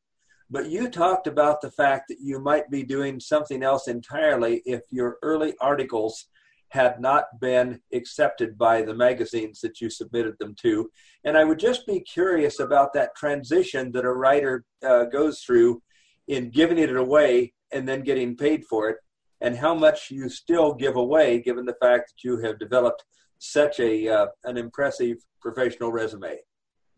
But 0.49 0.69
you 0.69 0.89
talked 0.89 1.27
about 1.27 1.61
the 1.61 1.71
fact 1.71 2.05
that 2.09 2.19
you 2.19 2.39
might 2.39 2.69
be 2.69 2.83
doing 2.83 3.19
something 3.19 3.63
else 3.63 3.87
entirely 3.87 4.61
if 4.65 4.81
your 4.91 5.17
early 5.23 5.55
articles 5.59 6.27
had 6.73 6.99
not 6.99 7.39
been 7.39 7.79
accepted 7.93 8.57
by 8.57 8.81
the 8.81 8.95
magazines 8.95 9.61
that 9.61 9.79
you 9.79 9.91
submitted 9.91 10.33
them 10.39 10.55
to. 10.59 10.89
And 11.23 11.37
I 11.37 11.43
would 11.43 11.59
just 11.59 11.85
be 11.85 11.99
curious 11.99 12.59
about 12.59 12.93
that 12.93 13.15
transition 13.15 13.91
that 13.91 14.05
a 14.05 14.11
writer 14.11 14.65
uh, 14.83 15.03
goes 15.05 15.41
through 15.41 15.83
in 16.27 16.49
giving 16.49 16.79
it 16.79 16.95
away 16.95 17.53
and 17.71 17.87
then 17.87 18.01
getting 18.01 18.35
paid 18.35 18.65
for 18.65 18.89
it 18.89 18.97
and 19.39 19.55
how 19.55 19.75
much 19.75 20.09
you 20.09 20.29
still 20.29 20.73
give 20.73 20.95
away 20.95 21.39
given 21.39 21.65
the 21.65 21.75
fact 21.79 22.11
that 22.11 22.27
you 22.27 22.37
have 22.37 22.57
developed 22.57 23.03
such 23.37 23.79
a 23.79 24.07
uh, 24.07 24.27
an 24.45 24.57
impressive 24.57 25.17
professional 25.39 25.91
resume. 25.91 26.37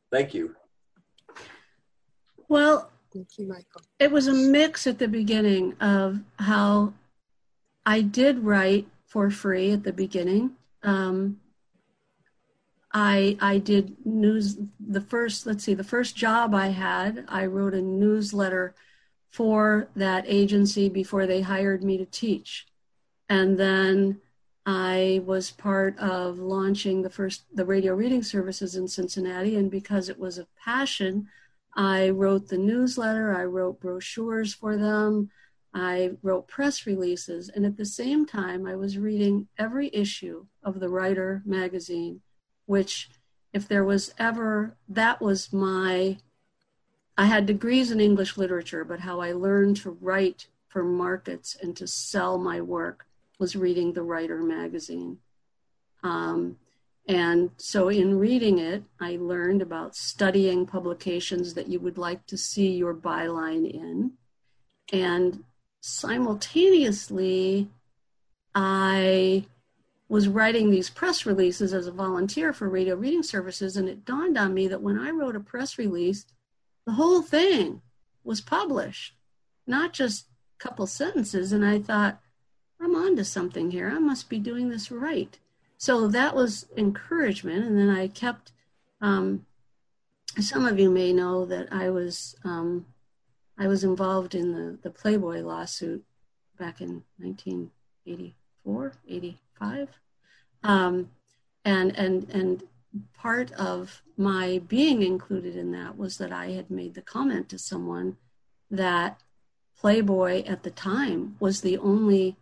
Thank 0.10 0.34
you. 0.34 0.56
Well, 2.48 2.90
Thank 3.12 3.38
you, 3.38 3.48
Michael. 3.48 3.82
It 4.00 4.12
was 4.12 4.28
a 4.28 4.34
mix 4.34 4.88
at 4.88 5.00
the 5.00 5.08
beginning 5.08 5.74
of 5.80 6.20
how 6.38 6.94
I 7.86 8.02
did 8.02 8.40
write 8.40 8.88
for 9.16 9.32
free 9.32 9.72
at 9.72 9.86
the 9.86 9.94
beginning. 9.94 10.52
Um, 10.84 11.40
I 12.92 13.38
I 13.40 13.60
did 13.60 13.96
news 14.06 14.58
the 14.78 15.00
first 15.00 15.46
let's 15.46 15.64
see 15.64 15.74
the 15.74 15.86
first 15.86 16.18
job 16.18 16.54
I 16.54 16.68
had 16.68 17.24
I 17.30 17.46
wrote 17.46 17.74
a 17.74 17.82
newsletter 17.82 18.76
for 19.32 19.88
that 19.96 20.26
agency 20.28 20.90
before 20.90 21.26
they 21.28 21.40
hired 21.40 21.82
me 21.82 21.98
to 21.98 22.06
teach. 22.06 22.68
And 23.30 23.58
then 23.58 24.20
I 24.66 25.22
was 25.26 25.50
part 25.50 25.98
of 25.98 26.40
launching 26.40 27.02
the 27.02 27.10
first 27.10 27.46
the 27.54 27.66
radio 27.66 27.94
reading 27.94 28.22
services 28.22 28.76
in 28.76 28.86
Cincinnati 28.86 29.56
and 29.56 29.72
because 29.72 30.10
it 30.10 30.20
was 30.20 30.38
a 30.38 30.48
passion, 30.62 31.30
I 31.74 32.10
wrote 32.10 32.50
the 32.50 32.58
newsletter, 32.58 33.34
I 33.34 33.46
wrote 33.46 33.80
brochures 33.80 34.54
for 34.54 34.76
them, 34.76 35.30
I 35.76 36.12
wrote 36.24 36.48
press 36.48 36.86
releases, 36.86 37.50
and 37.50 37.66
at 37.66 37.76
the 37.76 37.86
same 37.86 38.26
time 38.26 38.66
I 38.66 38.78
was 38.78 38.98
reading 38.98 39.50
every 39.58 39.90
issue 39.94 40.46
of 40.64 40.80
the 40.80 40.88
Writer 40.90 41.44
magazine, 41.46 42.22
which 42.66 43.10
if 43.52 43.68
there 43.68 43.84
was 43.84 44.14
ever 44.18 44.78
that 44.88 45.22
was 45.22 45.52
my 45.52 46.18
I 47.18 47.26
had 47.26 47.46
degrees 47.46 47.92
in 47.92 48.00
English 48.00 48.38
literature, 48.38 48.84
but 48.84 49.02
how 49.02 49.20
I 49.22 49.34
learned 49.34 49.78
to 49.78 49.92
write 49.92 50.48
for 50.68 50.84
markets 50.84 51.58
and 51.62 51.76
to 51.78 51.88
sell 51.88 52.38
my 52.38 52.60
work 52.62 53.06
was 53.40 53.56
reading 53.56 53.94
the 53.94 54.04
Writer 54.04 54.42
magazine. 54.42 55.20
Um, 56.04 56.58
and 57.08 57.52
so, 57.58 57.90
in 57.90 58.18
reading 58.18 58.60
it, 58.60 58.84
I 59.00 59.18
learned 59.20 59.62
about 59.62 59.96
studying 59.96 60.66
publications 60.66 61.54
that 61.54 61.68
you 61.68 61.80
would 61.80 61.98
like 61.98 62.26
to 62.28 62.38
see 62.38 62.72
your 62.72 62.94
byline 62.94 63.70
in. 63.70 64.14
And 64.92 65.44
simultaneously, 65.86 67.70
I 68.56 69.46
was 70.10 70.28
writing 70.28 70.72
these 70.72 70.90
press 70.90 71.28
releases 71.28 71.76
as 71.76 71.86
a 71.86 71.92
volunteer 71.92 72.54
for 72.54 72.68
radio 72.68 72.96
reading 72.96 73.22
services. 73.22 73.78
And 73.78 73.88
it 73.88 74.04
dawned 74.04 74.36
on 74.36 74.56
me 74.56 74.68
that 74.68 74.82
when 74.82 74.98
I 74.98 75.12
wrote 75.12 75.36
a 75.36 75.40
press 75.40 75.78
release, 75.78 76.26
the 76.88 76.94
whole 76.94 77.22
thing 77.22 77.84
was 78.24 78.42
published, 78.42 79.14
not 79.68 79.94
just 79.94 80.26
a 80.60 80.64
couple 80.64 80.88
sentences. 80.88 81.52
And 81.52 81.64
I 81.64 81.78
thought, 81.78 82.20
I'm 82.82 82.96
on 82.96 83.16
to 83.18 83.24
something 83.24 83.70
here. 83.70 83.88
I 83.88 84.00
must 84.00 84.28
be 84.28 84.40
doing 84.40 84.70
this 84.70 84.90
right. 84.90 85.38
So 85.78 86.08
that 86.08 86.36
was 86.36 86.66
encouragement. 86.76 87.64
And 87.64 87.78
then 87.78 87.92
I 87.92 88.08
kept, 88.08 88.54
um, 89.02 89.46
some 90.40 90.66
of 90.66 90.80
you 90.80 90.90
may 90.90 91.14
know 91.14 91.46
that 91.46 91.72
I 91.72 91.92
was, 91.92 92.36
um, 92.44 92.88
I 93.58 93.68
was 93.68 93.84
involved 93.84 94.36
in 94.36 94.54
the, 94.54 94.78
the 94.82 94.90
Playboy 94.90 95.42
lawsuit 95.42 96.04
back 96.58 96.82
in 96.82 97.04
1984, 97.18 98.94
85. 99.08 99.90
Um, 100.64 101.10
and, 101.64 101.96
and, 101.98 102.30
and 102.30 102.64
part 103.14 103.52
of 103.54 104.02
my 104.18 104.62
being 104.68 105.02
included 105.02 105.56
in 105.56 105.72
that 105.72 105.98
was 105.98 106.18
that 106.18 106.32
I 106.32 106.52
had 106.52 106.70
made 106.70 106.94
the 106.94 107.02
comment 107.02 107.50
to 107.50 107.60
someone 107.60 108.18
that 108.72 109.22
Playboy 109.78 110.44
at 110.46 110.64
the 110.64 110.72
time 110.72 111.36
was 111.40 111.62
the 111.62 111.78
only 111.78 112.38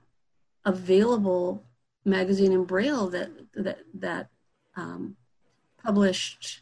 available 0.65 1.63
magazine 2.05 2.51
in 2.51 2.63
Braille 2.65 3.09
that 3.09 3.31
that 3.53 3.79
that 3.93 4.29
um, 4.75 5.15
published 5.83 6.61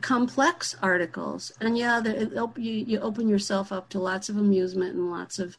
complex 0.00 0.76
articles. 0.82 1.52
And 1.60 1.76
yeah, 1.76 2.02
you, 2.02 2.72
you 2.72 3.00
open 3.00 3.28
yourself 3.28 3.72
up 3.72 3.88
to 3.90 3.98
lots 3.98 4.28
of 4.28 4.36
amusement 4.36 4.94
and 4.94 5.10
lots 5.10 5.38
of 5.38 5.56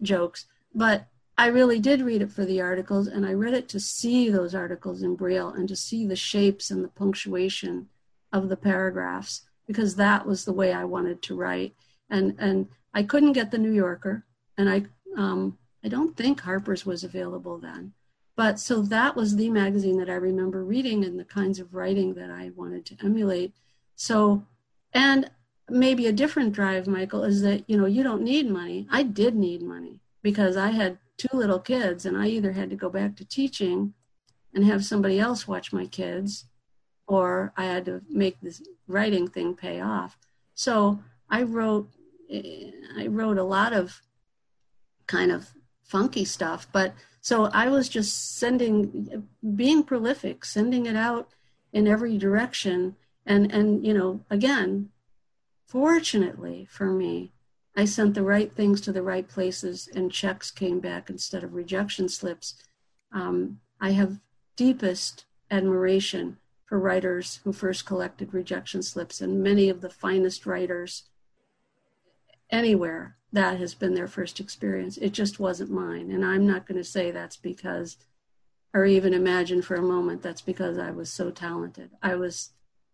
jokes, 0.00 0.46
but 0.74 1.06
I 1.38 1.46
really 1.46 1.80
did 1.80 2.02
read 2.02 2.22
it 2.22 2.30
for 2.30 2.44
the 2.44 2.60
articles, 2.60 3.06
and 3.06 3.24
I 3.24 3.32
read 3.32 3.54
it 3.54 3.68
to 3.70 3.80
see 3.80 4.28
those 4.28 4.54
articles 4.54 5.02
in 5.02 5.16
Braille 5.16 5.48
and 5.48 5.66
to 5.68 5.76
see 5.76 6.06
the 6.06 6.16
shapes 6.16 6.70
and 6.70 6.84
the 6.84 6.88
punctuation 6.88 7.88
of 8.32 8.48
the 8.48 8.56
paragraphs 8.56 9.42
because 9.66 9.96
that 9.96 10.26
was 10.26 10.44
the 10.44 10.52
way 10.52 10.72
I 10.72 10.84
wanted 10.84 11.22
to 11.22 11.36
write. 11.36 11.74
And 12.10 12.36
and 12.38 12.68
I 12.92 13.02
couldn't 13.02 13.32
get 13.32 13.50
the 13.50 13.58
New 13.58 13.72
Yorker, 13.72 14.24
and 14.58 14.68
I 14.68 14.84
um, 15.16 15.58
I 15.82 15.88
don't 15.88 16.16
think 16.16 16.40
Harper's 16.40 16.84
was 16.84 17.02
available 17.02 17.58
then. 17.58 17.92
But 18.36 18.58
so 18.58 18.82
that 18.82 19.14
was 19.14 19.36
the 19.36 19.50
magazine 19.50 19.98
that 19.98 20.08
I 20.08 20.14
remember 20.14 20.64
reading 20.64 21.04
and 21.04 21.18
the 21.18 21.24
kinds 21.24 21.58
of 21.58 21.74
writing 21.74 22.14
that 22.14 22.30
I 22.30 22.50
wanted 22.56 22.86
to 22.86 22.96
emulate. 23.04 23.54
So, 23.94 24.46
and 24.92 25.30
maybe 25.68 26.06
a 26.06 26.12
different 26.12 26.52
drive, 26.52 26.86
Michael, 26.86 27.24
is 27.24 27.42
that 27.42 27.68
you 27.68 27.76
know 27.76 27.86
you 27.86 28.02
don't 28.02 28.22
need 28.22 28.50
money. 28.50 28.86
I 28.90 29.02
did 29.02 29.34
need 29.34 29.62
money 29.62 30.00
because 30.22 30.56
I 30.56 30.70
had 30.70 30.98
two 31.18 31.36
little 31.36 31.60
kids, 31.60 32.06
and 32.06 32.16
I 32.16 32.28
either 32.28 32.52
had 32.52 32.70
to 32.70 32.76
go 32.76 32.88
back 32.88 33.16
to 33.16 33.24
teaching 33.24 33.94
and 34.54 34.64
have 34.64 34.84
somebody 34.84 35.18
else 35.18 35.48
watch 35.48 35.72
my 35.72 35.86
kids, 35.86 36.46
or 37.06 37.52
I 37.56 37.64
had 37.64 37.84
to 37.86 38.02
make 38.08 38.40
this 38.40 38.62
writing 38.86 39.28
thing 39.28 39.54
pay 39.54 39.80
off. 39.80 40.18
So 40.54 41.00
I 41.30 41.42
wrote, 41.42 41.90
eh, 42.30 42.70
I 42.96 43.06
wrote 43.06 43.38
a 43.38 43.44
lot 43.44 43.72
of 43.72 44.00
kind 45.06 45.30
of 45.32 45.50
funky 45.82 46.24
stuff, 46.24 46.66
but 46.72 46.94
so 47.22 47.44
I 47.52 47.68
was 47.68 47.88
just 47.88 48.36
sending, 48.36 49.28
being 49.54 49.84
prolific, 49.84 50.44
sending 50.44 50.86
it 50.86 50.96
out 50.96 51.30
in 51.72 51.86
every 51.86 52.18
direction, 52.18 52.96
and 53.24 53.50
and 53.52 53.86
you 53.86 53.94
know, 53.94 54.24
again, 54.28 54.90
fortunately 55.64 56.66
for 56.68 56.86
me, 56.86 57.32
I 57.76 57.84
sent 57.84 58.14
the 58.14 58.24
right 58.24 58.52
things 58.52 58.80
to 58.82 58.92
the 58.92 59.04
right 59.04 59.26
places 59.26 59.88
and 59.94 60.10
checks 60.10 60.50
came 60.50 60.80
back 60.80 61.08
instead 61.08 61.44
of 61.44 61.54
rejection 61.54 62.08
slips. 62.08 62.56
Um, 63.12 63.60
I 63.80 63.92
have 63.92 64.18
deepest 64.56 65.24
admiration 65.48 66.38
for 66.66 66.80
writers 66.80 67.38
who 67.44 67.52
first 67.52 67.86
collected 67.86 68.34
rejection 68.34 68.82
slips, 68.82 69.20
and 69.20 69.44
many 69.44 69.68
of 69.68 69.80
the 69.80 69.90
finest 69.90 70.44
writers 70.44 71.04
anywhere 72.52 73.16
that 73.32 73.58
has 73.58 73.74
been 73.74 73.94
their 73.94 74.06
first 74.06 74.38
experience. 74.38 74.98
It 74.98 75.10
just 75.10 75.40
wasn't 75.40 75.70
mine. 75.70 76.10
And 76.10 76.24
I'm 76.24 76.46
not 76.46 76.66
going 76.66 76.78
to 76.78 76.84
say 76.84 77.10
that's 77.10 77.36
because, 77.36 77.96
or 78.74 78.84
even 78.84 79.14
imagine 79.14 79.62
for 79.62 79.74
a 79.74 79.82
moment 79.82 80.22
that's 80.22 80.42
because 80.42 80.78
I 80.78 80.90
was 80.90 81.10
so 81.10 81.30
talented. 81.30 81.90
I 82.02 82.14
was, 82.14 82.50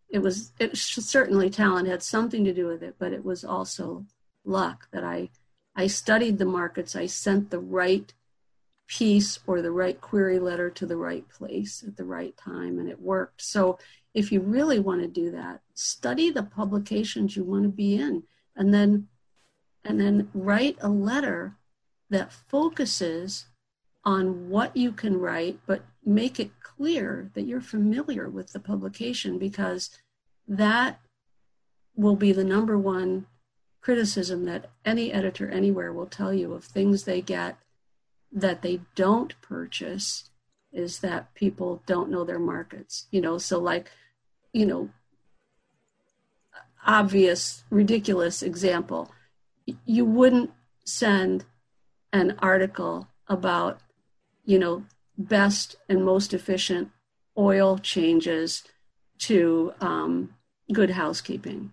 it 0.09 0.21
was, 0.21 0.53
it 0.59 0.77
certainly 0.77 1.51
talent 1.51 1.89
had 1.89 2.03
something 2.03 2.45
to 2.45 2.55
do 2.55 2.67
with 2.67 2.83
it, 2.83 2.95
but 2.99 3.13
it 3.13 3.25
was 3.25 3.45
also 3.45 4.07
luck 4.45 4.89
that 4.93 5.05
I 5.05 5.29
I 5.79 5.87
studied 5.87 6.39
the 6.39 6.45
markets. 6.45 6.97
I 6.97 7.07
sent 7.07 7.51
the 7.51 7.61
right 7.61 8.13
piece 8.89 9.39
or 9.47 9.63
the 9.63 9.71
right 9.71 10.01
query 10.01 10.41
letter 10.41 10.71
to 10.71 10.87
the 10.87 10.97
right 10.97 11.29
place 11.29 11.85
at 11.87 11.97
the 11.97 12.05
right 12.05 12.37
time, 12.37 12.81
and 12.81 12.89
it 12.89 13.01
worked. 13.01 13.43
So 13.43 13.79
if 14.13 14.33
you 14.33 14.41
really 14.41 14.81
want 14.81 15.03
to 15.03 15.07
do 15.07 15.31
that, 15.31 15.61
study 15.75 16.31
the 16.31 16.43
publications 16.43 17.37
you 17.37 17.45
want 17.45 17.63
to 17.63 17.69
be 17.69 17.95
in 17.95 18.25
and 18.57 18.75
then 18.75 19.07
and 19.89 19.99
then 19.99 20.29
write 20.35 20.77
a 20.83 20.89
letter 20.89 21.57
that 22.11 22.31
focuses 22.31 23.47
on 24.05 24.51
what 24.51 24.77
you 24.77 24.93
can 24.93 25.19
write, 25.19 25.59
but 25.67 25.83
make 26.05 26.39
it 26.39 26.51
clear 26.63 27.31
that 27.35 27.43
you're 27.43 27.61
familiar 27.61 28.29
with 28.29 28.53
the 28.53 28.61
publication 28.61 29.39
because 29.39 29.91
that 30.47 31.01
will 31.97 32.17
be 32.17 32.33
the 32.33 32.45
number 32.45 32.79
one 32.79 33.27
criticism 33.81 34.45
that 34.45 34.71
any 34.85 35.11
editor 35.11 35.49
anywhere 35.49 35.93
will 35.93 36.07
tell 36.07 36.35
you 36.35 36.53
of 36.53 36.65
things 36.65 37.05
they 37.05 37.23
get 37.23 37.57
that 38.31 38.61
they 38.61 38.81
don't 38.95 39.41
purchase 39.41 40.31
is 40.71 41.01
that 41.01 41.35
people 41.35 41.83
don't 41.87 42.11
know 42.11 42.25
their 42.25 42.39
markets. 42.39 43.07
You 43.11 43.23
know 43.23 43.39
so 43.39 43.59
like 43.59 43.91
you 44.53 44.67
know 44.67 44.91
obvious 46.87 47.65
ridiculous 47.71 48.43
example 48.43 49.11
you 49.85 50.05
wouldn't 50.05 50.51
send 50.85 51.45
an 52.13 52.37
article 52.39 53.09
about 53.27 53.81
you 54.45 54.59
know 54.59 54.85
best 55.17 55.77
and 55.89 56.05
most 56.05 56.33
efficient 56.33 56.91
oil 57.37 57.79
changes 57.79 58.65
to 59.19 59.73
um, 59.81 60.35
good 60.73 60.91
housekeeping 60.91 61.73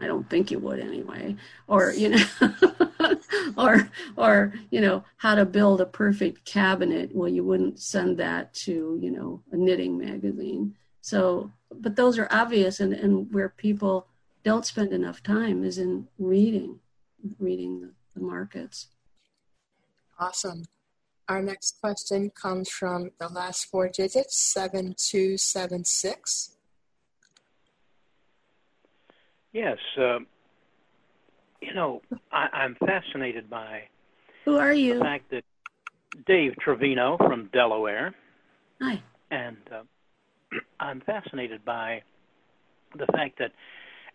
I 0.00 0.06
don't 0.06 0.28
think 0.28 0.50
you 0.50 0.58
would 0.58 0.80
anyway. 0.80 1.36
Or, 1.68 1.92
you 1.92 2.10
know, 2.10 2.24
or, 3.56 3.88
or, 4.16 4.52
you 4.70 4.80
know, 4.80 5.04
how 5.16 5.34
to 5.34 5.44
build 5.44 5.80
a 5.80 5.86
perfect 5.86 6.44
cabinet. 6.44 7.10
Well, 7.14 7.28
you 7.28 7.44
wouldn't 7.44 7.80
send 7.80 8.18
that 8.18 8.52
to, 8.54 8.98
you 9.00 9.10
know, 9.10 9.42
a 9.52 9.56
knitting 9.56 9.96
magazine. 9.98 10.74
So, 11.00 11.52
but 11.72 11.96
those 11.96 12.18
are 12.18 12.28
obvious 12.30 12.80
and, 12.80 12.92
and 12.92 13.32
where 13.32 13.48
people 13.48 14.08
don't 14.42 14.66
spend 14.66 14.92
enough 14.92 15.22
time 15.22 15.64
is 15.64 15.78
in 15.78 16.08
reading, 16.18 16.80
reading 17.38 17.80
the, 17.80 17.90
the 18.14 18.20
markets. 18.20 18.88
Awesome. 20.18 20.64
Our 21.28 21.42
next 21.42 21.80
question 21.80 22.30
comes 22.30 22.68
from 22.68 23.10
the 23.18 23.28
last 23.28 23.66
four 23.66 23.88
digits, 23.88 24.38
7276. 24.38 26.52
Yes, 29.52 29.78
uh, 29.98 30.18
you 31.60 31.74
know, 31.74 32.02
I, 32.30 32.64
am 32.64 32.76
fascinated 32.86 33.50
by 33.50 33.88
who 34.44 34.58
are 34.58 34.72
you? 34.72 34.98
The 34.98 35.00
fact 35.00 35.30
that 35.30 35.42
Dave 36.26 36.54
Trevino 36.60 37.16
from 37.18 37.50
Delaware. 37.52 38.14
Hi. 38.80 39.02
And 39.30 39.56
uh, 39.72 39.82
I'm 40.80 41.00
fascinated 41.00 41.64
by 41.64 42.02
the 42.96 43.06
fact 43.06 43.38
that 43.38 43.52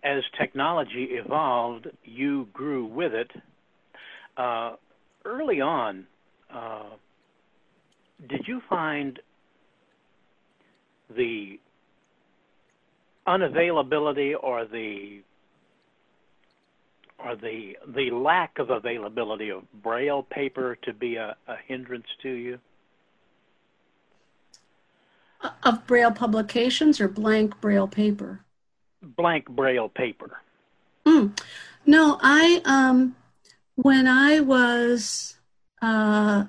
as 0.03 0.23
technology 0.39 1.09
evolved, 1.11 1.87
you 2.03 2.47
grew 2.53 2.85
with 2.85 3.13
it. 3.13 3.31
Uh, 4.37 4.75
early 5.25 5.61
on, 5.61 6.05
uh, 6.53 6.89
did 8.27 8.47
you 8.47 8.61
find 8.69 9.19
the 11.15 11.59
unavailability 13.27 14.33
or 14.41 14.65
the 14.65 15.21
or 17.23 17.35
the 17.35 17.77
the 17.95 18.09
lack 18.09 18.57
of 18.57 18.71
availability 18.71 19.49
of 19.49 19.63
braille 19.83 20.23
paper 20.23 20.75
to 20.83 20.93
be 20.93 21.15
a, 21.15 21.35
a 21.47 21.55
hindrance 21.67 22.07
to 22.23 22.29
you? 22.29 22.59
Of 25.63 25.85
braille 25.87 26.11
publications 26.11 26.99
or 26.99 27.07
blank 27.07 27.59
braille 27.61 27.87
paper? 27.87 28.41
Blank 29.01 29.49
braille 29.49 29.89
paper. 29.89 30.39
Mm. 31.05 31.37
No, 31.85 32.19
I 32.21 32.61
um 32.65 33.15
when 33.75 34.07
I 34.07 34.39
was 34.39 35.37
uh 35.81 36.45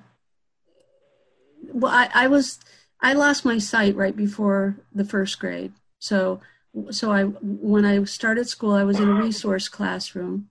well 1.73 1.93
I, 1.93 2.09
I 2.15 2.27
was 2.29 2.61
I 3.01 3.15
lost 3.15 3.45
my 3.45 3.59
sight 3.59 3.97
right 3.97 4.17
before 4.17 4.77
the 4.95 5.05
first 5.05 5.39
grade. 5.39 5.73
So 5.99 6.41
so 6.91 7.13
I 7.13 7.25
when 7.25 7.85
I 7.85 8.05
started 8.05 8.49
school 8.49 8.73
I 8.73 8.85
was 8.85 9.01
in 9.01 9.09
a 9.09 9.15
resource 9.15 9.69
classroom 9.69 10.51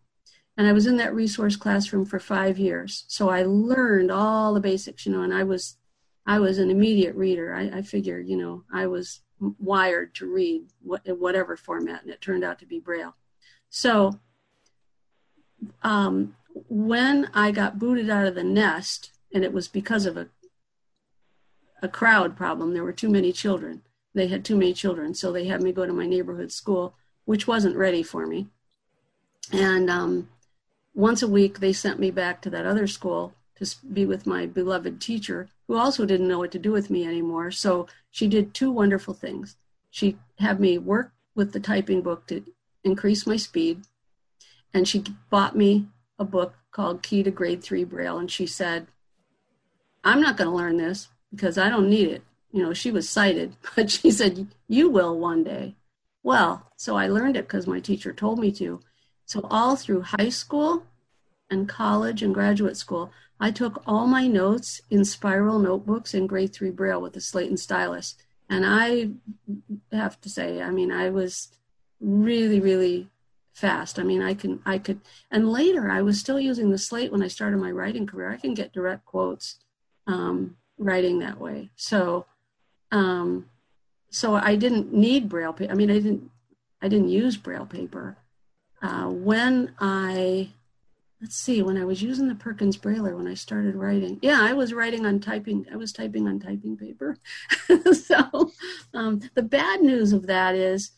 and 0.57 0.67
I 0.67 0.73
was 0.73 0.85
in 0.85 0.97
that 0.97 1.15
resource 1.15 1.55
classroom 1.55 2.05
for 2.05 2.19
five 2.19 2.59
years. 2.59 3.05
So 3.07 3.29
I 3.29 3.43
learned 3.43 4.11
all 4.11 4.53
the 4.53 4.59
basics, 4.59 5.05
you 5.05 5.11
know, 5.11 5.23
and 5.23 5.33
I 5.33 5.43
was, 5.43 5.77
I 6.25 6.39
was 6.39 6.57
an 6.59 6.69
immediate 6.69 7.15
reader. 7.15 7.53
I, 7.53 7.79
I 7.79 7.81
figured, 7.81 8.27
you 8.27 8.37
know, 8.37 8.63
I 8.73 8.87
was 8.87 9.21
wired 9.59 10.13
to 10.15 10.31
read 10.31 10.63
in 11.05 11.19
whatever 11.19 11.57
format, 11.57 12.03
and 12.03 12.11
it 12.11 12.21
turned 12.21 12.43
out 12.43 12.59
to 12.59 12.65
be 12.65 12.79
Braille. 12.79 13.15
So 13.69 14.19
um, 15.83 16.35
when 16.69 17.29
I 17.33 17.51
got 17.51 17.79
booted 17.79 18.09
out 18.09 18.27
of 18.27 18.35
the 18.35 18.43
nest, 18.43 19.11
and 19.33 19.43
it 19.43 19.53
was 19.53 19.67
because 19.67 20.05
of 20.05 20.17
a 20.17 20.27
a 21.81 21.87
crowd 21.87 22.37
problem. 22.37 22.73
There 22.73 22.83
were 22.83 22.93
too 22.93 23.09
many 23.09 23.31
children. 23.31 23.81
They 24.13 24.27
had 24.27 24.45
too 24.45 24.55
many 24.55 24.73
children, 24.73 25.13
so 25.13 25.31
they 25.31 25.45
had 25.47 25.61
me 25.61 25.71
go 25.71 25.85
to 25.85 25.93
my 25.93 26.05
neighborhood 26.05 26.51
school, 26.51 26.95
which 27.25 27.47
wasn't 27.47 27.75
ready 27.75 28.03
for 28.03 28.27
me. 28.27 28.47
And 29.51 29.89
um, 29.89 30.29
once 30.93 31.21
a 31.21 31.27
week 31.27 31.59
they 31.59 31.73
sent 31.73 31.99
me 31.99 32.11
back 32.11 32.41
to 32.41 32.49
that 32.51 32.65
other 32.65 32.87
school 32.87 33.33
to 33.61 33.85
be 33.85 34.05
with 34.05 34.27
my 34.27 34.45
beloved 34.45 34.99
teacher 34.99 35.47
who 35.67 35.77
also 35.77 36.05
didn't 36.05 36.27
know 36.27 36.39
what 36.39 36.51
to 36.51 36.59
do 36.59 36.71
with 36.71 36.89
me 36.89 37.05
anymore. 37.05 37.51
So 37.51 37.87
she 38.09 38.27
did 38.27 38.53
two 38.53 38.71
wonderful 38.71 39.13
things. 39.13 39.55
She 39.89 40.17
had 40.39 40.59
me 40.59 40.77
work 40.77 41.11
with 41.35 41.53
the 41.53 41.59
typing 41.59 42.01
book 42.01 42.27
to 42.27 42.43
increase 42.83 43.27
my 43.27 43.37
speed 43.37 43.81
and 44.73 44.87
she 44.87 45.03
bought 45.29 45.55
me 45.55 45.87
a 46.17 46.25
book 46.25 46.55
called 46.71 47.03
key 47.03 47.23
to 47.23 47.31
grade 47.31 47.63
3 47.63 47.83
braille 47.83 48.17
and 48.17 48.31
she 48.31 48.47
said 48.47 48.87
i'm 50.03 50.21
not 50.21 50.37
going 50.37 50.49
to 50.49 50.55
learn 50.55 50.77
this 50.77 51.09
because 51.31 51.57
i 51.57 51.69
don't 51.69 51.89
need 51.89 52.07
it. 52.07 52.23
You 52.51 52.63
know 52.63 52.73
she 52.73 52.91
was 52.91 53.07
sighted 53.07 53.55
but 53.75 53.91
she 53.91 54.09
said 54.11 54.47
you 54.67 54.89
will 54.89 55.17
one 55.17 55.43
day. 55.43 55.75
Well 56.23 56.71
so 56.75 56.95
i 56.97 57.07
learned 57.07 57.37
it 57.37 57.47
because 57.47 57.67
my 57.67 57.79
teacher 57.79 58.11
told 58.13 58.39
me 58.39 58.51
to. 58.53 58.81
So, 59.31 59.47
all 59.49 59.77
through 59.77 60.01
high 60.01 60.27
school 60.27 60.83
and 61.51 61.69
college 61.69 62.23
and 62.23 62.33
graduate 62.33 62.77
school, 62.77 63.11
I 63.39 63.51
took 63.51 63.83
all 63.85 64.07
my 64.07 64.27
notes 64.27 64.81
in 64.89 65.05
spiral 65.05 65.59
notebooks 65.59 66.13
in 66.13 66.25
grade 66.25 66.53
three 66.53 66.71
Braille 66.71 67.01
with 67.01 67.15
a 67.15 67.21
slate 67.21 67.49
and 67.49 67.59
stylus. 67.59 68.15
And 68.49 68.65
I 68.65 69.09
have 69.91 70.19
to 70.21 70.29
say, 70.29 70.61
I 70.61 70.71
mean, 70.71 70.91
I 70.91 71.09
was 71.09 71.49
really, 71.99 72.59
really 72.59 73.09
fast. 73.53 73.99
I 73.99 74.03
mean, 74.03 74.21
I 74.21 74.33
can, 74.33 74.61
I 74.65 74.77
could, 74.77 75.01
and 75.29 75.51
later 75.51 75.89
I 75.89 76.01
was 76.01 76.19
still 76.19 76.39
using 76.39 76.71
the 76.71 76.77
slate 76.77 77.11
when 77.11 77.23
I 77.23 77.27
started 77.27 77.57
my 77.57 77.71
writing 77.71 78.07
career. 78.07 78.31
I 78.31 78.37
can 78.37 78.53
get 78.53 78.73
direct 78.73 79.05
quotes 79.05 79.57
um, 80.07 80.57
writing 80.77 81.19
that 81.19 81.39
way. 81.39 81.69
So, 81.75 82.25
um, 82.91 83.47
so 84.09 84.35
I 84.35 84.55
didn't 84.55 84.93
need 84.93 85.29
Braille 85.29 85.53
paper. 85.53 85.71
I 85.71 85.75
mean, 85.75 85.89
I 85.89 85.95
didn't, 85.95 86.29
I 86.81 86.87
didn't 86.87 87.09
use 87.09 87.37
Braille 87.37 87.65
paper 87.65 88.17
uh, 88.81 89.07
when 89.07 89.73
I, 89.79 90.49
let's 91.21 91.35
see, 91.35 91.61
when 91.61 91.77
I 91.77 91.85
was 91.85 92.01
using 92.01 92.27
the 92.27 92.35
Perkins 92.35 92.77
Brailler, 92.77 93.15
when 93.15 93.27
I 93.27 93.35
started 93.35 93.75
writing, 93.75 94.19
yeah, 94.21 94.39
I 94.41 94.53
was 94.53 94.73
writing 94.73 95.05
on 95.05 95.19
typing, 95.19 95.67
I 95.71 95.75
was 95.75 95.93
typing 95.93 96.27
on 96.27 96.39
typing 96.39 96.75
paper. 96.75 97.17
so 97.93 98.51
um, 98.93 99.21
the 99.35 99.43
bad 99.43 99.81
news 99.81 100.13
of 100.13 100.27
that 100.27 100.55
is, 100.55 100.91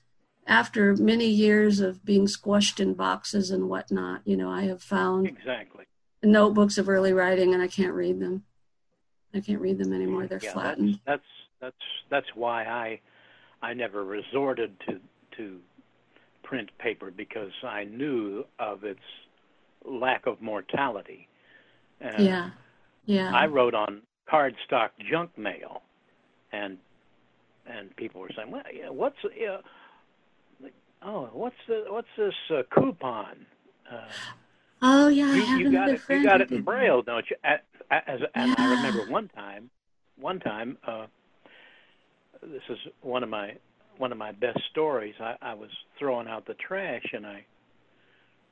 after 0.46 0.96
many 0.98 1.28
years 1.28 1.80
of 1.80 2.04
being 2.04 2.28
squashed 2.28 2.80
in 2.82 2.94
boxes 2.94 3.50
and 3.52 3.70
whatnot, 3.70 4.22
you 4.26 4.36
know, 4.36 4.50
I 4.50 4.64
have 4.64 4.82
found 4.82 5.28
exactly 5.28 5.86
notebooks 6.24 6.78
of 6.78 6.90
early 6.90 7.14
writing, 7.14 7.54
and 7.54 7.62
I 7.62 7.68
can't 7.68 7.94
read 7.94 8.20
them. 8.20 8.44
I 9.34 9.40
can't 9.40 9.62
read 9.62 9.78
them 9.78 9.94
anymore. 9.94 10.28
They're 10.28 10.40
yeah, 10.42 10.54
flattened. 10.54 11.00
That's, 11.06 11.22
that's 11.60 11.76
that's 12.10 12.26
that's 12.26 12.36
why 12.36 12.66
I 12.66 13.00
I 13.62 13.74
never 13.74 14.04
resorted 14.04 14.80
to 14.88 15.00
to 15.38 15.60
print 16.44 16.70
paper 16.78 17.12
because 17.12 17.52
I 17.64 17.86
knew 17.86 18.46
of 18.60 18.84
its 18.84 19.00
lack 19.86 20.26
of 20.26 20.42
mortality. 20.42 21.28
And 22.02 22.26
yeah, 22.26 22.50
yeah. 23.06 23.32
I 23.34 23.48
wrote 23.48 23.74
on 23.74 24.02
cardstock 24.32 24.90
junk 25.10 25.38
mail, 25.38 25.82
and 26.52 26.78
and 27.66 27.96
people 27.96 28.22
were 28.22 28.32
saying, 28.36 28.52
"Well, 28.52 28.64
yeah, 28.74 28.90
what's 28.90 29.18
uh, 29.26 30.68
oh, 31.06 31.30
what's 31.34 31.56
the 31.68 31.86
what's 31.88 32.08
this 32.18 32.34
uh, 32.50 32.64
coupon?" 32.74 33.46
Uh, 33.92 34.02
oh 34.82 35.08
yeah, 35.08 35.34
you, 35.34 35.44
I 35.44 35.58
you 35.58 35.72
got 35.72 35.90
it. 35.90 36.02
You 36.10 36.24
got 36.24 36.42
it 36.42 36.52
in 36.52 36.62
braille, 36.62 37.02
don't 37.02 37.26
you? 37.30 37.38
As, 37.44 37.60
as, 37.92 38.20
and 38.36 38.50
yeah. 38.50 38.56
I 38.58 38.70
remember 38.72 39.12
one 39.12 39.30
time, 39.30 39.70
one 40.20 40.40
time, 40.40 40.78
uh, 40.86 41.06
this 42.42 42.64
is 42.70 42.78
one 43.02 43.24
of 43.24 43.30
my 43.30 43.56
one 43.98 44.12
of 44.12 44.18
my 44.18 44.32
best 44.32 44.60
stories. 44.72 45.16
I, 45.20 45.36
I 45.42 45.54
was 45.54 45.70
throwing 46.00 46.28
out 46.28 46.46
the 46.46 46.56
trash 46.56 47.06
and 47.14 47.26
I 47.26 47.46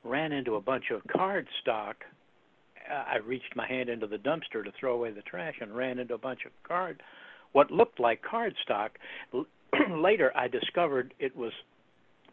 ran 0.04 0.32
into 0.32 0.56
a 0.56 0.60
bunch 0.60 0.90
of 0.90 1.02
card 1.06 1.46
stock. 1.60 2.04
I 2.90 3.18
reached 3.18 3.54
my 3.54 3.66
hand 3.66 3.88
into 3.88 4.06
the 4.06 4.18
dumpster 4.18 4.64
to 4.64 4.72
throw 4.78 4.94
away 4.94 5.12
the 5.12 5.22
trash 5.22 5.54
and 5.60 5.74
ran 5.74 5.98
into 5.98 6.14
a 6.14 6.18
bunch 6.18 6.44
of 6.44 6.52
card, 6.64 7.02
what 7.52 7.70
looked 7.70 8.00
like 8.00 8.22
card 8.22 8.54
stock. 8.62 8.98
later 9.90 10.32
I 10.34 10.48
discovered 10.48 11.14
it 11.18 11.36
was 11.36 11.52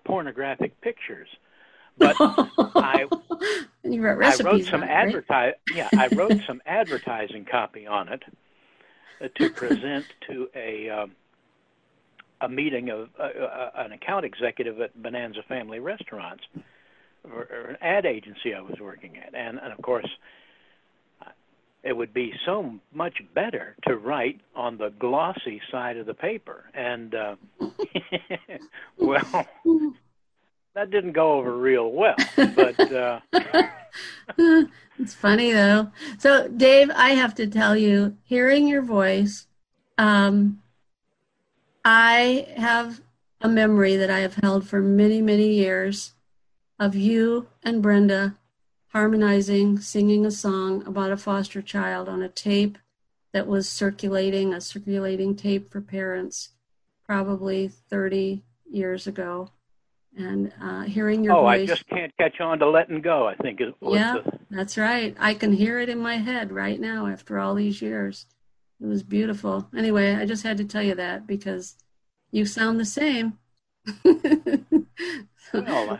pornographic 0.05 0.79
pictures. 0.81 1.27
But 1.97 2.15
I, 2.19 3.05
you 3.83 4.01
wrote 4.01 4.23
I 4.23 4.43
wrote 4.43 4.63
some 4.65 4.83
it, 4.83 4.87
right? 4.87 5.07
advertise. 5.07 5.53
Yeah, 5.73 5.89
I 5.97 6.07
wrote 6.07 6.39
some 6.47 6.61
advertising 6.65 7.45
copy 7.45 7.85
on 7.85 8.09
it 8.09 8.23
uh, 9.21 9.27
to 9.35 9.49
present 9.49 10.05
to 10.29 10.49
a 10.55 10.89
um, 10.89 11.11
a 12.41 12.47
meeting 12.47 12.89
of 12.89 13.09
uh, 13.19 13.23
uh, 13.23 13.71
an 13.75 13.91
account 13.91 14.25
executive 14.25 14.79
at 14.79 15.01
Bonanza 15.01 15.43
Family 15.49 15.79
Restaurants, 15.79 16.43
or, 17.23 17.47
or 17.51 17.69
an 17.69 17.77
ad 17.81 18.05
agency 18.05 18.53
I 18.53 18.61
was 18.61 18.79
working 18.79 19.17
at, 19.17 19.33
and, 19.33 19.59
and 19.59 19.73
of 19.73 19.81
course, 19.81 20.07
it 21.83 21.95
would 21.95 22.13
be 22.13 22.33
so 22.45 22.75
much 22.93 23.21
better 23.33 23.75
to 23.87 23.95
write 23.95 24.41
on 24.55 24.77
the 24.77 24.89
glossy 24.99 25.61
side 25.71 25.97
of 25.97 26.05
the 26.05 26.13
paper, 26.13 26.65
and 26.73 27.15
uh, 27.15 27.35
well, 28.97 29.47
that 30.75 30.91
didn't 30.91 31.13
go 31.13 31.33
over 31.33 31.57
real 31.57 31.91
well, 31.91 32.15
but. 32.35 32.91
Uh, 32.91 33.19
it's 34.99 35.13
funny 35.13 35.51
though. 35.51 35.91
So, 36.17 36.47
Dave, 36.47 36.91
I 36.93 37.11
have 37.11 37.33
to 37.35 37.47
tell 37.47 37.75
you, 37.75 38.17
hearing 38.23 38.67
your 38.67 38.81
voice, 38.81 39.47
um, 39.97 40.61
I 41.85 42.47
have 42.57 43.01
a 43.41 43.47
memory 43.47 43.95
that 43.95 44.09
I 44.09 44.19
have 44.19 44.35
held 44.35 44.67
for 44.67 44.81
many, 44.81 45.21
many 45.21 45.53
years 45.53 46.13
of 46.79 46.95
you 46.95 47.47
and 47.63 47.81
Brenda 47.81 48.35
harmonizing, 48.89 49.79
singing 49.79 50.25
a 50.25 50.31
song 50.31 50.85
about 50.87 51.11
a 51.11 51.17
foster 51.17 51.61
child 51.61 52.09
on 52.09 52.21
a 52.21 52.29
tape 52.29 52.77
that 53.33 53.47
was 53.47 53.69
circulating, 53.69 54.53
a 54.53 54.61
circulating 54.61 55.35
tape 55.35 55.71
for 55.71 55.81
parents, 55.81 56.49
probably 57.05 57.67
30 57.67 58.43
years 58.71 59.05
ago. 59.05 59.51
And 60.17 60.51
uh, 60.61 60.81
hearing 60.83 61.23
your 61.23 61.35
oh, 61.35 61.41
voice. 61.41 61.61
I 61.61 61.65
just 61.65 61.87
can't 61.87 62.11
catch 62.17 62.41
on 62.41 62.59
to 62.59 62.69
letting 62.69 63.01
go. 63.01 63.27
I 63.27 63.35
think 63.35 63.61
Yeah, 63.81 64.17
the, 64.23 64.39
that's 64.49 64.77
right. 64.77 65.15
I 65.19 65.35
can 65.35 65.53
hear 65.53 65.79
it 65.79 65.87
in 65.87 65.99
my 65.99 66.17
head 66.17 66.51
right 66.51 66.79
now 66.79 67.05
after 67.05 67.37
all 67.37 67.53
these 67.53 67.81
years. 67.81 68.25
It 68.81 68.87
was 68.87 69.03
beautiful. 69.03 69.69
Anyway, 69.77 70.15
I 70.15 70.25
just 70.25 70.43
had 70.43 70.57
to 70.57 70.65
tell 70.65 70.81
you 70.81 70.95
that 70.95 71.27
because 71.27 71.75
you 72.31 72.45
sound 72.45 72.79
the 72.79 72.85
same. 72.85 73.37
Well, 75.53 75.97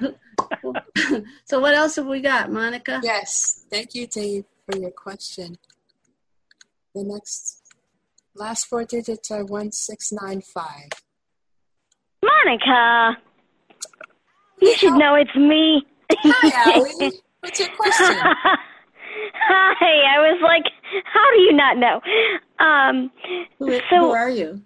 so, 1.46 1.60
what 1.60 1.74
else 1.74 1.96
have 1.96 2.06
we 2.06 2.22
got, 2.22 2.52
Monica? 2.52 3.00
Yes, 3.04 3.66
thank 3.70 3.96
you, 3.96 4.08
Dave, 4.08 4.46
for 4.66 4.78
your 4.78 4.92
question. 4.92 5.58
The 6.96 7.04
next 7.04 7.62
last 8.36 8.66
four 8.66 8.86
digits 8.86 9.32
are 9.32 9.46
1695. 9.46 11.00
Monica, 12.24 13.18
you 14.62 14.76
should 14.76 14.94
know 14.94 15.16
it's 15.16 15.36
me. 15.36 15.86
Hi, 16.12 16.72
Allie. 16.72 17.12
What's 17.40 17.60
your 17.60 17.70
question? 17.70 18.18
Hi, 19.48 20.18
I 20.18 20.20
was 20.20 20.42
like, 20.44 20.66
how 21.06 21.32
do 21.32 21.42
you 21.42 21.54
not 21.54 21.78
know? 21.78 22.02
Um, 22.60 23.12
Who, 23.60 23.80
who 23.90 24.12
are 24.12 24.30
you? 24.30 24.62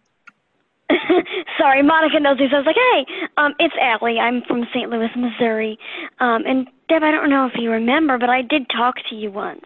sorry, 1.58 1.84
Monica 1.84 2.20
knows 2.20 2.38
this. 2.38 2.50
I 2.54 2.58
was 2.58 2.66
like, 2.66 2.76
hey, 2.76 3.28
um, 3.38 3.54
it's 3.60 3.76
Allie. 3.80 4.20
I'm 4.20 4.41
from 4.48 4.66
St. 4.74 4.89
Louis, 4.89 5.10
Missouri. 5.16 5.78
Um, 6.20 6.44
and 6.46 6.68
Deb, 6.89 7.04
I 7.04 7.12
don't 7.12 7.30
know 7.30 7.46
if 7.46 7.54
you 7.56 7.72
remember, 7.72 8.18
but 8.18 8.30
I 8.30 8.41
did 8.41 8.70
talk 8.70 8.96
to 9.10 9.16
you 9.16 9.32
once. 9.32 9.66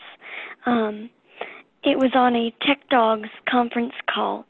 Um, 0.65 1.09
it 1.84 1.97
was 1.97 2.11
on 2.15 2.36
a 2.36 2.53
Tech 2.65 2.88
Dogs 2.89 3.30
conference 3.49 3.93
call, 4.13 4.45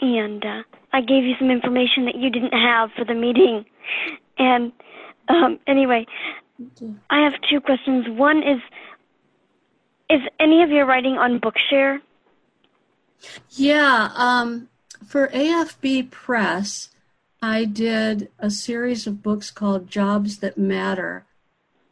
and 0.00 0.44
uh, 0.44 0.62
I 0.92 1.00
gave 1.00 1.24
you 1.24 1.34
some 1.38 1.50
information 1.50 2.04
that 2.06 2.16
you 2.16 2.30
didn't 2.30 2.52
have 2.52 2.90
for 2.96 3.04
the 3.04 3.14
meeting. 3.14 3.64
And 4.38 4.70
um, 5.28 5.58
anyway, 5.66 6.04
I 7.08 7.22
have 7.24 7.32
two 7.50 7.58
questions. 7.58 8.04
One 8.06 8.38
is, 8.42 8.60
is 10.10 10.20
any 10.38 10.62
of 10.62 10.68
your 10.68 10.84
writing 10.84 11.14
on 11.14 11.40
Bookshare? 11.40 12.00
Yeah, 13.52 14.10
um, 14.14 14.68
for 15.06 15.28
AFB 15.28 16.10
Press, 16.10 16.90
I 17.40 17.64
did 17.64 18.28
a 18.38 18.50
series 18.50 19.06
of 19.06 19.22
books 19.22 19.50
called 19.50 19.88
Jobs 19.88 20.38
That 20.38 20.58
Matter. 20.58 21.24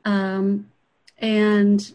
Um, 0.04 0.70
and 1.18 1.92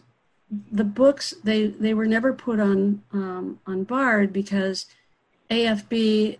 the 0.72 0.84
books 0.84 1.32
they 1.44 1.68
they 1.68 1.94
were 1.94 2.06
never 2.06 2.32
put 2.32 2.58
on 2.58 3.02
um, 3.12 3.60
on 3.66 3.84
Bard 3.84 4.32
because 4.32 4.86
AFB. 5.50 6.38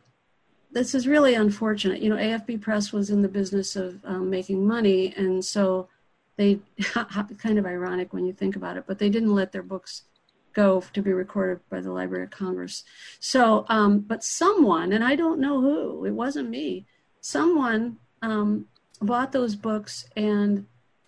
This 0.72 0.94
is 0.94 1.06
really 1.06 1.34
unfortunate. 1.34 2.00
You 2.00 2.10
know, 2.10 2.16
AFB 2.16 2.60
Press 2.60 2.92
was 2.92 3.10
in 3.10 3.22
the 3.22 3.28
business 3.28 3.74
of 3.74 4.04
um, 4.04 4.30
making 4.30 4.66
money, 4.66 5.12
and 5.16 5.44
so 5.44 5.88
they 6.36 6.60
kind 6.80 7.58
of 7.58 7.66
ironic 7.66 8.12
when 8.12 8.24
you 8.24 8.32
think 8.32 8.56
about 8.56 8.76
it, 8.76 8.84
but 8.86 8.98
they 8.98 9.10
didn't 9.10 9.34
let 9.34 9.50
their 9.52 9.64
books 9.64 10.04
go 10.52 10.82
to 10.92 11.02
be 11.02 11.12
recorded 11.12 11.60
by 11.70 11.80
the 11.80 11.92
Library 11.92 12.24
of 12.24 12.30
Congress. 12.30 12.84
So, 13.18 13.64
um, 13.68 14.00
but 14.00 14.24
someone, 14.24 14.92
and 14.92 15.04
I 15.04 15.16
don't 15.16 15.40
know 15.40 15.60
who, 15.60 16.04
it 16.04 16.12
wasn't 16.12 16.50
me, 16.50 16.86
someone 17.20 17.98
um, 18.22 18.66
bought 19.00 19.32
those 19.32 19.54
books 19.54 20.06
and 20.16 20.66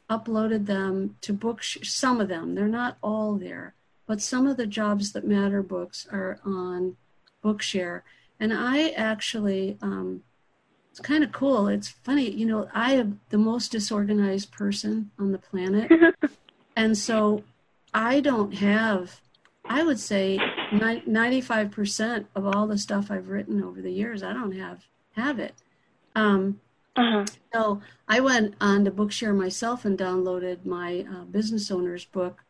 uploaded 0.08 0.66
them 0.66 1.16
to 1.22 1.32
Bookshare. 1.32 1.86
Some 1.86 2.20
of 2.20 2.28
them, 2.28 2.54
they're 2.54 2.68
not 2.68 2.98
all 3.02 3.36
there, 3.36 3.74
but 4.06 4.20
some 4.20 4.46
of 4.46 4.56
the 4.56 4.66
Jobs 4.66 5.12
That 5.12 5.26
Matter 5.26 5.62
books 5.62 6.06
are 6.12 6.38
on 6.44 6.96
Bookshare. 7.42 8.02
And 8.38 8.52
I 8.52 8.90
actually, 8.90 9.78
um, 9.80 10.22
it's 10.90 11.00
kind 11.00 11.24
of 11.24 11.32
cool. 11.32 11.68
It's 11.68 11.88
funny, 11.88 12.30
you 12.30 12.44
know, 12.44 12.68
I 12.74 12.94
am 12.94 13.20
the 13.30 13.38
most 13.38 13.72
disorganized 13.72 14.52
person 14.52 15.10
on 15.18 15.32
the 15.32 15.38
planet. 15.38 15.90
and 16.76 16.98
so 16.98 17.44
I 17.94 18.20
don't 18.20 18.54
have, 18.54 19.20
I 19.72 19.82
would 19.84 19.98
say, 20.00 20.46
95% 20.72 22.28
of 22.34 22.46
all 22.46 22.66
the 22.66 22.78
stuff 22.78 23.10
I've 23.10 23.28
written 23.28 23.62
over 23.62 23.80
the 23.82 23.92
years, 23.92 24.22
I 24.22 24.32
don't 24.32 24.52
have 24.52 24.84
have 25.12 25.38
it. 25.38 25.54
Um, 26.14 26.60
Uh-huh. 26.96 27.28
so 27.54 27.82
I 28.08 28.20
went 28.20 28.54
on 28.60 28.84
to 28.84 28.90
Bookshare 28.90 29.36
myself 29.36 29.84
and 29.84 29.98
downloaded 29.98 30.64
my 30.64 31.06
uh, 31.10 31.24
business 31.24 31.70
owner's 31.70 32.04
book 32.06 32.44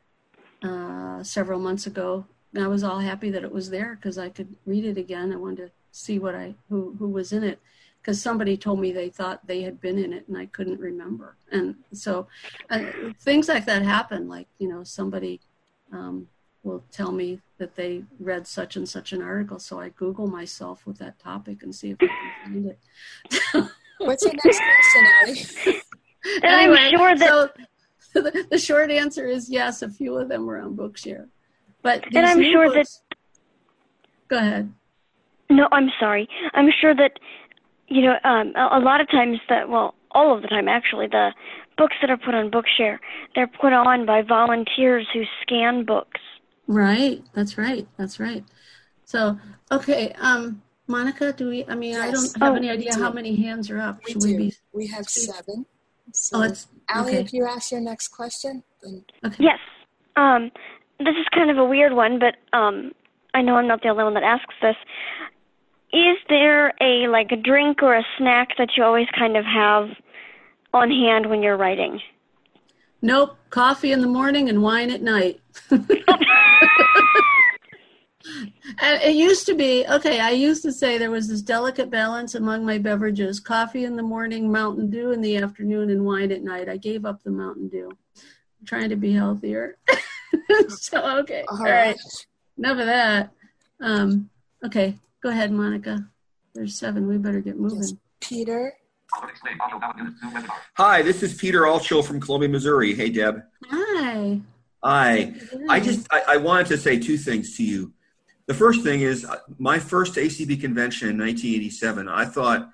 uh, 0.62 1.22
several 1.22 1.60
months 1.60 1.86
ago. 1.86 2.26
And 2.54 2.64
I 2.64 2.68
was 2.68 2.84
all 2.84 3.00
happy 3.00 3.30
that 3.30 3.44
it 3.44 3.52
was 3.52 3.70
there 3.70 3.96
because 3.96 4.18
I 4.18 4.28
could 4.30 4.56
read 4.66 4.84
it 4.84 4.98
again. 4.98 5.32
I 5.32 5.36
wanted 5.36 5.66
to 5.68 5.72
see 5.92 6.18
what 6.18 6.34
I 6.34 6.54
who 6.68 6.96
who 6.98 7.08
was 7.08 7.32
in 7.32 7.44
it 7.44 7.60
because 8.00 8.20
somebody 8.22 8.56
told 8.56 8.80
me 8.80 8.92
they 8.92 9.10
thought 9.10 9.46
they 9.46 9.62
had 9.62 9.80
been 9.80 9.98
in 9.98 10.12
it 10.12 10.28
and 10.28 10.36
I 10.38 10.46
couldn't 10.46 10.80
remember. 10.80 11.36
And 11.52 11.76
so 11.92 12.28
uh, 12.70 12.84
things 13.20 13.48
like 13.48 13.66
that 13.66 13.82
happen. 13.82 14.28
Like 14.28 14.48
you 14.58 14.68
know 14.68 14.84
somebody 14.84 15.40
um, 15.92 16.28
will 16.62 16.84
tell 16.92 17.12
me 17.12 17.40
that 17.58 17.74
they 17.76 18.04
read 18.20 18.46
such 18.46 18.76
and 18.76 18.88
such 18.88 19.12
an 19.12 19.22
article, 19.22 19.58
so 19.58 19.80
I 19.80 19.88
Google 19.90 20.26
myself 20.26 20.86
with 20.86 20.98
that 20.98 21.18
topic 21.18 21.62
and 21.62 21.74
see 21.74 21.90
if 21.90 21.98
I 22.00 22.06
can 22.06 22.52
find 22.52 22.66
it. 22.66 23.70
What's 23.98 24.24
your 24.24 24.32
next 24.32 24.60
question, 24.60 25.06
Allie? 25.66 25.82
And 26.44 26.54
I'm 26.72 26.90
sure 26.90 27.16
that- 27.16 27.56
so 27.98 28.20
the, 28.20 28.46
the 28.50 28.58
short 28.58 28.90
answer 28.92 29.26
is 29.26 29.50
yes. 29.50 29.82
A 29.82 29.90
few 29.90 30.16
of 30.16 30.28
them 30.28 30.46
were 30.46 30.58
on 30.58 30.76
Bookshare, 30.76 31.26
but 31.82 32.04
And 32.14 32.24
I'm 32.26 32.38
new 32.38 32.52
sure 32.52 32.72
that- 32.72 32.86
Go 34.28 34.36
ahead. 34.38 34.72
No, 35.50 35.68
I'm 35.72 35.90
sorry. 35.98 36.28
I'm 36.54 36.70
sure 36.80 36.94
that 36.94 37.18
you 37.88 38.02
know 38.02 38.14
um, 38.24 38.52
a, 38.56 38.78
a 38.78 38.80
lot 38.80 39.00
of 39.00 39.10
times 39.10 39.38
that 39.48 39.68
well, 39.68 39.94
all 40.12 40.34
of 40.34 40.42
the 40.42 40.48
time 40.48 40.68
actually, 40.68 41.08
the 41.08 41.30
books 41.76 41.96
that 42.00 42.08
are 42.10 42.16
put 42.16 42.34
on 42.34 42.50
Bookshare, 42.50 42.98
they're 43.34 43.48
put 43.48 43.72
on 43.72 44.06
by 44.06 44.22
volunteers 44.22 45.06
who 45.12 45.24
scan 45.42 45.84
books. 45.84 46.20
Right. 46.66 47.22
That's 47.34 47.58
right. 47.58 47.86
That's 47.96 48.18
right. 48.20 48.44
So 49.04 49.38
okay, 49.70 50.12
um, 50.18 50.62
Monica, 50.86 51.32
do 51.32 51.48
we? 51.48 51.64
I 51.66 51.74
mean, 51.74 51.96
I 51.96 52.10
don't 52.10 52.32
have 52.40 52.52
Oh, 52.52 52.56
any 52.56 52.70
idea 52.70 52.94
how 52.94 53.12
many 53.12 53.36
hands 53.36 53.70
are 53.70 53.78
up. 53.80 54.00
We 54.04 54.12
Should 54.12 54.22
do. 54.22 54.26
we 54.28 54.36
be? 54.36 54.54
We 54.72 54.86
have 54.88 55.08
seven. 55.08 55.66
So, 56.12 56.38
Oh, 56.38 56.42
it's 56.42 56.66
Allie, 56.88 57.12
okay. 57.12 57.20
if 57.20 57.32
you 57.32 57.46
ask 57.46 57.70
your 57.72 57.80
next 57.80 58.08
question, 58.08 58.62
then 58.82 59.04
Okay. 59.24 59.36
Yes. 59.44 59.58
Um, 60.16 60.50
this 60.98 61.14
is 61.20 61.26
kind 61.34 61.50
of 61.50 61.58
a 61.58 61.64
weird 61.64 61.92
one, 61.94 62.18
but 62.18 62.36
um, 62.56 62.92
I 63.34 63.42
know 63.42 63.56
I'm 63.56 63.66
not 63.66 63.82
the 63.82 63.88
only 63.88 64.04
one 64.04 64.14
that 64.14 64.22
asks 64.22 64.54
this. 64.60 64.76
Is 65.92 66.16
there 66.28 66.72
a 66.80 67.08
like 67.08 67.32
a 67.32 67.36
drink 67.36 67.82
or 67.82 67.94
a 67.94 68.04
snack 68.18 68.56
that 68.58 68.70
you 68.76 68.82
always 68.84 69.08
kind 69.18 69.36
of 69.36 69.44
have 69.44 69.90
on 70.72 70.90
hand 70.90 71.28
when 71.28 71.42
you're 71.42 71.56
writing? 71.56 72.00
Nope. 73.02 73.36
Coffee 73.50 73.92
in 73.92 74.00
the 74.00 74.06
morning 74.06 74.48
and 74.48 74.62
wine 74.62 74.90
at 74.90 75.02
night. 75.02 75.40
And 78.78 79.02
it 79.02 79.14
used 79.14 79.46
to 79.46 79.54
be 79.54 79.86
okay. 79.86 80.20
I 80.20 80.30
used 80.30 80.62
to 80.62 80.72
say 80.72 80.96
there 80.96 81.10
was 81.10 81.28
this 81.28 81.42
delicate 81.42 81.90
balance 81.90 82.34
among 82.34 82.64
my 82.64 82.78
beverages: 82.78 83.40
coffee 83.40 83.84
in 83.84 83.96
the 83.96 84.02
morning, 84.02 84.50
Mountain 84.50 84.90
Dew 84.90 85.10
in 85.10 85.20
the 85.20 85.36
afternoon, 85.36 85.90
and 85.90 86.04
wine 86.04 86.32
at 86.32 86.42
night. 86.42 86.68
I 86.68 86.76
gave 86.76 87.04
up 87.04 87.22
the 87.22 87.30
Mountain 87.30 87.68
Dew. 87.68 87.90
I'm 87.90 88.66
trying 88.66 88.88
to 88.90 88.96
be 88.96 89.12
healthier. 89.12 89.78
so 90.68 91.18
okay, 91.20 91.44
all 91.48 91.58
all 91.58 91.64
right. 91.64 91.96
Enough 92.56 92.78
of 92.78 92.86
that. 92.86 93.30
Um, 93.80 94.30
okay, 94.64 94.96
go 95.22 95.30
ahead, 95.30 95.52
Monica. 95.52 96.08
there's 96.54 96.76
seven. 96.76 97.08
We 97.08 97.18
better 97.18 97.40
get 97.40 97.58
moving. 97.58 97.98
Peter. 98.20 98.74
Hi, 100.76 101.02
this 101.02 101.22
is 101.22 101.34
Peter 101.34 101.62
Altschul 101.62 102.04
from 102.04 102.20
Columbia, 102.20 102.48
Missouri. 102.48 102.94
Hey, 102.94 103.10
Deb. 103.10 103.42
Hi. 103.68 104.40
Hi. 104.82 105.34
I 105.68 105.80
just 105.80 106.06
I, 106.10 106.22
I, 106.28 106.36
wanted 106.38 106.66
to 106.68 106.78
say 106.78 106.98
two 106.98 107.16
things 107.16 107.56
to 107.56 107.64
you. 107.64 107.92
The 108.46 108.54
first 108.54 108.82
thing 108.82 109.02
is 109.02 109.24
uh, 109.24 109.36
my 109.58 109.78
first 109.78 110.14
ACB 110.14 110.60
convention 110.60 111.08
in 111.08 111.18
1987. 111.18 112.08
I 112.08 112.24
thought 112.24 112.70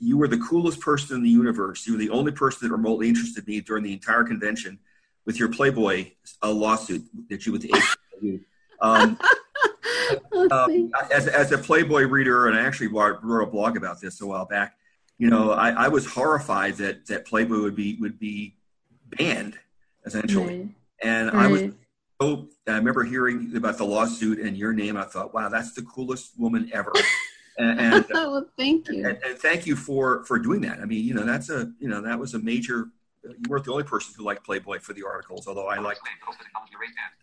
you 0.00 0.16
were 0.18 0.26
the 0.26 0.38
coolest 0.38 0.80
person 0.80 1.16
in 1.16 1.22
the 1.22 1.30
universe. 1.30 1.86
You 1.86 1.92
were 1.92 1.98
the 1.98 2.10
only 2.10 2.32
person 2.32 2.66
that 2.66 2.72
remotely 2.74 3.08
interested 3.08 3.46
me 3.46 3.60
during 3.60 3.84
the 3.84 3.92
entire 3.92 4.24
convention 4.24 4.78
with 5.24 5.38
your 5.38 5.48
Playboy 5.48 6.12
uh, 6.42 6.50
lawsuit 6.50 7.04
that 7.28 7.46
you 7.46 7.52
would 7.52 7.62
ACB. 7.62 8.44
Um, 8.80 9.18
oh, 10.32 10.48
um, 10.50 10.90
as, 11.10 11.26
as 11.26 11.52
a 11.52 11.58
Playboy 11.58 12.02
reader, 12.02 12.48
and 12.48 12.58
I 12.58 12.62
actually 12.66 12.88
wrote 12.88 13.22
a 13.22 13.46
blog 13.46 13.78
about 13.78 13.98
this 13.98 14.20
a 14.20 14.26
while 14.26 14.44
back. 14.44 14.76
You 15.18 15.30
know, 15.30 15.52
I, 15.52 15.70
I 15.70 15.88
was 15.88 16.06
horrified 16.06 16.74
that 16.78 17.06
that 17.06 17.24
Playboy 17.24 17.60
would 17.60 17.76
be 17.76 17.96
would 18.00 18.18
be 18.18 18.56
banned 19.06 19.58
essentially, 20.04 20.58
right. 20.58 20.68
and 21.02 21.32
right. 21.32 21.44
I 21.44 21.48
was 21.48 21.62
so. 22.20 22.48
I 22.66 22.72
remember 22.72 23.04
hearing 23.04 23.52
about 23.56 23.78
the 23.78 23.84
lawsuit 23.84 24.38
and 24.38 24.56
your 24.56 24.72
name. 24.72 24.96
I 24.96 25.04
thought, 25.04 25.32
wow, 25.32 25.48
that's 25.48 25.72
the 25.72 25.82
coolest 25.82 26.38
woman 26.38 26.68
ever. 26.72 26.92
and, 27.58 27.80
and 27.80 28.06
well, 28.10 28.46
thank 28.58 28.88
you, 28.88 29.06
and, 29.06 29.18
and, 29.24 29.38
thank 29.38 29.66
you 29.66 29.76
for 29.76 30.24
for 30.24 30.38
doing 30.38 30.60
that. 30.62 30.80
I 30.80 30.84
mean, 30.84 31.04
you 31.04 31.14
know, 31.14 31.24
that's 31.24 31.48
a 31.48 31.72
you 31.78 31.88
know 31.88 32.00
that 32.02 32.18
was 32.18 32.34
a 32.34 32.38
major 32.40 32.88
you 33.24 33.48
weren't 33.48 33.64
the 33.64 33.72
only 33.72 33.84
person 33.84 34.14
who 34.16 34.24
liked 34.24 34.44
Playboy 34.44 34.80
for 34.80 34.92
the 34.92 35.04
articles, 35.04 35.46
although 35.48 35.68
I 35.68 35.78
liked. 35.78 36.00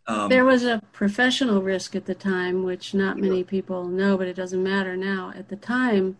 Um, 0.08 0.30
there 0.30 0.46
was 0.46 0.64
a 0.64 0.82
professional 0.92 1.62
risk 1.62 1.96
at 1.96 2.06
the 2.06 2.16
time, 2.16 2.64
which 2.64 2.94
not 2.94 3.18
many 3.18 3.44
people 3.44 3.86
know, 3.86 4.18
but 4.18 4.28
it 4.28 4.36
doesn't 4.36 4.64
matter 4.64 4.98
now. 4.98 5.32
At 5.36 5.50
the 5.50 5.56
time, 5.56 6.18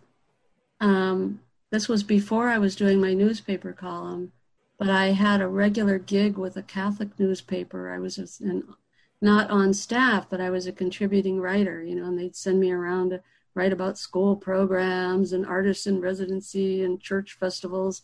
um, 0.80 1.40
this 1.72 1.88
was 1.88 2.04
before 2.04 2.50
I 2.50 2.58
was 2.58 2.76
doing 2.76 3.00
my 3.00 3.14
newspaper 3.14 3.74
column, 3.74 4.34
but 4.78 4.90
I 4.90 5.08
had 5.12 5.42
a 5.42 5.48
regular 5.48 5.98
gig 5.98 6.38
with 6.38 6.58
a 6.58 6.64
Catholic 6.64 7.18
newspaper. 7.18 7.90
I 7.94 8.00
was 8.00 8.18
in, 8.40 8.64
not 9.22 9.50
on 9.50 9.74
staff, 9.74 10.30
but 10.30 10.42
I 10.42 10.50
was 10.50 10.68
a 10.68 10.72
contributing 10.72 11.40
writer, 11.40 11.82
you 11.82 11.96
know, 11.96 12.06
and 12.06 12.20
they'd 12.20 12.36
send 12.36 12.60
me 12.60 12.72
around 12.72 13.12
to 13.12 13.22
write 13.54 13.72
about 13.72 13.98
school 13.98 14.36
programs 14.36 15.34
and 15.34 15.46
artists 15.46 15.88
in 15.88 16.02
residency 16.02 16.84
and 16.84 17.00
church 17.00 17.38
festivals. 17.40 18.02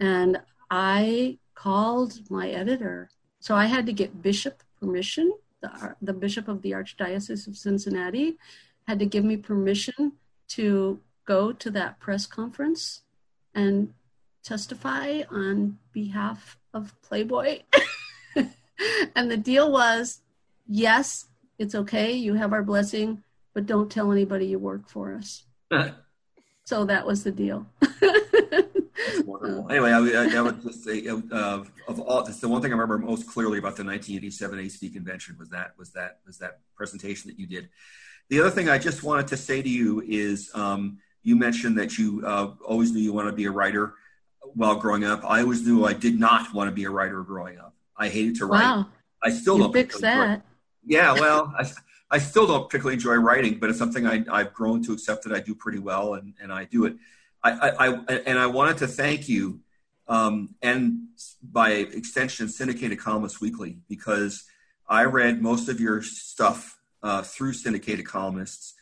And 0.00 0.40
I 0.70 1.38
called 1.54 2.30
my 2.30 2.50
editor. 2.50 3.10
So 3.40 3.54
I 3.54 3.66
had 3.66 3.86
to 3.86 3.92
get 3.92 4.22
bishop 4.22 4.62
permission. 4.80 5.32
The, 5.60 5.96
the 6.02 6.12
bishop 6.12 6.48
of 6.48 6.62
the 6.62 6.72
Archdiocese 6.72 7.46
of 7.46 7.56
Cincinnati 7.56 8.36
had 8.88 8.98
to 8.98 9.06
give 9.06 9.24
me 9.24 9.36
permission 9.36 10.12
to 10.48 11.00
go 11.26 11.52
to 11.52 11.70
that 11.72 12.00
press 12.00 12.26
conference 12.26 13.02
and 13.54 13.92
testify 14.42 15.22
on 15.30 15.78
behalf 15.92 16.56
of 16.72 16.94
Playboy. 17.02 17.60
and 19.16 19.30
the 19.30 19.36
deal 19.36 19.70
was 19.70 20.20
yes, 20.68 21.26
it's 21.58 21.74
okay, 21.74 22.12
you 22.12 22.34
have 22.34 22.52
our 22.52 22.62
blessing, 22.62 23.22
but 23.54 23.66
don't 23.66 23.90
tell 23.90 24.12
anybody 24.12 24.46
you 24.46 24.58
work 24.58 24.88
for 24.88 25.14
us. 25.14 25.44
so 26.64 26.84
that 26.84 27.06
was 27.06 27.24
the 27.24 27.32
deal. 27.32 27.66
wonderful. 29.24 29.70
Anyway, 29.70 29.90
I, 29.90 29.98
I, 29.98 30.36
I, 30.36 30.40
would 30.40 30.62
just 30.62 30.84
say 30.84 31.06
uh, 31.08 31.64
of 31.88 32.00
all, 32.00 32.22
that's 32.22 32.40
the 32.40 32.48
one 32.48 32.62
thing 32.62 32.72
I 32.72 32.76
remember 32.76 32.98
most 32.98 33.28
clearly 33.28 33.58
about 33.58 33.76
the 33.76 33.84
1987 33.84 34.58
AC 34.58 34.90
convention 34.90 35.36
was 35.38 35.50
that 35.50 35.72
was 35.78 35.92
that 35.92 36.18
was 36.26 36.38
that 36.38 36.60
presentation 36.74 37.30
that 37.30 37.38
you 37.38 37.46
did. 37.46 37.68
The 38.28 38.40
other 38.40 38.50
thing 38.50 38.68
I 38.68 38.78
just 38.78 39.02
wanted 39.02 39.28
to 39.28 39.36
say 39.36 39.62
to 39.62 39.68
you 39.68 40.02
is 40.06 40.50
um, 40.54 40.98
you 41.26 41.34
mentioned 41.34 41.76
that 41.78 41.98
you 41.98 42.22
uh, 42.24 42.52
always 42.64 42.92
knew 42.92 43.00
you 43.00 43.12
wanted 43.12 43.32
to 43.32 43.36
be 43.36 43.46
a 43.46 43.50
writer 43.50 43.94
while 44.54 44.76
growing 44.76 45.04
up. 45.04 45.24
I 45.24 45.40
always 45.40 45.66
knew 45.66 45.84
I 45.84 45.92
did 45.92 46.18
not 46.18 46.54
want 46.54 46.68
to 46.68 46.74
be 46.74 46.84
a 46.84 46.90
writer 46.90 47.20
growing 47.22 47.58
up. 47.58 47.74
I 47.96 48.08
hated 48.08 48.36
to 48.36 48.46
write. 48.46 48.62
Wow. 48.62 48.86
I 49.22 49.30
still 49.30 49.56
you 49.56 49.64
don't 49.64 49.72
fix 49.72 50.00
that. 50.00 50.42
Yeah, 50.84 51.12
well, 51.20 51.52
I, 51.58 51.68
I 52.12 52.18
still 52.18 52.46
don't 52.46 52.68
particularly 52.68 52.94
enjoy 52.94 53.16
writing, 53.16 53.58
but 53.58 53.70
it's 53.70 53.78
something 53.78 54.06
I, 54.06 54.24
I've 54.30 54.54
grown 54.54 54.84
to 54.84 54.92
accept 54.92 55.24
that 55.24 55.32
I 55.32 55.40
do 55.40 55.54
pretty 55.54 55.80
well, 55.80 56.14
and, 56.14 56.32
and 56.40 56.52
I 56.52 56.64
do 56.64 56.84
it. 56.84 56.94
I, 57.42 57.70
I, 57.70 57.88
and 58.26 58.38
I 58.38 58.46
wanted 58.46 58.78
to 58.78 58.88
thank 58.88 59.28
you 59.28 59.60
um, 60.08 60.54
and 60.62 61.08
by 61.42 61.70
extension 61.70 62.48
syndicated 62.48 62.98
columnist 62.98 63.40
weekly 63.40 63.78
because 63.88 64.44
i 64.88 65.04
read 65.04 65.42
most 65.42 65.68
of 65.68 65.80
your 65.80 66.02
stuff 66.02 66.78
uh, 67.02 67.22
through 67.22 67.52
syndicated 67.52 68.06
columnists 68.06 68.74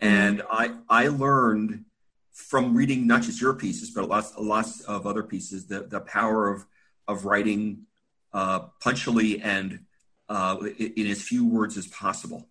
and 0.00 0.42
i 0.50 0.70
i 0.88 1.08
learned 1.08 1.84
from 2.32 2.76
reading 2.76 3.06
not 3.06 3.22
just 3.22 3.40
your 3.40 3.54
pieces 3.54 3.90
but 3.90 4.08
lots 4.08 4.34
lots 4.38 4.80
of 4.82 5.06
other 5.06 5.22
pieces 5.22 5.66
the, 5.66 5.80
the 5.80 6.00
power 6.00 6.50
of 6.52 6.66
of 7.08 7.24
writing 7.24 7.86
uh, 8.32 8.60
punchily 8.84 9.40
and 9.42 9.80
uh, 10.28 10.58
in 10.78 11.06
as 11.06 11.22
few 11.22 11.46
words 11.46 11.76
as 11.76 11.86
possible. 11.86 12.46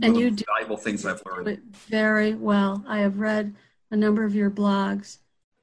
And 0.00 0.16
you 0.16 0.30
do 0.30 0.44
valuable 0.54 0.76
things 0.76 1.04
i've 1.04 1.22
learned. 1.26 1.60
very 1.88 2.34
well. 2.34 2.84
I 2.86 3.00
have 3.00 3.18
read 3.18 3.54
a 3.90 3.96
number 3.96 4.24
of 4.24 4.34
your 4.34 4.50
blogs 4.50 5.18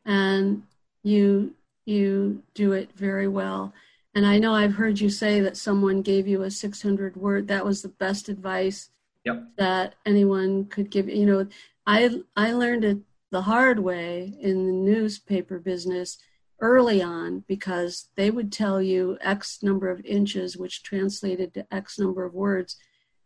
and 0.05 0.63
you 1.03 1.55
you 1.85 2.43
do 2.53 2.73
it 2.73 2.91
very 2.95 3.27
well. 3.27 3.73
And 4.13 4.25
i 4.25 4.37
know 4.37 4.53
i've 4.53 4.75
heard 4.75 4.99
you 4.99 5.09
say 5.09 5.39
that 5.39 5.57
someone 5.57 6.01
gave 6.01 6.27
you 6.27 6.43
a 6.43 6.51
600 6.51 7.15
word. 7.15 7.47
That 7.47 7.65
was 7.65 7.81
the 7.81 7.89
best 7.89 8.27
advice 8.29 8.89
yep. 9.25 9.43
that 9.57 9.95
anyone 10.05 10.65
could 10.65 10.89
give 10.89 11.09
you 11.09 11.25
know 11.25 11.47
i 11.85 12.09
i 12.35 12.51
learned 12.51 12.83
it 12.83 12.97
the 13.31 13.41
hard 13.41 13.79
way 13.79 14.33
in 14.39 14.65
the 14.65 14.71
newspaper 14.71 15.59
business 15.59 16.17
early 16.61 17.01
on 17.01 17.43
because 17.47 18.07
they 18.15 18.31
would 18.31 18.51
tell 18.51 18.81
you 18.81 19.17
x 19.21 19.59
number 19.61 19.89
of 19.89 20.05
inches 20.05 20.55
which 20.55 20.83
translated 20.83 21.53
to 21.53 21.65
x 21.73 21.99
number 21.99 22.23
of 22.23 22.33
words 22.33 22.77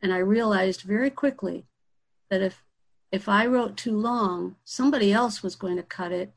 and 0.01 0.11
i 0.11 0.17
realized 0.17 0.81
very 0.81 1.09
quickly 1.09 1.65
that 2.29 2.41
if 2.41 2.63
if 3.11 3.27
I 3.27 3.45
wrote 3.45 3.75
too 3.75 3.97
long, 3.97 4.55
somebody 4.63 5.11
else 5.11 5.41
was 5.41 5.55
going 5.55 5.77
to 5.77 5.83
cut 5.83 6.11
it, 6.11 6.33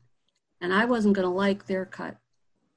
and 0.59 0.73
I 0.73 0.85
wasn't 0.85 1.15
going 1.15 1.27
to 1.27 1.33
like 1.33 1.67
their 1.67 1.85
cut. 1.85 2.17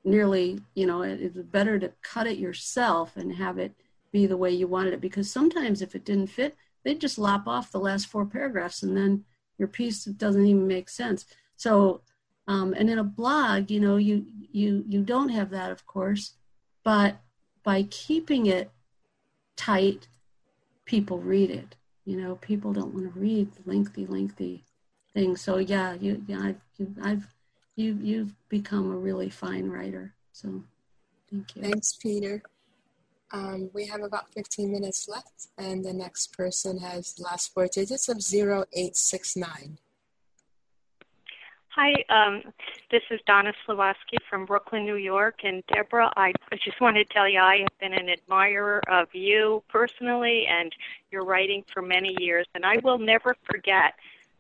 Nearly, 0.04 0.60
you 0.74 0.86
know, 0.86 1.02
it, 1.02 1.20
it's 1.20 1.38
better 1.38 1.78
to 1.78 1.92
cut 2.02 2.26
it 2.26 2.38
yourself 2.38 3.16
and 3.16 3.34
have 3.34 3.58
it 3.58 3.74
be 4.12 4.26
the 4.26 4.36
way 4.36 4.50
you 4.50 4.66
wanted 4.68 4.92
it 4.92 5.00
because 5.00 5.30
sometimes 5.30 5.82
if 5.82 5.94
it 5.94 6.04
didn't 6.04 6.28
fit, 6.28 6.56
they'd 6.86 7.00
just 7.00 7.18
lop 7.18 7.48
off 7.48 7.72
the 7.72 7.80
last 7.80 8.06
four 8.06 8.24
paragraphs 8.24 8.84
and 8.84 8.96
then 8.96 9.24
your 9.58 9.66
piece 9.66 10.04
doesn't 10.04 10.46
even 10.46 10.68
make 10.68 10.88
sense. 10.88 11.26
So, 11.56 12.02
um, 12.46 12.74
and 12.74 12.88
in 12.88 13.00
a 13.00 13.04
blog, 13.04 13.72
you 13.72 13.80
know, 13.80 13.96
you 13.96 14.24
you 14.52 14.84
you 14.86 15.02
don't 15.02 15.30
have 15.30 15.50
that, 15.50 15.72
of 15.72 15.84
course, 15.84 16.34
but 16.84 17.16
by 17.64 17.82
keeping 17.90 18.46
it 18.46 18.70
tight, 19.56 20.06
people 20.84 21.18
read 21.18 21.50
it. 21.50 21.74
You 22.04 22.18
know 22.20 22.36
people 22.36 22.72
don't 22.72 22.94
want 22.94 23.12
to 23.12 23.18
read 23.18 23.48
lengthy 23.64 24.06
lengthy 24.06 24.62
things. 25.12 25.40
So 25.40 25.58
yeah 25.58 25.94
you 25.94 26.22
yeah 26.28 26.40
i've 26.40 26.60
you, 26.78 26.94
i've 27.02 27.26
you 27.74 27.98
you've 28.00 28.34
become 28.48 28.92
a 28.92 28.96
really 28.96 29.28
fine 29.28 29.68
writer. 29.68 30.14
So 30.30 30.62
thank 31.28 31.56
you. 31.56 31.62
Thanks 31.62 31.94
peter 32.00 32.42
um, 33.32 33.70
we 33.74 33.86
have 33.86 34.02
about 34.02 34.32
15 34.32 34.70
minutes 34.70 35.08
left 35.08 35.48
and 35.58 35.84
the 35.84 35.92
next 35.92 36.36
person 36.36 36.78
has 36.78 37.18
last 37.18 37.52
four 37.52 37.66
digits 37.66 38.08
of 38.08 38.18
0869 38.18 39.78
Hi, 41.76 41.92
um, 42.08 42.40
this 42.90 43.02
is 43.10 43.20
Donna 43.26 43.52
Slowoski 43.68 44.16
from 44.30 44.46
Brooklyn, 44.46 44.86
New 44.86 44.96
York. 44.96 45.40
And 45.44 45.62
Deborah, 45.66 46.10
I 46.16 46.32
just 46.64 46.80
want 46.80 46.96
to 46.96 47.04
tell 47.04 47.28
you 47.28 47.38
I 47.38 47.58
have 47.58 47.78
been 47.78 47.92
an 47.92 48.08
admirer 48.08 48.80
of 48.90 49.08
you 49.12 49.62
personally 49.68 50.46
and 50.48 50.72
your 51.10 51.26
writing 51.26 51.62
for 51.74 51.82
many 51.82 52.16
years. 52.18 52.46
And 52.54 52.64
I 52.64 52.78
will 52.82 52.96
never 52.96 53.36
forget 53.44 53.92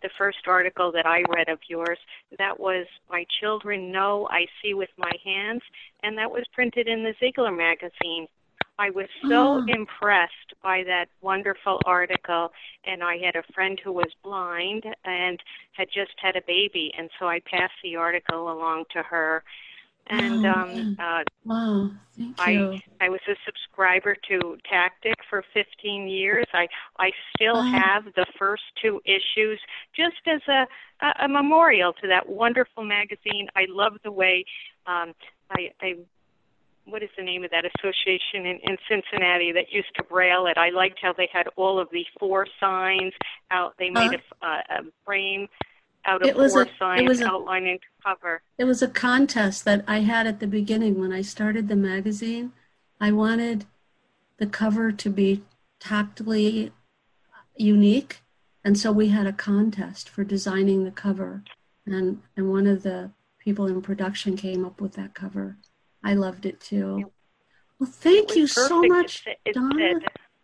the 0.02 0.08
first 0.16 0.38
article 0.46 0.90
that 0.92 1.04
I 1.04 1.24
read 1.28 1.50
of 1.50 1.58
yours. 1.68 1.98
That 2.38 2.58
was 2.58 2.86
My 3.10 3.26
Children 3.38 3.92
Know 3.92 4.26
I 4.30 4.46
See 4.62 4.72
with 4.72 4.90
My 4.96 5.12
Hands. 5.22 5.60
And 6.02 6.16
that 6.16 6.30
was 6.30 6.44
printed 6.54 6.88
in 6.88 7.04
the 7.04 7.14
Ziegler 7.20 7.52
magazine. 7.52 8.28
I 8.78 8.90
was 8.90 9.06
so 9.22 9.62
mm. 9.62 9.74
impressed 9.74 10.54
by 10.62 10.82
that 10.86 11.06
wonderful 11.20 11.80
article. 11.84 12.52
And 12.84 13.02
I 13.02 13.16
had 13.18 13.36
a 13.36 13.52
friend 13.54 13.80
who 13.82 13.92
was 13.92 14.12
blind 14.22 14.84
and 15.04 15.40
had 15.72 15.88
just 15.92 16.12
had 16.20 16.36
a 16.36 16.42
baby. 16.46 16.92
And 16.98 17.10
so 17.18 17.26
I 17.26 17.40
passed 17.40 17.74
the 17.82 17.96
article 17.96 18.52
along 18.52 18.84
to 18.92 19.02
her. 19.02 19.42
And 20.08 20.46
oh, 20.46 20.52
um, 20.52 20.96
uh, 21.00 21.24
wow, 21.44 21.90
thank 22.16 22.38
you. 22.46 22.78
I, 23.00 23.06
I 23.06 23.08
was 23.08 23.18
a 23.28 23.34
subscriber 23.44 24.16
to 24.28 24.56
Tactic 24.70 25.16
for 25.28 25.42
15 25.52 26.06
years. 26.06 26.46
I, 26.52 26.68
I 27.00 27.10
still 27.34 27.56
oh. 27.56 27.62
have 27.62 28.04
the 28.14 28.26
first 28.38 28.62
two 28.80 29.00
issues 29.04 29.58
just 29.96 30.14
as 30.28 30.40
a, 30.48 30.66
a, 31.04 31.24
a 31.24 31.28
memorial 31.28 31.92
to 31.94 32.06
that 32.06 32.28
wonderful 32.28 32.84
magazine. 32.84 33.48
I 33.56 33.66
love 33.68 33.94
the 34.04 34.12
way 34.12 34.44
um, 34.86 35.12
I, 35.50 35.72
I 35.82 35.96
what 36.86 37.02
is 37.02 37.10
the 37.16 37.22
name 37.22 37.44
of 37.44 37.50
that 37.50 37.64
association 37.64 38.46
in, 38.46 38.58
in 38.62 38.76
Cincinnati 38.88 39.52
that 39.52 39.72
used 39.72 39.94
to 39.96 40.04
braille 40.04 40.46
it? 40.46 40.56
I 40.56 40.70
liked 40.70 40.98
how 41.02 41.12
they 41.12 41.28
had 41.32 41.48
all 41.56 41.78
of 41.78 41.88
the 41.90 42.04
four 42.18 42.46
signs 42.60 43.12
out. 43.50 43.74
They 43.78 43.90
made 43.90 44.14
uh, 44.42 44.46
a, 44.46 44.74
a 44.74 44.82
frame, 45.04 45.48
out 46.04 46.22
of 46.22 46.28
It 46.28 46.36
was 46.36 46.52
four 46.52 46.62
a- 46.62 46.66
it 46.66 46.70
signs 46.78 47.08
was 47.08 47.20
a- 47.20 47.26
outlining 47.26 47.78
the 47.80 48.02
cover. 48.10 48.40
It 48.56 48.64
was 48.64 48.82
a 48.82 48.88
contest 48.88 49.64
that 49.64 49.84
I 49.88 50.00
had 50.00 50.26
at 50.26 50.38
the 50.40 50.46
beginning 50.46 51.00
when 51.00 51.12
I 51.12 51.22
started 51.22 51.66
the 51.68 51.76
magazine. 51.76 52.52
I 53.00 53.10
wanted 53.12 53.66
the 54.38 54.46
cover 54.46 54.92
to 54.92 55.10
be 55.10 55.42
tactily 55.80 56.72
unique, 57.56 58.22
and 58.64 58.78
so 58.78 58.92
we 58.92 59.08
had 59.08 59.26
a 59.26 59.32
contest 59.32 60.08
for 60.08 60.22
designing 60.24 60.84
the 60.84 60.90
cover, 60.92 61.42
and 61.84 62.22
and 62.36 62.50
one 62.50 62.66
of 62.66 62.82
the 62.84 63.10
people 63.38 63.66
in 63.66 63.82
production 63.82 64.36
came 64.36 64.64
up 64.64 64.80
with 64.80 64.92
that 64.94 65.14
cover. 65.14 65.56
I 66.02 66.14
loved 66.14 66.46
it 66.46 66.60
too. 66.60 67.10
Well, 67.78 67.90
thank 67.90 68.36
you 68.36 68.42
was 68.42 68.52
so 68.52 68.82
much, 68.82 69.16
It, 69.16 69.22
said- 69.24 69.36
it 69.44 69.54
Donna. 69.54 69.92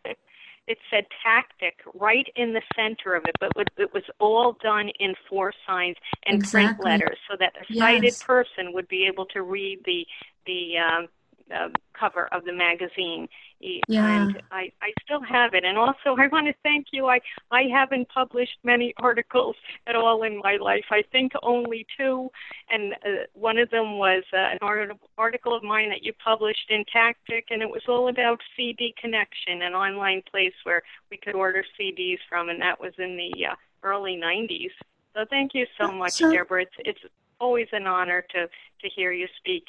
said 0.04 0.16
it 0.68 0.78
said 0.90 1.06
tactic 1.24 1.74
right 1.94 2.26
in 2.36 2.52
the 2.52 2.62
center 2.76 3.14
of 3.14 3.24
it, 3.26 3.34
but 3.40 3.52
it- 3.76 3.92
was 3.92 4.04
all 4.20 4.52
done 4.62 4.88
in 5.00 5.14
four 5.28 5.52
signs 5.66 5.96
and 6.24 6.42
print 6.42 6.78
letters, 6.84 7.18
so 7.30 7.36
that 7.38 7.54
a 7.60 7.74
sighted 7.74 8.04
Yes. 8.04 8.22
person 8.22 8.72
would 8.72 8.88
be 8.88 9.06
able 9.06 9.26
to 9.26 9.42
read 9.42 9.80
the 9.84 10.06
the 10.46 10.76
um, 10.78 11.08
uh, 11.54 11.68
cover 11.98 12.28
of 12.32 12.44
the 12.44 12.52
magazine. 12.52 13.28
Yeah. 13.60 14.22
And 14.22 14.42
I, 14.50 14.72
I 14.82 14.92
still 15.04 15.22
have 15.22 15.54
it. 15.54 15.64
And 15.64 15.78
also, 15.78 16.16
I 16.18 16.26
want 16.28 16.46
to 16.48 16.54
thank 16.62 16.86
you. 16.92 17.06
I, 17.06 17.20
I 17.50 17.62
haven't 17.72 18.08
published 18.08 18.58
many 18.64 18.92
articles 18.98 19.56
at 19.86 19.94
all 19.94 20.22
in 20.24 20.38
my 20.38 20.56
life. 20.60 20.84
I 20.90 21.02
think 21.12 21.32
only 21.42 21.86
two. 21.96 22.30
And 22.70 22.94
uh, 22.94 23.24
one 23.34 23.58
of 23.58 23.70
them 23.70 23.98
was 23.98 24.24
uh, 24.32 24.36
an 24.36 24.58
art- 24.62 24.96
article 25.16 25.54
of 25.56 25.62
mine 25.62 25.90
that 25.90 26.02
you 26.02 26.12
published 26.24 26.70
in 26.70 26.84
Tactic, 26.92 27.46
and 27.50 27.62
it 27.62 27.70
was 27.70 27.82
all 27.88 28.08
about 28.08 28.40
CD 28.56 28.94
Connection, 29.00 29.62
an 29.62 29.74
online 29.74 30.22
place 30.30 30.54
where 30.64 30.82
we 31.10 31.16
could 31.16 31.34
order 31.34 31.64
CDs 31.78 32.18
from, 32.28 32.48
and 32.48 32.60
that 32.60 32.80
was 32.80 32.92
in 32.98 33.16
the 33.16 33.46
uh, 33.46 33.54
early 33.82 34.20
90s. 34.22 34.70
So 35.14 35.24
thank 35.28 35.54
you 35.54 35.66
so 35.80 35.92
much, 35.92 36.12
So- 36.12 36.32
Deborah. 36.32 36.62
It's, 36.62 36.74
it's 36.78 37.12
always 37.40 37.68
an 37.72 37.86
honor 37.86 38.24
to, 38.30 38.46
to 38.46 38.88
hear 38.94 39.12
you 39.12 39.26
speak. 39.38 39.64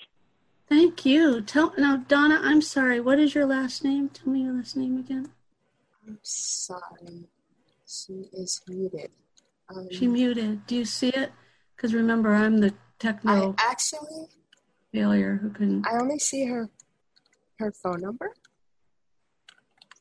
Thank 0.70 1.06
you. 1.06 1.42
Tell 1.42 1.74
now, 1.78 1.98
Donna. 1.98 2.40
I'm 2.42 2.62
sorry. 2.62 3.00
What 3.00 3.20
is 3.20 3.36
your 3.36 3.46
last 3.46 3.84
name? 3.84 4.10
Tell 4.10 4.32
me 4.32 4.44
your 4.44 4.54
last 4.54 4.76
name 4.76 4.98
again. 4.98 5.30
I'm 6.08 6.20
sorry. 6.22 7.28
She 7.88 8.30
is 8.34 8.62
muted. 8.68 9.12
Um, 9.70 9.88
She 9.92 10.08
muted. 10.08 10.66
Do 10.68 10.76
you 10.76 10.86
see 10.86 11.10
it? 11.10 11.32
Because 11.76 11.94
remember, 11.94 12.34
I'm 12.34 12.60
the 12.60 12.68
I 12.68 12.74
techno 13.00 13.56
actually, 13.58 14.28
failure 14.94 15.40
who 15.42 15.50
couldn't. 15.50 15.86
I 15.86 16.00
only 16.00 16.20
see 16.20 16.46
her 16.46 16.70
her 17.60 17.72
phone 17.72 18.02
number. 18.02 18.34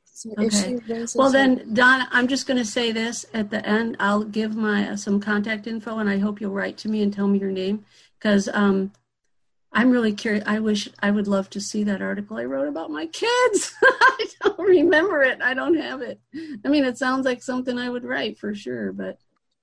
So 0.05 0.31
Okay. 0.39 0.79
Well, 1.17 1.33
then, 1.33 1.75
Donna, 1.75 2.09
I'm 2.13 2.29
just 2.29 2.47
going 2.47 2.59
to 2.59 2.65
say 2.65 2.93
this 2.93 3.27
at 3.35 3.51
the 3.51 3.67
end. 3.67 3.97
I'll 3.99 4.23
give 4.23 4.55
my 4.55 4.91
uh, 4.91 4.97
some 4.97 5.21
contact 5.21 5.67
info, 5.67 5.99
and 5.99 6.09
I 6.09 6.19
hope 6.19 6.41
you'll 6.41 6.53
write 6.53 6.79
to 6.79 6.89
me 6.89 7.03
and 7.03 7.13
tell 7.13 7.27
me 7.27 7.41
your 7.41 7.51
name 7.51 7.85
because 8.19 8.49
um, 8.53 8.93
I'm 9.75 9.91
really 9.91 10.13
curious. 10.13 10.45
I 10.47 10.61
wish 10.61 10.89
I 11.01 11.11
would 11.11 11.27
love 11.27 11.49
to 11.51 11.61
see 11.61 11.85
that 11.85 12.03
article 12.03 12.37
I 12.37 12.45
wrote 12.45 12.69
about 12.69 12.91
my 12.91 13.07
kids. 13.07 13.75
I 13.83 14.27
don't 14.43 14.59
remember 14.61 15.23
it. 15.23 15.41
I 15.41 15.55
don't 15.55 15.77
have 15.79 16.03
it. 16.03 16.21
I 16.65 16.69
mean, 16.69 16.85
it 16.85 16.99
sounds 16.99 17.25
like 17.25 17.43
something 17.43 17.79
I 17.79 17.89
would 17.89 18.05
write 18.05 18.39
for 18.39 18.55
sure, 18.55 18.93
but 18.93 19.19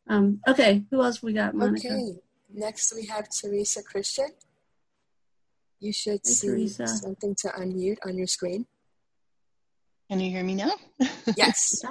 um, 0.08 0.40
okay. 0.48 0.84
Who 0.90 1.04
else 1.04 1.22
we 1.22 1.34
got, 1.34 1.54
Monica? 1.54 1.88
Okay. 1.90 2.14
Next 2.52 2.94
we 2.96 3.06
have 3.06 3.28
Teresa 3.30 3.84
Christian. 3.84 4.30
You 5.80 5.94
should 5.94 6.22
Hey, 6.24 6.32
see 6.32 6.48
Teresa. 6.48 6.88
something 6.88 7.36
to 7.42 7.50
unmute 7.50 7.98
on 8.06 8.18
your 8.18 8.28
screen. 8.28 8.66
Can 10.10 10.20
you 10.20 10.32
hear 10.32 10.44
me 10.44 10.56
now? 10.56 10.72
Yes. 11.38 11.84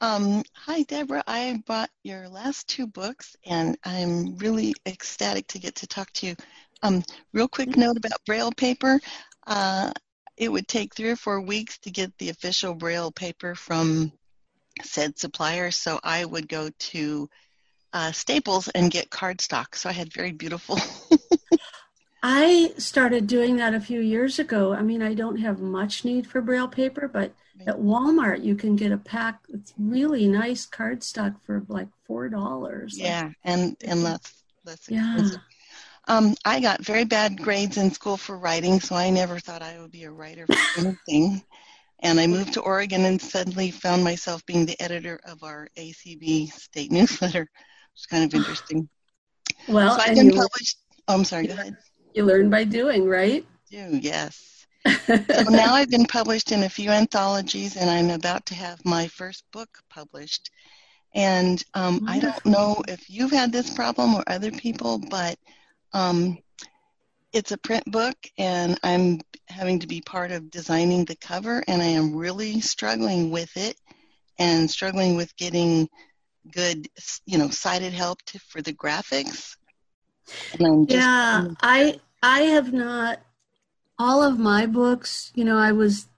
Um, 0.00 0.42
hi, 0.54 0.82
Deborah. 0.82 1.22
I 1.26 1.62
bought 1.66 1.90
your 2.02 2.28
last 2.28 2.66
two 2.68 2.86
books, 2.86 3.36
and 3.46 3.78
I'm 3.84 4.36
really 4.38 4.74
ecstatic 4.86 5.46
to 5.48 5.58
get 5.58 5.76
to 5.76 5.86
talk 5.86 6.10
to 6.14 6.26
you. 6.26 6.36
Um, 6.84 7.02
real 7.32 7.48
quick 7.48 7.76
note 7.78 7.96
about 7.96 8.24
Braille 8.26 8.52
paper. 8.52 9.00
Uh, 9.46 9.90
it 10.36 10.50
would 10.52 10.68
take 10.68 10.94
three 10.94 11.10
or 11.10 11.16
four 11.16 11.40
weeks 11.40 11.78
to 11.78 11.90
get 11.90 12.12
the 12.18 12.28
official 12.28 12.74
Braille 12.74 13.10
paper 13.10 13.54
from 13.54 14.12
said 14.82 15.18
supplier, 15.18 15.70
so 15.70 15.98
I 16.04 16.24
would 16.26 16.46
go 16.46 16.68
to 16.68 17.28
uh, 17.94 18.12
Staples 18.12 18.68
and 18.68 18.90
get 18.90 19.08
cardstock. 19.08 19.74
So 19.76 19.88
I 19.88 19.92
had 19.92 20.12
very 20.12 20.32
beautiful. 20.32 20.78
I 22.22 22.72
started 22.76 23.26
doing 23.26 23.56
that 23.56 23.72
a 23.74 23.80
few 23.80 24.00
years 24.00 24.38
ago. 24.38 24.74
I 24.74 24.82
mean, 24.82 25.02
I 25.02 25.14
don't 25.14 25.36
have 25.36 25.60
much 25.60 26.04
need 26.04 26.26
for 26.26 26.42
Braille 26.42 26.68
paper, 26.68 27.08
but 27.08 27.32
at 27.66 27.76
Walmart 27.76 28.44
you 28.44 28.56
can 28.56 28.76
get 28.76 28.92
a 28.92 28.98
pack 28.98 29.40
that's 29.48 29.72
really 29.78 30.26
nice 30.26 30.66
cardstock 30.66 31.36
for 31.46 31.64
like 31.68 31.88
four 32.06 32.28
dollars. 32.28 32.98
yeah, 32.98 33.30
and 33.44 33.76
and 33.86 34.02
less 34.02 34.42
less 34.66 34.88
Yeah. 34.88 35.16
expensive. 35.16 35.40
Um, 36.06 36.34
I 36.44 36.60
got 36.60 36.84
very 36.84 37.04
bad 37.04 37.40
grades 37.40 37.78
in 37.78 37.90
school 37.90 38.16
for 38.16 38.36
writing, 38.36 38.80
so 38.80 38.94
I 38.94 39.10
never 39.10 39.38
thought 39.38 39.62
I 39.62 39.78
would 39.80 39.90
be 39.90 40.04
a 40.04 40.10
writer 40.10 40.46
for 40.46 40.56
anything. 40.80 41.42
And 42.00 42.20
I 42.20 42.26
moved 42.26 42.54
to 42.54 42.60
Oregon 42.60 43.04
and 43.04 43.20
suddenly 43.20 43.70
found 43.70 44.04
myself 44.04 44.44
being 44.44 44.66
the 44.66 44.80
editor 44.82 45.20
of 45.24 45.42
our 45.42 45.68
ACB 45.76 46.52
state 46.52 46.92
newsletter. 46.92 47.48
It's 47.94 48.06
kind 48.06 48.24
of 48.24 48.34
interesting. 48.34 48.88
Well, 49.68 49.96
so 49.96 50.02
I've 50.02 50.14
been 50.14 50.30
published. 50.30 50.78
Oh, 51.08 51.14
I'm 51.14 51.24
sorry. 51.24 51.46
Go 51.46 51.54
ahead. 51.54 51.76
you 52.12 52.24
learn 52.24 52.50
by 52.50 52.64
doing, 52.64 53.08
right? 53.08 53.46
Do 53.70 53.98
yes. 54.02 54.66
So 55.06 55.44
now 55.48 55.74
I've 55.74 55.90
been 55.90 56.04
published 56.04 56.52
in 56.52 56.64
a 56.64 56.68
few 56.68 56.90
anthologies, 56.90 57.76
and 57.76 57.88
I'm 57.88 58.10
about 58.10 58.44
to 58.46 58.54
have 58.54 58.84
my 58.84 59.06
first 59.06 59.44
book 59.52 59.68
published. 59.88 60.50
And 61.14 61.62
um, 61.74 62.04
I 62.06 62.18
don't 62.18 62.44
know 62.44 62.82
if 62.88 63.08
you've 63.08 63.30
had 63.30 63.52
this 63.52 63.72
problem 63.72 64.14
or 64.14 64.24
other 64.26 64.50
people, 64.50 64.98
but 64.98 65.38
um, 65.94 66.38
it's 67.32 67.52
a 67.52 67.58
print 67.58 67.90
book, 67.90 68.16
and 68.36 68.78
I'm 68.82 69.20
having 69.48 69.78
to 69.80 69.86
be 69.86 70.00
part 70.02 70.30
of 70.30 70.50
designing 70.50 71.04
the 71.04 71.16
cover, 71.16 71.64
and 71.66 71.80
I 71.80 71.86
am 71.86 72.14
really 72.14 72.60
struggling 72.60 73.30
with 73.30 73.56
it, 73.56 73.76
and 74.38 74.70
struggling 74.70 75.16
with 75.16 75.34
getting 75.36 75.88
good, 76.52 76.88
you 77.24 77.38
know, 77.38 77.48
sighted 77.48 77.94
help 77.94 78.22
to, 78.26 78.38
for 78.40 78.60
the 78.60 78.72
graphics. 78.74 79.56
Just, 80.58 80.90
yeah, 80.90 81.46
I 81.62 82.00
I 82.22 82.40
have 82.42 82.72
not 82.72 83.20
all 83.98 84.22
of 84.22 84.38
my 84.38 84.66
books, 84.66 85.32
you 85.34 85.44
know, 85.44 85.56
I 85.56 85.72
was 85.72 86.08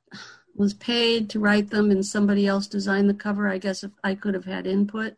was 0.54 0.74
paid 0.74 1.28
to 1.30 1.40
write 1.40 1.70
them 1.70 1.90
and 1.90 2.04
somebody 2.04 2.46
else 2.46 2.66
designed 2.66 3.10
the 3.10 3.14
cover. 3.14 3.48
I 3.48 3.58
guess 3.58 3.84
if 3.84 3.92
I 4.02 4.14
could 4.14 4.34
have 4.34 4.46
had 4.46 4.66
input. 4.66 5.14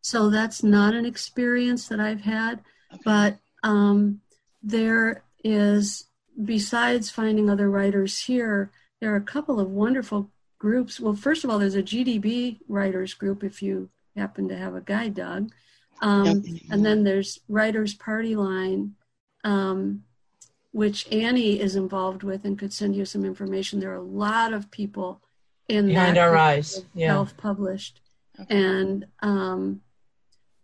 So 0.00 0.30
that's 0.30 0.62
not 0.62 0.94
an 0.94 1.04
experience 1.04 1.88
that 1.88 2.00
I've 2.00 2.22
had. 2.22 2.62
But 3.04 3.38
um, 3.62 4.20
there 4.62 5.22
is, 5.44 6.04
besides 6.44 7.10
finding 7.10 7.48
other 7.48 7.70
writers 7.70 8.20
here, 8.20 8.70
there 9.00 9.12
are 9.12 9.16
a 9.16 9.20
couple 9.20 9.60
of 9.60 9.70
wonderful 9.70 10.30
groups. 10.58 10.98
Well, 11.00 11.14
first 11.14 11.44
of 11.44 11.50
all, 11.50 11.58
there's 11.58 11.74
a 11.74 11.82
GDB 11.82 12.58
writers 12.68 13.14
group 13.14 13.44
if 13.44 13.62
you 13.62 13.90
happen 14.16 14.48
to 14.48 14.56
have 14.56 14.74
a 14.74 14.80
guide 14.80 15.14
dog. 15.14 15.50
Um, 16.00 16.44
and 16.70 16.84
then 16.84 17.04
there's 17.04 17.40
Writers 17.48 17.94
Party 17.94 18.36
Line, 18.36 18.94
um, 19.44 20.04
which 20.72 21.10
Annie 21.10 21.60
is 21.60 21.76
involved 21.76 22.22
with 22.22 22.44
and 22.44 22.58
could 22.58 22.72
send 22.72 22.94
you 22.94 23.04
some 23.04 23.24
information. 23.24 23.80
There 23.80 23.92
are 23.92 23.96
a 23.96 24.02
lot 24.02 24.52
of 24.52 24.70
people 24.70 25.20
in 25.68 25.86
Behind 25.88 26.16
that 26.16 26.22
our 26.22 26.36
eyes, 26.36 26.84
yeah. 26.94 27.08
self-published, 27.08 28.00
and 28.48 29.06
um, 29.20 29.82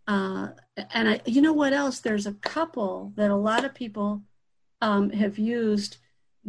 uh, 0.07 0.49
and 0.77 1.09
I, 1.09 1.21
you 1.25 1.41
know 1.41 1.53
what 1.53 1.73
else? 1.73 1.99
There's 1.99 2.27
a 2.27 2.33
couple 2.33 3.13
that 3.15 3.31
a 3.31 3.35
lot 3.35 3.63
of 3.65 3.73
people 3.73 4.21
um, 4.81 5.09
have 5.11 5.37
used 5.37 5.97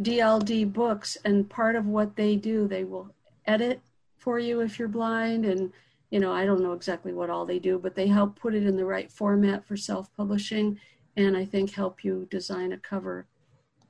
DLD 0.01 0.71
books, 0.71 1.17
and 1.23 1.49
part 1.49 1.75
of 1.75 1.85
what 1.85 2.15
they 2.15 2.35
do, 2.35 2.67
they 2.67 2.83
will 2.83 3.13
edit 3.45 3.81
for 4.17 4.37
you 4.37 4.59
if 4.61 4.77
you're 4.77 4.87
blind, 4.87 5.45
and 5.45 5.71
you 6.11 6.19
know 6.19 6.31
I 6.31 6.45
don't 6.45 6.61
know 6.61 6.73
exactly 6.73 7.13
what 7.13 7.29
all 7.29 7.45
they 7.45 7.59
do, 7.59 7.79
but 7.79 7.95
they 7.95 8.07
help 8.07 8.37
put 8.39 8.53
it 8.53 8.63
in 8.63 8.75
the 8.75 8.85
right 8.85 9.11
format 9.11 9.65
for 9.65 9.77
self-publishing, 9.77 10.79
and 11.15 11.37
I 11.37 11.45
think 11.45 11.71
help 11.71 12.03
you 12.03 12.27
design 12.29 12.73
a 12.73 12.77
cover. 12.77 13.25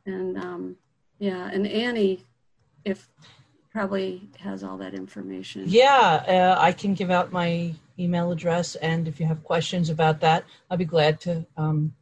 And 0.06 0.38
um, 0.38 0.76
yeah, 1.20 1.50
and 1.52 1.68
Annie, 1.68 2.24
if 2.86 3.10
probably 3.78 4.28
has 4.40 4.64
all 4.64 4.76
that 4.76 4.96
information. 4.96 5.64
Yeah, 5.68 6.24
uh, 6.28 6.56
I 6.60 6.72
can 6.72 6.96
give 6.96 7.12
out 7.12 7.32
my 7.32 7.76
email 8.00 8.32
address, 8.32 8.74
and 8.74 9.08
if 9.08 9.20
you 9.20 9.28
have 9.28 9.44
questions 9.44 9.92
about 9.92 10.20
that, 10.22 10.46
I'll 10.72 10.78
be 10.78 10.86
glad 10.86 11.22
to 11.22 11.46
um, 11.58 11.94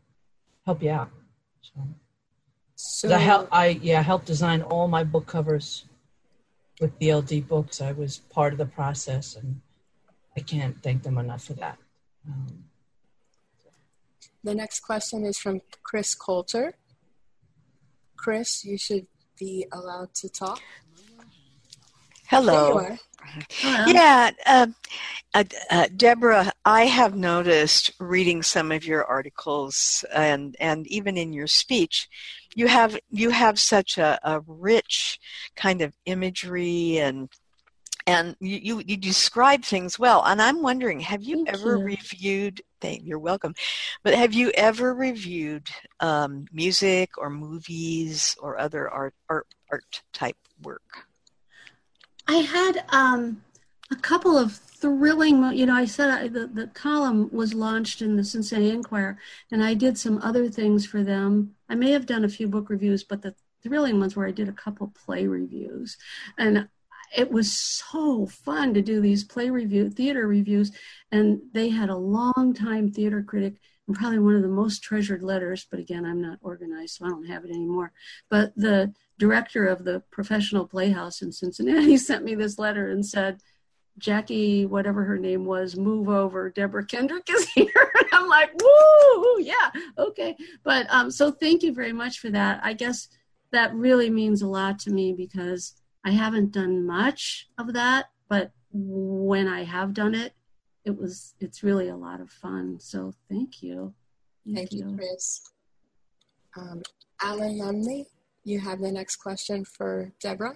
help 0.66 0.82
you 0.82 0.92
out. 0.92 1.10
So, 1.62 1.74
So 2.76 3.08
'cause 3.10 3.16
I 3.18 3.20
help, 3.20 3.50
I 3.52 3.66
yeah, 3.90 4.02
helped 4.02 4.26
design 4.26 4.62
all 4.62 4.88
my 4.88 5.04
book 5.04 5.26
covers 5.28 5.84
with 6.80 6.98
DLD 6.98 7.46
books. 7.46 7.82
I 7.82 7.92
was 7.92 8.20
part 8.38 8.54
of 8.54 8.58
the 8.58 8.72
process, 8.80 9.36
and 9.36 9.60
I 10.38 10.40
can't 10.40 10.82
thank 10.82 11.04
them 11.04 11.18
enough 11.18 11.44
for 11.44 11.56
that. 11.56 11.78
Um, 12.26 12.64
the 14.46 14.56
next 14.56 14.80
question 14.80 15.26
is 15.26 15.38
from 15.38 15.60
Chris 15.84 16.16
Coulter. 16.16 16.76
Chris, 18.16 18.64
you 18.64 18.78
should 18.78 19.08
be 19.38 19.68
allowed 19.74 20.14
to 20.22 20.30
talk. 20.30 20.62
You 22.32 22.38
Hello. 22.38 22.98
Yeah, 23.88 24.32
uh, 24.48 24.68
uh, 25.36 25.44
uh, 25.70 25.88
Deborah, 25.96 26.52
I 26.66 26.86
have 26.86 27.16
noticed 27.16 27.92
reading 28.00 28.42
some 28.42 28.72
of 28.72 28.84
your 28.84 29.06
articles 29.06 30.04
and 30.12 30.56
and 30.60 30.88
even 30.88 31.18
in 31.18 31.34
your 31.34 31.46
speech, 31.46 32.10
you 32.56 32.68
have 32.68 32.98
you 33.12 33.30
have 33.30 33.60
such 33.60 34.00
a, 34.00 34.20
a 34.24 34.40
rich 34.48 35.20
kind 35.56 35.82
of 35.82 35.94
imagery 36.06 36.98
and 36.98 37.30
and 38.08 38.36
you, 38.40 38.60
you, 38.62 38.84
you 38.86 38.98
describe 38.98 39.64
things 39.64 39.98
well. 40.00 40.24
And 40.26 40.42
I'm 40.42 40.62
wondering, 40.62 41.00
have 41.02 41.24
you 41.24 41.38
Thank 41.46 41.50
ever 41.50 41.78
you. 41.78 41.86
reviewed? 41.86 42.62
Thank, 42.82 43.04
you're 43.04 43.20
welcome. 43.20 43.54
But 44.04 44.16
have 44.16 44.34
you 44.34 44.52
ever 44.52 44.94
reviewed 44.94 45.68
um, 46.00 46.46
music 46.52 47.18
or 47.18 47.30
movies 47.30 48.36
or 48.40 48.60
other 48.60 48.90
art 48.90 49.14
art 49.30 49.48
art 49.72 50.02
type 50.12 50.38
work? 50.64 51.06
I 52.28 52.36
had 52.38 52.86
um, 52.90 53.42
a 53.92 53.96
couple 53.96 54.38
of 54.38 54.54
thrilling, 54.54 55.44
you 55.54 55.66
know, 55.66 55.76
I 55.76 55.86
said 55.86 56.10
I, 56.10 56.28
the, 56.28 56.48
the 56.48 56.68
column 56.68 57.30
was 57.32 57.54
launched 57.54 58.02
in 58.02 58.16
the 58.16 58.24
Cincinnati 58.24 58.72
Enquirer, 58.72 59.18
and 59.52 59.64
I 59.64 59.74
did 59.74 59.98
some 59.98 60.20
other 60.22 60.50
things 60.50 60.86
for 60.86 61.04
them. 61.04 61.56
I 61.70 61.76
may 61.76 61.92
have 61.92 62.06
done 62.06 62.26
a 62.26 62.30
few 62.30 62.48
book 62.48 62.70
reviews, 62.70 63.04
but 63.04 63.22
the 63.22 63.36
thrilling 63.64 64.00
ones 64.00 64.16
where 64.16 64.28
I 64.28 64.32
did 64.32 64.50
a 64.50 64.54
couple 64.54 64.94
play 65.06 65.28
reviews. 65.28 65.98
And 66.38 66.68
it 67.16 67.32
was 67.32 67.52
so 67.52 68.26
fun 68.26 68.74
to 68.74 68.82
do 68.82 69.02
these 69.02 69.24
play 69.24 69.50
review, 69.50 69.90
theater 69.90 70.28
reviews. 70.28 70.72
And 71.12 71.42
they 71.54 71.70
had 71.70 71.90
a 71.90 71.96
long 71.96 72.54
time 72.54 72.92
theater 72.92 73.24
critic 73.24 73.56
and 73.88 73.96
probably 73.96 74.20
one 74.20 74.36
of 74.36 74.42
the 74.42 74.48
most 74.48 74.82
treasured 74.84 75.22
letters, 75.22 75.68
but 75.70 75.80
again, 75.80 76.06
I'm 76.06 76.22
not 76.22 76.40
organized, 76.42 76.98
so 76.98 77.06
I 77.06 77.10
don't 77.10 77.28
have 77.28 77.46
it 77.46 77.52
anymore. 77.52 77.92
But 78.30 78.54
the 78.56 78.94
director 79.18 79.68
of 79.68 79.84
the 79.84 80.02
professional 80.12 80.66
playhouse 80.66 81.22
in 81.22 81.32
Cincinnati 81.32 81.98
sent 81.98 82.24
me 82.24 82.36
this 82.36 82.60
letter 82.60 82.90
and 82.90 83.06
said, 83.06 83.40
Jackie, 83.98 84.66
whatever 84.66 85.06
her 85.06 85.18
name 85.18 85.46
was, 85.46 85.78
move 85.78 86.10
over. 86.10 86.50
Deborah 86.50 86.86
Kendrick 86.86 87.30
is 87.30 87.48
here. 87.56 87.92
and 87.96 88.08
I'm 88.12 88.28
like, 88.28 88.52
woo, 88.62 89.40
yeah, 89.40 89.72
okay. 89.98 90.36
But 90.64 90.88
um, 90.90 91.10
so 91.10 91.32
thank 91.32 91.64
you 91.64 91.74
very 91.74 91.94
much 91.94 92.20
for 92.20 92.30
that. 92.32 92.60
I 92.64 92.74
guess 92.74 93.08
that 93.52 93.74
really 93.74 94.10
means 94.10 94.42
a 94.42 94.48
lot 94.48 94.80
to 94.80 94.92
me 94.92 95.14
because 95.14 95.76
I 96.04 96.12
haven't 96.12 96.52
done 96.52 96.86
much 96.86 97.48
of 97.58 97.74
that, 97.74 98.08
but 98.28 98.52
when 98.72 99.48
I 99.48 99.64
have 99.64 99.94
done 99.94 100.14
it, 100.14 100.34
it 100.84 100.96
was 100.96 101.34
it's 101.40 101.64
really 101.64 101.88
a 101.88 101.96
lot 101.96 102.22
of 102.22 102.30
fun. 102.30 102.80
So 102.80 103.14
thank 103.30 103.64
you. 103.64 103.94
Thank 104.54 104.74
you, 104.74 104.94
Chris. 104.96 105.42
Um, 106.58 106.84
Alan 107.22 107.58
Lumley, 107.58 108.06
you 108.46 108.60
have 108.60 108.80
the 108.80 108.92
next 108.92 109.18
question 109.18 109.66
for 109.66 110.14
Deborah. 110.22 110.56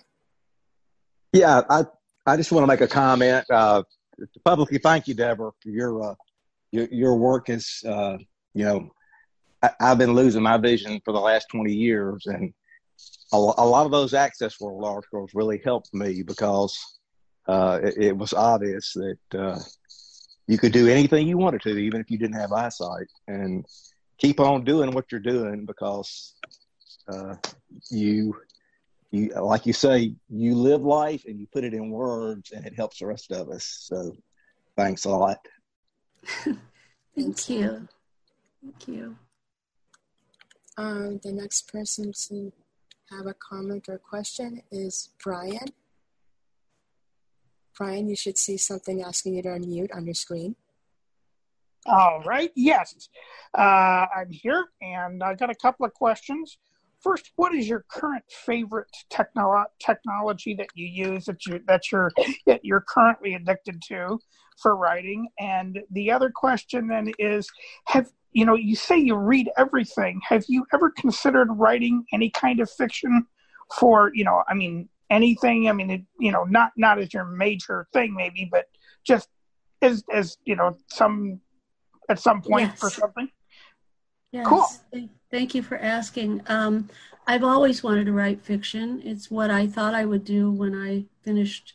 Yeah, 1.33 1.61
I 1.69 1.83
I 2.25 2.37
just 2.37 2.51
want 2.51 2.63
to 2.63 2.67
make 2.67 2.81
a 2.81 2.87
comment. 2.87 3.45
Uh, 3.49 3.83
publicly, 4.45 4.77
thank 4.77 5.07
you, 5.07 5.15
Deborah, 5.15 5.51
for 5.61 5.69
your 5.69 6.11
uh, 6.11 6.15
your 6.71 6.87
your 6.91 7.15
work. 7.17 7.49
Is 7.49 7.83
uh, 7.85 8.17
you 8.53 8.63
know, 8.63 8.89
I, 9.61 9.71
I've 9.81 9.97
been 9.97 10.13
losing 10.13 10.43
my 10.43 10.57
vision 10.57 11.01
for 11.03 11.11
the 11.11 11.19
last 11.19 11.47
twenty 11.51 11.73
years, 11.73 12.25
and 12.27 12.53
a, 13.33 13.35
a 13.35 13.65
lot 13.65 13.85
of 13.85 13.91
those 13.91 14.13
access 14.13 14.59
world 14.59 14.85
articles 14.85 15.31
really 15.33 15.61
helped 15.63 15.93
me 15.93 16.23
because 16.23 16.77
uh, 17.47 17.79
it, 17.83 17.97
it 17.97 18.17
was 18.17 18.33
obvious 18.33 18.93
that 18.93 19.39
uh, 19.39 19.59
you 20.47 20.57
could 20.57 20.71
do 20.71 20.87
anything 20.87 21.27
you 21.27 21.37
wanted 21.37 21.61
to, 21.61 21.77
even 21.77 22.01
if 22.01 22.09
you 22.09 22.17
didn't 22.17 22.39
have 22.39 22.51
eyesight, 22.51 23.07
and 23.27 23.65
keep 24.19 24.39
on 24.39 24.63
doing 24.63 24.91
what 24.91 25.11
you're 25.11 25.21
doing 25.21 25.65
because 25.65 26.35
uh, 27.11 27.35
you 27.89 28.35
you 29.11 29.29
like 29.41 29.65
you 29.65 29.73
say 29.73 30.13
you 30.29 30.55
live 30.55 30.81
life 30.81 31.23
and 31.25 31.39
you 31.39 31.47
put 31.51 31.63
it 31.63 31.73
in 31.73 31.89
words 31.89 32.51
and 32.51 32.65
it 32.65 32.75
helps 32.75 32.99
the 32.99 33.05
rest 33.05 33.31
of 33.31 33.49
us 33.49 33.63
so 33.81 34.15
thanks 34.75 35.05
a 35.05 35.09
lot 35.09 35.39
Thank 37.19 37.49
you. 37.49 37.87
Thank 38.61 38.87
you. 38.87 39.15
Um, 40.77 41.19
the 41.23 41.33
next 41.33 41.71
person 41.71 42.13
to 42.29 42.53
have 43.09 43.25
a 43.25 43.33
comment 43.33 43.89
or 43.89 43.97
question 43.97 44.61
is 44.71 45.09
Brian. 45.21 45.67
Brian, 47.77 48.07
you 48.07 48.15
should 48.15 48.37
see 48.37 48.57
something 48.57 49.01
asking 49.01 49.35
you 49.35 49.41
to 49.41 49.49
unmute 49.49 49.93
on 49.93 50.05
your 50.05 50.13
screen. 50.13 50.55
All 51.85 52.21
right. 52.25 52.51
Yes, 52.55 53.09
uh, 53.57 54.05
I'm 54.15 54.29
here, 54.29 54.65
and 54.81 55.23
i've 55.23 55.39
got 55.39 55.49
a 55.49 55.55
couple 55.55 55.85
of 55.85 55.93
questions. 55.93 56.57
First, 57.01 57.31
what 57.37 57.55
is 57.55 57.67
your 57.67 57.85
current 57.89 58.23
favorite 58.29 58.89
technolo- 59.09 59.65
technology 59.79 60.53
that 60.55 60.67
you 60.75 60.85
use 60.85 61.25
that 61.25 61.45
you 61.45 61.61
that 61.67 61.91
you're 61.91 62.11
that 62.45 62.63
you're 62.63 62.83
currently 62.87 63.35
addicted 63.35 63.81
to 63.87 64.19
for 64.61 64.75
writing? 64.75 65.29
And 65.39 65.79
the 65.91 66.11
other 66.11 66.29
question 66.29 66.87
then 66.87 67.13
is, 67.17 67.49
have 67.87 68.09
you 68.33 68.45
know 68.45 68.55
you 68.55 68.75
say 68.75 68.97
you 68.97 69.15
read 69.15 69.49
everything? 69.57 70.19
Have 70.27 70.43
you 70.49 70.65
ever 70.73 70.91
considered 70.91 71.47
writing 71.51 72.05
any 72.13 72.29
kind 72.29 72.59
of 72.59 72.69
fiction 72.69 73.25
for 73.79 74.11
you 74.13 74.25
know? 74.25 74.43
I 74.49 74.53
mean, 74.53 74.89
anything. 75.09 75.69
I 75.69 75.73
mean, 75.73 75.89
it, 75.89 76.01
you 76.19 76.31
know, 76.31 76.43
not 76.43 76.71
not 76.75 76.99
as 76.99 77.13
your 77.13 77.25
major 77.25 77.87
thing 77.93 78.13
maybe, 78.13 78.47
but 78.51 78.65
just 79.05 79.29
as 79.81 80.03
as 80.11 80.37
you 80.43 80.55
know 80.55 80.75
some 80.87 81.39
at 82.09 82.19
some 82.19 82.41
point 82.41 82.69
Yes. 82.71 82.79
for 82.79 82.89
something. 82.89 83.29
Yes. 84.31 84.47
Cool. 84.47 85.09
Thank, 85.31 85.55
you 85.55 85.61
for 85.61 85.77
asking. 85.77 86.41
Um, 86.47 86.89
I've 87.27 87.43
always 87.43 87.83
wanted 87.83 88.05
to 88.05 88.13
write 88.13 88.41
fiction. 88.41 89.01
It's 89.03 89.29
what 89.29 89.51
I 89.51 89.67
thought 89.67 89.93
I 89.93 90.05
would 90.05 90.23
do 90.23 90.51
when 90.51 90.75
I 90.75 91.05
finished 91.23 91.73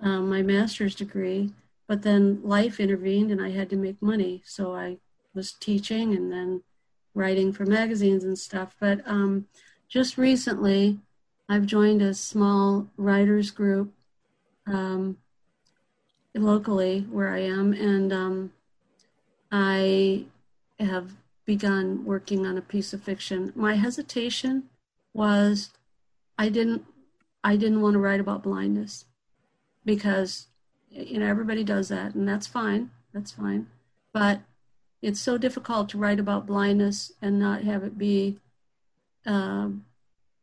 um, 0.00 0.28
my 0.28 0.42
master's 0.42 0.94
degree. 0.94 1.52
But 1.86 2.02
then 2.02 2.40
life 2.42 2.80
intervened 2.80 3.30
and 3.30 3.42
I 3.42 3.50
had 3.50 3.70
to 3.70 3.76
make 3.76 4.00
money. 4.00 4.42
So 4.44 4.74
I 4.74 4.98
was 5.34 5.52
teaching 5.52 6.14
and 6.14 6.32
then 6.32 6.62
writing 7.14 7.52
for 7.52 7.66
magazines 7.66 8.24
and 8.24 8.38
stuff. 8.38 8.74
But 8.80 9.00
um, 9.06 9.46
just 9.88 10.16
recently, 10.16 10.98
I've 11.48 11.66
joined 11.66 12.00
a 12.00 12.14
small 12.14 12.88
writers 12.96 13.50
group 13.50 13.92
um, 14.66 15.18
locally 16.34 17.06
where 17.10 17.28
I 17.28 17.40
am. 17.40 17.72
And 17.72 18.12
um, 18.12 18.52
I 19.50 20.24
have 20.78 21.12
begun 21.44 22.04
working 22.04 22.46
on 22.46 22.56
a 22.56 22.62
piece 22.62 22.92
of 22.92 23.02
fiction. 23.02 23.52
My 23.54 23.74
hesitation 23.74 24.64
was 25.12 25.70
I 26.38 26.48
didn't 26.48 26.84
I 27.44 27.56
didn't 27.56 27.80
want 27.80 27.94
to 27.94 28.00
write 28.00 28.20
about 28.20 28.42
blindness 28.42 29.04
because 29.84 30.46
you 30.90 31.18
know 31.18 31.26
everybody 31.26 31.64
does 31.64 31.88
that 31.88 32.14
and 32.14 32.28
that's 32.28 32.46
fine. 32.46 32.90
That's 33.12 33.32
fine. 33.32 33.66
But 34.12 34.40
it's 35.00 35.20
so 35.20 35.36
difficult 35.36 35.88
to 35.90 35.98
write 35.98 36.20
about 36.20 36.46
blindness 36.46 37.12
and 37.20 37.38
not 37.38 37.64
have 37.64 37.82
it 37.82 37.98
be 37.98 38.38
um, 39.26 39.84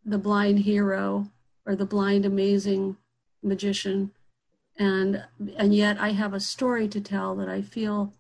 the 0.06 0.18
blind 0.18 0.60
hero 0.60 1.30
or 1.65 1.76
the 1.76 1.86
blind 1.86 2.26
amazing 2.26 2.98
magician 3.41 4.11
and 4.78 5.26
and 5.57 5.76
yet 5.76 5.98
I 5.99 6.11
have 6.11 6.34
a 6.34 6.40
story 6.40 6.88
to 6.88 7.02
tell 7.02 7.36
that 7.36 7.49
I 7.49 7.61
feel 7.61 8.14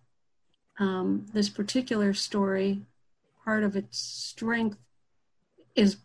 um, 0.79 1.25
this 1.33 1.49
particular 1.49 2.13
story, 2.13 2.81
part 3.43 3.63
of 3.63 3.75
its 3.75 3.99
strength 3.99 4.77
is 5.75 5.97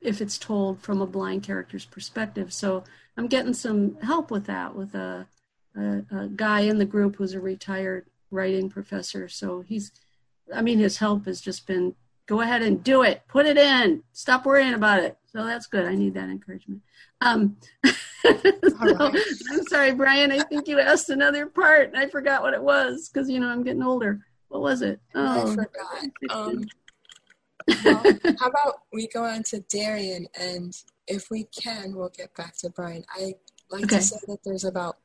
if 0.00 0.20
it's 0.20 0.38
told 0.38 0.80
from 0.80 1.00
a 1.00 1.06
blind 1.06 1.42
character's 1.42 1.84
perspective. 1.84 2.52
So 2.52 2.84
I'm 3.16 3.26
getting 3.26 3.54
some 3.54 3.96
help 4.00 4.30
with 4.30 4.46
that 4.46 4.74
with 4.74 4.94
a, 4.94 5.26
a, 5.76 6.02
a 6.10 6.28
guy 6.28 6.60
in 6.60 6.78
the 6.78 6.84
group 6.84 7.16
who's 7.16 7.32
a 7.34 7.40
retired 7.40 8.06
writing 8.30 8.68
professor. 8.68 9.28
So 9.28 9.62
he's, 9.62 9.92
I 10.54 10.60
mean, 10.60 10.78
his 10.78 10.98
help 10.98 11.26
has 11.26 11.40
just 11.40 11.66
been 11.66 11.94
go 12.26 12.40
ahead 12.40 12.62
and 12.62 12.82
do 12.82 13.02
it, 13.02 13.22
put 13.28 13.46
it 13.46 13.58
in, 13.58 14.02
stop 14.12 14.46
worrying 14.46 14.74
about 14.74 15.02
it. 15.02 15.16
So 15.26 15.44
that's 15.44 15.66
good. 15.66 15.86
I 15.86 15.94
need 15.94 16.14
that 16.14 16.30
encouragement. 16.30 16.82
Um, 17.20 17.56
so, 18.24 19.12
I'm 19.50 19.62
sorry, 19.68 19.92
Brian. 19.92 20.32
I 20.32 20.40
think 20.44 20.66
you 20.68 20.80
asked 20.80 21.10
another 21.10 21.46
part. 21.46 21.88
and 21.88 21.96
I 21.96 22.08
forgot 22.08 22.42
what 22.42 22.54
it 22.54 22.62
was 22.62 23.08
because 23.08 23.28
you 23.28 23.40
know 23.40 23.48
I'm 23.48 23.62
getting 23.62 23.82
older. 23.82 24.20
What 24.48 24.62
was 24.62 24.82
it? 24.82 25.00
Oh, 25.14 25.52
I 25.52 25.54
forgot. 25.54 26.04
Um, 26.30 26.64
well, 27.84 28.02
how 28.38 28.46
about 28.48 28.80
we 28.92 29.08
go 29.08 29.24
on 29.24 29.42
to 29.44 29.60
Darian, 29.60 30.26
and 30.38 30.74
if 31.06 31.30
we 31.30 31.44
can, 31.44 31.94
we'll 31.96 32.10
get 32.16 32.34
back 32.34 32.56
to 32.58 32.70
Brian. 32.70 33.04
I 33.14 33.34
like 33.70 33.84
Okay. 33.84 33.96
to 33.96 34.02
say 34.02 34.16
that 34.28 34.38
there's 34.44 34.64
about 34.64 34.96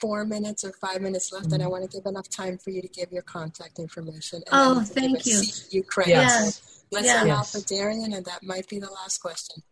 four 0.00 0.24
minutes 0.24 0.64
or 0.64 0.72
five 0.72 1.00
minutes 1.00 1.32
left, 1.32 1.52
and 1.52 1.62
I 1.62 1.66
want 1.66 1.88
to 1.88 1.96
give 1.96 2.06
enough 2.06 2.28
time 2.28 2.58
for 2.58 2.70
you 2.70 2.82
to 2.82 2.88
give 2.88 3.10
your 3.12 3.22
contact 3.22 3.78
information. 3.78 4.38
And 4.38 4.46
Oh, 4.52 4.74
then 4.80 4.84
to 4.84 5.22
give 5.22 5.22
thank 5.22 5.26
you. 5.26 5.42
Ukraine. 5.70 6.08
Yes. 6.10 6.56
So 6.56 6.62
let's 6.92 7.08
allow 7.08 7.24
Yes. 7.38 7.52
for 7.52 7.60
Darian, 7.66 8.12
and 8.12 8.24
that 8.26 8.42
might 8.42 8.68
be 8.68 8.78
the 8.78 8.90
last 8.90 9.18
question. 9.18 9.62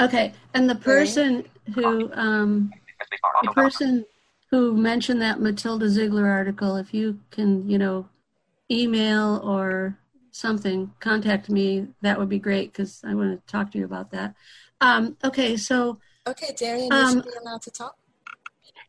Okay, 0.00 0.32
and 0.54 0.68
the 0.68 0.74
person 0.74 1.44
who 1.74 2.10
um, 2.14 2.72
the 3.42 3.50
person 3.50 4.04
who 4.50 4.76
mentioned 4.76 5.22
that 5.22 5.40
Matilda 5.40 5.88
Ziegler 5.88 6.28
article, 6.28 6.76
if 6.76 6.92
you 6.92 7.20
can, 7.30 7.68
you 7.68 7.78
know, 7.78 8.08
email 8.70 9.40
or 9.44 9.98
something, 10.30 10.92
contact 11.00 11.48
me. 11.48 11.88
That 12.02 12.18
would 12.18 12.28
be 12.28 12.38
great 12.38 12.72
because 12.72 13.02
I 13.04 13.14
want 13.14 13.38
to 13.46 13.52
talk 13.52 13.70
to 13.72 13.78
you 13.78 13.84
about 13.84 14.10
that. 14.10 14.34
Um, 14.80 15.16
okay, 15.24 15.56
so 15.56 15.98
Okay, 16.26 16.54
Darian, 16.56 16.92
you 16.92 16.98
Um, 16.98 17.14
should 17.14 17.24
be 17.24 17.30
allowed 17.40 17.62
to 17.62 17.70
talk. 17.70 17.96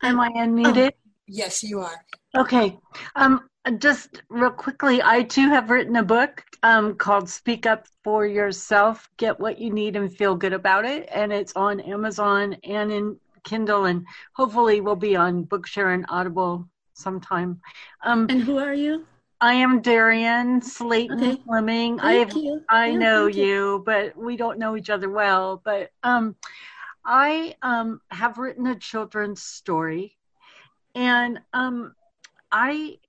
Am 0.03 0.19
I 0.19 0.29
unmuted? 0.29 0.91
Oh, 0.91 1.11
yes, 1.27 1.63
you 1.63 1.79
are. 1.79 2.05
Okay. 2.35 2.77
Um, 3.15 3.49
just 3.77 4.21
real 4.29 4.51
quickly, 4.51 5.01
I 5.01 5.23
too 5.23 5.49
have 5.49 5.69
written 5.69 5.95
a 5.95 6.03
book 6.03 6.43
um, 6.63 6.95
called 6.95 7.29
Speak 7.29 7.65
Up 7.65 7.87
for 8.03 8.25
Yourself 8.25 9.09
Get 9.17 9.39
What 9.39 9.59
You 9.59 9.71
Need 9.71 9.95
and 9.95 10.13
Feel 10.13 10.35
Good 10.35 10.53
About 10.53 10.85
It. 10.85 11.07
And 11.11 11.31
it's 11.31 11.53
on 11.55 11.79
Amazon 11.79 12.57
and 12.63 12.91
in 12.91 13.17
Kindle, 13.43 13.85
and 13.85 14.05
hopefully 14.33 14.81
will 14.81 14.95
be 14.95 15.15
on 15.15 15.45
Bookshare 15.45 15.93
and 15.93 16.05
Audible 16.09 16.67
sometime. 16.93 17.61
Um, 18.03 18.27
and 18.29 18.41
who 18.41 18.57
are 18.57 18.73
you? 18.73 19.05
I 19.41 19.55
am 19.55 19.81
Darian 19.81 20.61
Slayton 20.61 21.21
okay. 21.21 21.41
Fleming. 21.43 21.99
Thank 21.99 22.33
I. 22.35 22.59
I 22.69 22.87
yeah, 22.87 22.97
know 22.97 23.27
you, 23.27 23.45
you, 23.45 23.83
but 23.85 24.17
we 24.17 24.37
don't 24.37 24.59
know 24.59 24.77
each 24.77 24.89
other 24.89 25.09
well. 25.09 25.61
But 25.63 25.91
um, 26.01 26.37
I 27.05 27.55
um, 27.61 27.99
have 28.09 28.37
written 28.37 28.67
a 28.67 28.75
children's 28.75 29.41
story, 29.41 30.15
and 30.95 31.41
um, 31.51 31.93
I 32.53 32.99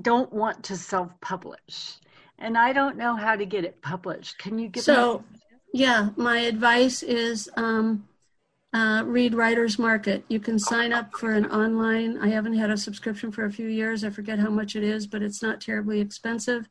don't 0.00 0.32
want 0.32 0.64
to 0.64 0.76
self-publish, 0.76 1.96
and 2.38 2.56
I 2.56 2.72
don't 2.72 2.96
know 2.96 3.16
how 3.16 3.36
to 3.36 3.46
get 3.46 3.64
it 3.64 3.80
published. 3.82 4.38
Can 4.38 4.58
you 4.58 4.68
give 4.68 4.84
so? 4.84 5.18
Me- 5.18 5.40
yeah, 5.72 6.10
my 6.16 6.38
advice 6.38 7.02
is 7.02 7.50
um, 7.56 8.08
uh, 8.72 9.02
read 9.06 9.34
Writers 9.34 9.78
Market. 9.78 10.24
You 10.28 10.40
can 10.40 10.58
sign 10.58 10.92
up 10.92 11.12
for 11.16 11.32
an 11.32 11.46
online. 11.46 12.18
I 12.18 12.28
haven't 12.28 12.58
had 12.58 12.70
a 12.70 12.76
subscription 12.76 13.30
for 13.30 13.44
a 13.44 13.52
few 13.52 13.68
years. 13.68 14.04
I 14.04 14.10
forget 14.10 14.38
how 14.38 14.50
much 14.50 14.76
it 14.76 14.82
is, 14.82 15.06
but 15.06 15.22
it's 15.22 15.42
not 15.42 15.60
terribly 15.60 16.00
expensive. 16.00 16.68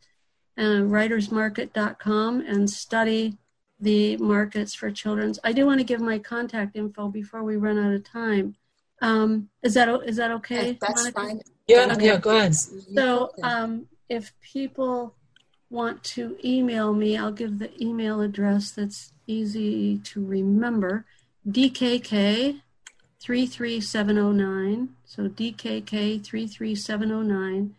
Uh, 0.58 0.86
writersmarket.com 0.88 2.42
and 2.42 2.70
study 2.70 3.38
the 3.80 4.18
markets 4.18 4.74
for 4.74 4.90
children's. 4.90 5.40
I 5.44 5.52
do 5.52 5.66
want 5.66 5.80
to 5.80 5.84
give 5.86 6.00
my 6.00 6.18
contact 6.18 6.76
info 6.76 7.10
before 7.10 7.44
we 7.44 7.58
run 7.58 7.78
out 7.78 7.94
of 7.94 8.04
time. 8.04 8.56
Um, 9.02 9.50
is 9.64 9.74
that 9.74 9.90
is 10.06 10.18
that 10.18 10.32
okay? 10.32 10.78
That's 10.80 11.02
Monica? 11.02 11.22
fine. 11.22 11.42
Yeah, 11.68 11.88
okay. 11.92 12.06
yeah, 12.06 12.18
go 12.18 12.38
ahead. 12.38 12.56
So, 12.56 13.32
um, 13.42 13.88
if 14.08 14.34
people 14.40 15.16
want 15.70 16.04
to 16.04 16.38
email 16.44 16.94
me, 16.94 17.18
I'll 17.18 17.32
give 17.32 17.60
the 17.60 17.72
email 17.82 18.22
address 18.22 18.72
that's 18.72 19.12
easy 19.28 19.98
to 20.00 20.26
remember. 20.26 21.06
DKK 21.48 22.62
33709. 23.26 24.90
So 25.06 25.28
DKK 25.28 26.24
33709 26.24 27.76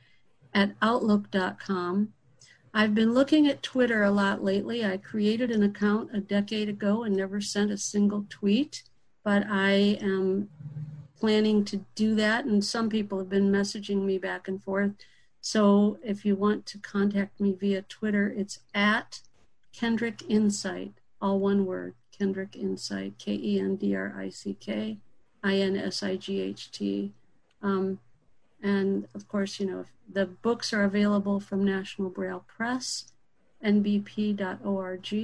at 0.52 0.74
outlook.com. 0.82 2.12
I've 2.74 2.94
been 2.94 3.14
looking 3.14 3.46
at 3.46 3.62
Twitter 3.62 4.02
a 4.02 4.10
lot 4.10 4.42
lately. 4.42 4.84
I 4.84 4.96
created 4.96 5.50
an 5.50 5.62
account 5.62 6.10
a 6.12 6.20
decade 6.20 6.68
ago 6.68 7.04
and 7.04 7.16
never 7.16 7.40
sent 7.40 7.70
a 7.70 7.78
single 7.78 8.26
tweet, 8.28 8.82
but 9.24 9.44
I 9.48 9.98
am 10.00 10.50
planning 11.18 11.64
to 11.66 11.84
do 11.94 12.14
that. 12.14 12.44
And 12.44 12.64
some 12.64 12.88
people 12.88 13.18
have 13.18 13.28
been 13.28 13.50
messaging 13.50 14.02
me 14.02 14.18
back 14.18 14.48
and 14.48 14.62
forth. 14.62 14.92
So 15.40 15.98
if 16.02 16.24
you 16.24 16.34
want 16.34 16.66
to 16.66 16.78
contact 16.78 17.40
me 17.40 17.52
via 17.52 17.82
Twitter, 17.82 18.28
it's 18.36 18.60
at 18.74 19.20
Kendrick 19.72 20.22
Insight, 20.28 20.94
all 21.20 21.38
one 21.38 21.66
word, 21.66 21.94
Kendrick 22.16 22.56
Insight, 22.56 23.18
K 23.18 23.34
E 23.34 23.60
N 23.60 23.76
D 23.76 23.94
R 23.94 24.14
I 24.18 24.30
C 24.30 24.54
K 24.58 24.98
I 25.42 25.56
N 25.56 25.76
S 25.76 26.02
I 26.02 26.16
G 26.16 26.40
H 26.40 26.70
T. 26.70 27.12
Um, 27.62 28.00
and 28.62 29.06
of 29.14 29.28
course, 29.28 29.60
you 29.60 29.66
know, 29.66 29.84
the 30.12 30.26
books 30.26 30.72
are 30.72 30.82
available 30.82 31.40
from 31.40 31.64
National 31.64 32.10
Braille 32.10 32.44
Press, 32.48 33.12
nbp.org. 33.64 35.14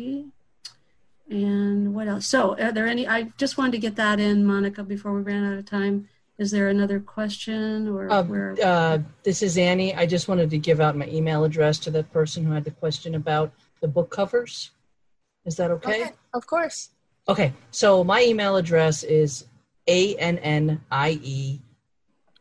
And 1.28 1.94
what 1.94 2.08
else? 2.08 2.26
So, 2.26 2.58
are 2.58 2.72
there 2.72 2.86
any? 2.86 3.06
I 3.06 3.24
just 3.38 3.56
wanted 3.56 3.72
to 3.72 3.78
get 3.78 3.96
that 3.96 4.20
in, 4.20 4.44
Monica, 4.44 4.82
before 4.82 5.12
we 5.12 5.22
ran 5.22 5.44
out 5.44 5.58
of 5.58 5.64
time. 5.64 6.08
Is 6.38 6.50
there 6.50 6.68
another 6.68 6.98
question 6.98 7.88
or 7.88 8.10
uh, 8.10 8.22
where? 8.22 8.56
Uh, 8.62 8.98
this 9.22 9.42
is 9.42 9.56
Annie. 9.56 9.94
I 9.94 10.06
just 10.06 10.28
wanted 10.28 10.50
to 10.50 10.58
give 10.58 10.80
out 10.80 10.96
my 10.96 11.06
email 11.06 11.44
address 11.44 11.78
to 11.80 11.90
the 11.90 12.02
person 12.04 12.44
who 12.44 12.52
had 12.52 12.64
the 12.64 12.70
question 12.70 13.14
about 13.14 13.52
the 13.80 13.88
book 13.88 14.10
covers. 14.10 14.70
Is 15.44 15.56
that 15.56 15.70
okay? 15.70 16.02
okay 16.02 16.12
of 16.34 16.46
course. 16.46 16.90
Okay, 17.28 17.52
so 17.70 18.02
my 18.02 18.22
email 18.24 18.56
address 18.56 19.04
is 19.04 19.44
a 19.86 20.16
n 20.16 20.38
n 20.38 20.80
i 20.90 21.20
e 21.22 21.60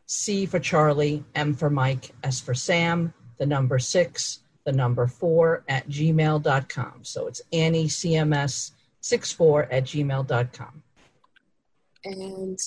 C 0.06 0.46
for 0.46 0.58
Charlie, 0.58 1.24
M 1.34 1.54
for 1.54 1.70
Mike, 1.70 2.12
S 2.22 2.40
for 2.40 2.54
Sam, 2.54 3.14
the 3.38 3.46
number 3.46 3.78
six, 3.78 4.40
the 4.64 4.72
number 4.72 5.06
four 5.06 5.64
at 5.68 5.88
gmail.com. 5.88 7.00
So 7.02 7.26
it's 7.26 7.42
Annie 7.52 7.86
CMS64 7.86 9.68
at 9.70 9.84
gmail.com. 9.84 10.82
And 12.04 12.58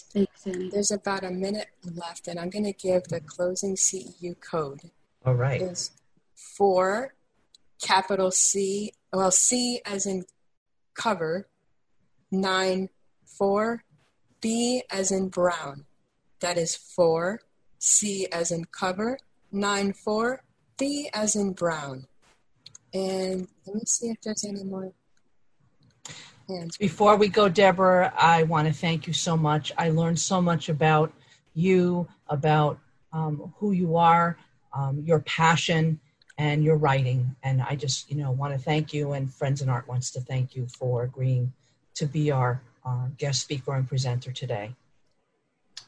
there's 0.71 0.91
about 0.91 1.25
a 1.25 1.31
minute 1.31 1.67
left, 1.83 2.27
and 2.27 2.39
I'm 2.39 2.49
going 2.49 2.63
to 2.65 2.73
give 2.73 3.03
the 3.05 3.19
closing 3.19 3.75
CEU 3.75 4.39
code. 4.39 4.79
All 5.25 5.35
right. 5.35 5.61
Is 5.61 5.91
four, 6.33 7.15
capital 7.81 8.31
C, 8.31 8.93
well, 9.11 9.31
C 9.31 9.81
as 9.85 10.05
in 10.05 10.23
cover, 10.93 11.49
nine, 12.31 12.89
four, 13.25 13.83
B 14.45 14.83
as 14.91 15.11
in 15.11 15.29
brown. 15.29 15.85
That 16.39 16.57
is 16.57 16.75
4, 16.75 17.41
C 17.79 18.27
as 18.31 18.51
in 18.51 18.65
cover, 18.65 19.17
9 19.51 19.93
4, 19.93 20.43
B 20.77 21.09
as 21.13 21.35
in 21.35 21.53
brown. 21.53 22.07
And 22.93 23.47
let 23.65 23.75
me 23.75 23.81
see 23.85 24.09
if 24.09 24.21
there's 24.21 24.43
any 24.45 24.63
more 24.63 24.91
hands. 26.47 26.77
Before 26.77 27.15
we 27.15 27.27
go, 27.27 27.49
Deborah, 27.49 28.13
I 28.17 28.43
want 28.43 28.67
to 28.67 28.73
thank 28.73 29.07
you 29.07 29.13
so 29.13 29.35
much. 29.35 29.71
I 29.77 29.89
learned 29.89 30.19
so 30.19 30.41
much 30.41 30.69
about 30.69 31.11
you, 31.53 32.07
about 32.27 32.79
um, 33.11 33.53
who 33.57 33.71
you 33.71 33.97
are, 33.97 34.37
um, 34.73 35.01
your 35.05 35.19
passion, 35.21 35.99
and 36.37 36.63
your 36.63 36.75
writing. 36.75 37.35
And 37.43 37.61
I 37.61 37.75
just, 37.75 38.11
you 38.11 38.17
know, 38.17 38.31
want 38.31 38.53
to 38.53 38.59
thank 38.59 38.93
you, 38.93 39.13
and 39.13 39.33
Friends 39.33 39.61
in 39.61 39.69
Art 39.69 39.87
wants 39.87 40.11
to 40.11 40.21
thank 40.21 40.55
you 40.55 40.67
for 40.67 41.03
agreeing 41.03 41.53
to 41.95 42.05
be 42.05 42.31
our 42.31 42.61
uh, 42.85 43.07
guest 43.17 43.41
speaker 43.41 43.73
and 43.73 43.87
presenter 43.87 44.31
today. 44.31 44.75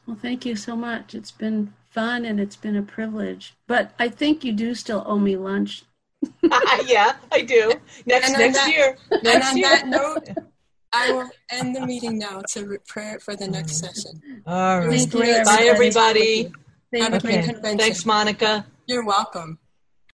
Well, 0.06 0.18
thank 0.20 0.46
you 0.46 0.56
so 0.56 0.74
much. 0.74 1.14
It's 1.14 1.30
been 1.30 1.74
fun 1.90 2.24
and 2.24 2.40
it's 2.40 2.56
been 2.56 2.76
a 2.76 2.82
privilege. 2.82 3.54
But 3.66 3.92
I 3.98 4.08
think 4.08 4.44
you 4.44 4.52
do 4.52 4.74
still 4.74 5.02
owe 5.06 5.18
me 5.18 5.36
lunch. 5.36 5.84
yeah, 6.86 7.14
I 7.30 7.42
do. 7.42 7.72
Next 8.06 8.32
next 8.32 8.58
that, 8.58 8.70
year. 8.70 8.96
Next 9.22 9.26
and 9.26 9.44
on 9.44 9.56
year. 9.56 9.68
that 9.68 9.86
note, 9.86 10.28
I 10.92 11.12
will 11.12 11.30
end 11.50 11.76
the 11.76 11.86
meeting 11.86 12.18
now 12.18 12.42
to 12.50 12.66
prepare 12.66 13.20
for 13.20 13.36
the 13.36 13.46
next 13.46 13.78
session. 13.78 14.42
All 14.46 14.78
right. 14.78 14.86
It 14.86 14.90
was 14.90 15.06
great. 15.06 15.44
Bye, 15.44 15.68
everybody. 15.68 16.52
Have 16.94 17.12
a 17.12 17.16
okay. 17.16 17.42
convention. 17.42 17.78
Thanks, 17.78 18.06
Monica. 18.06 18.66
You're 18.86 19.04
welcome. 19.04 19.58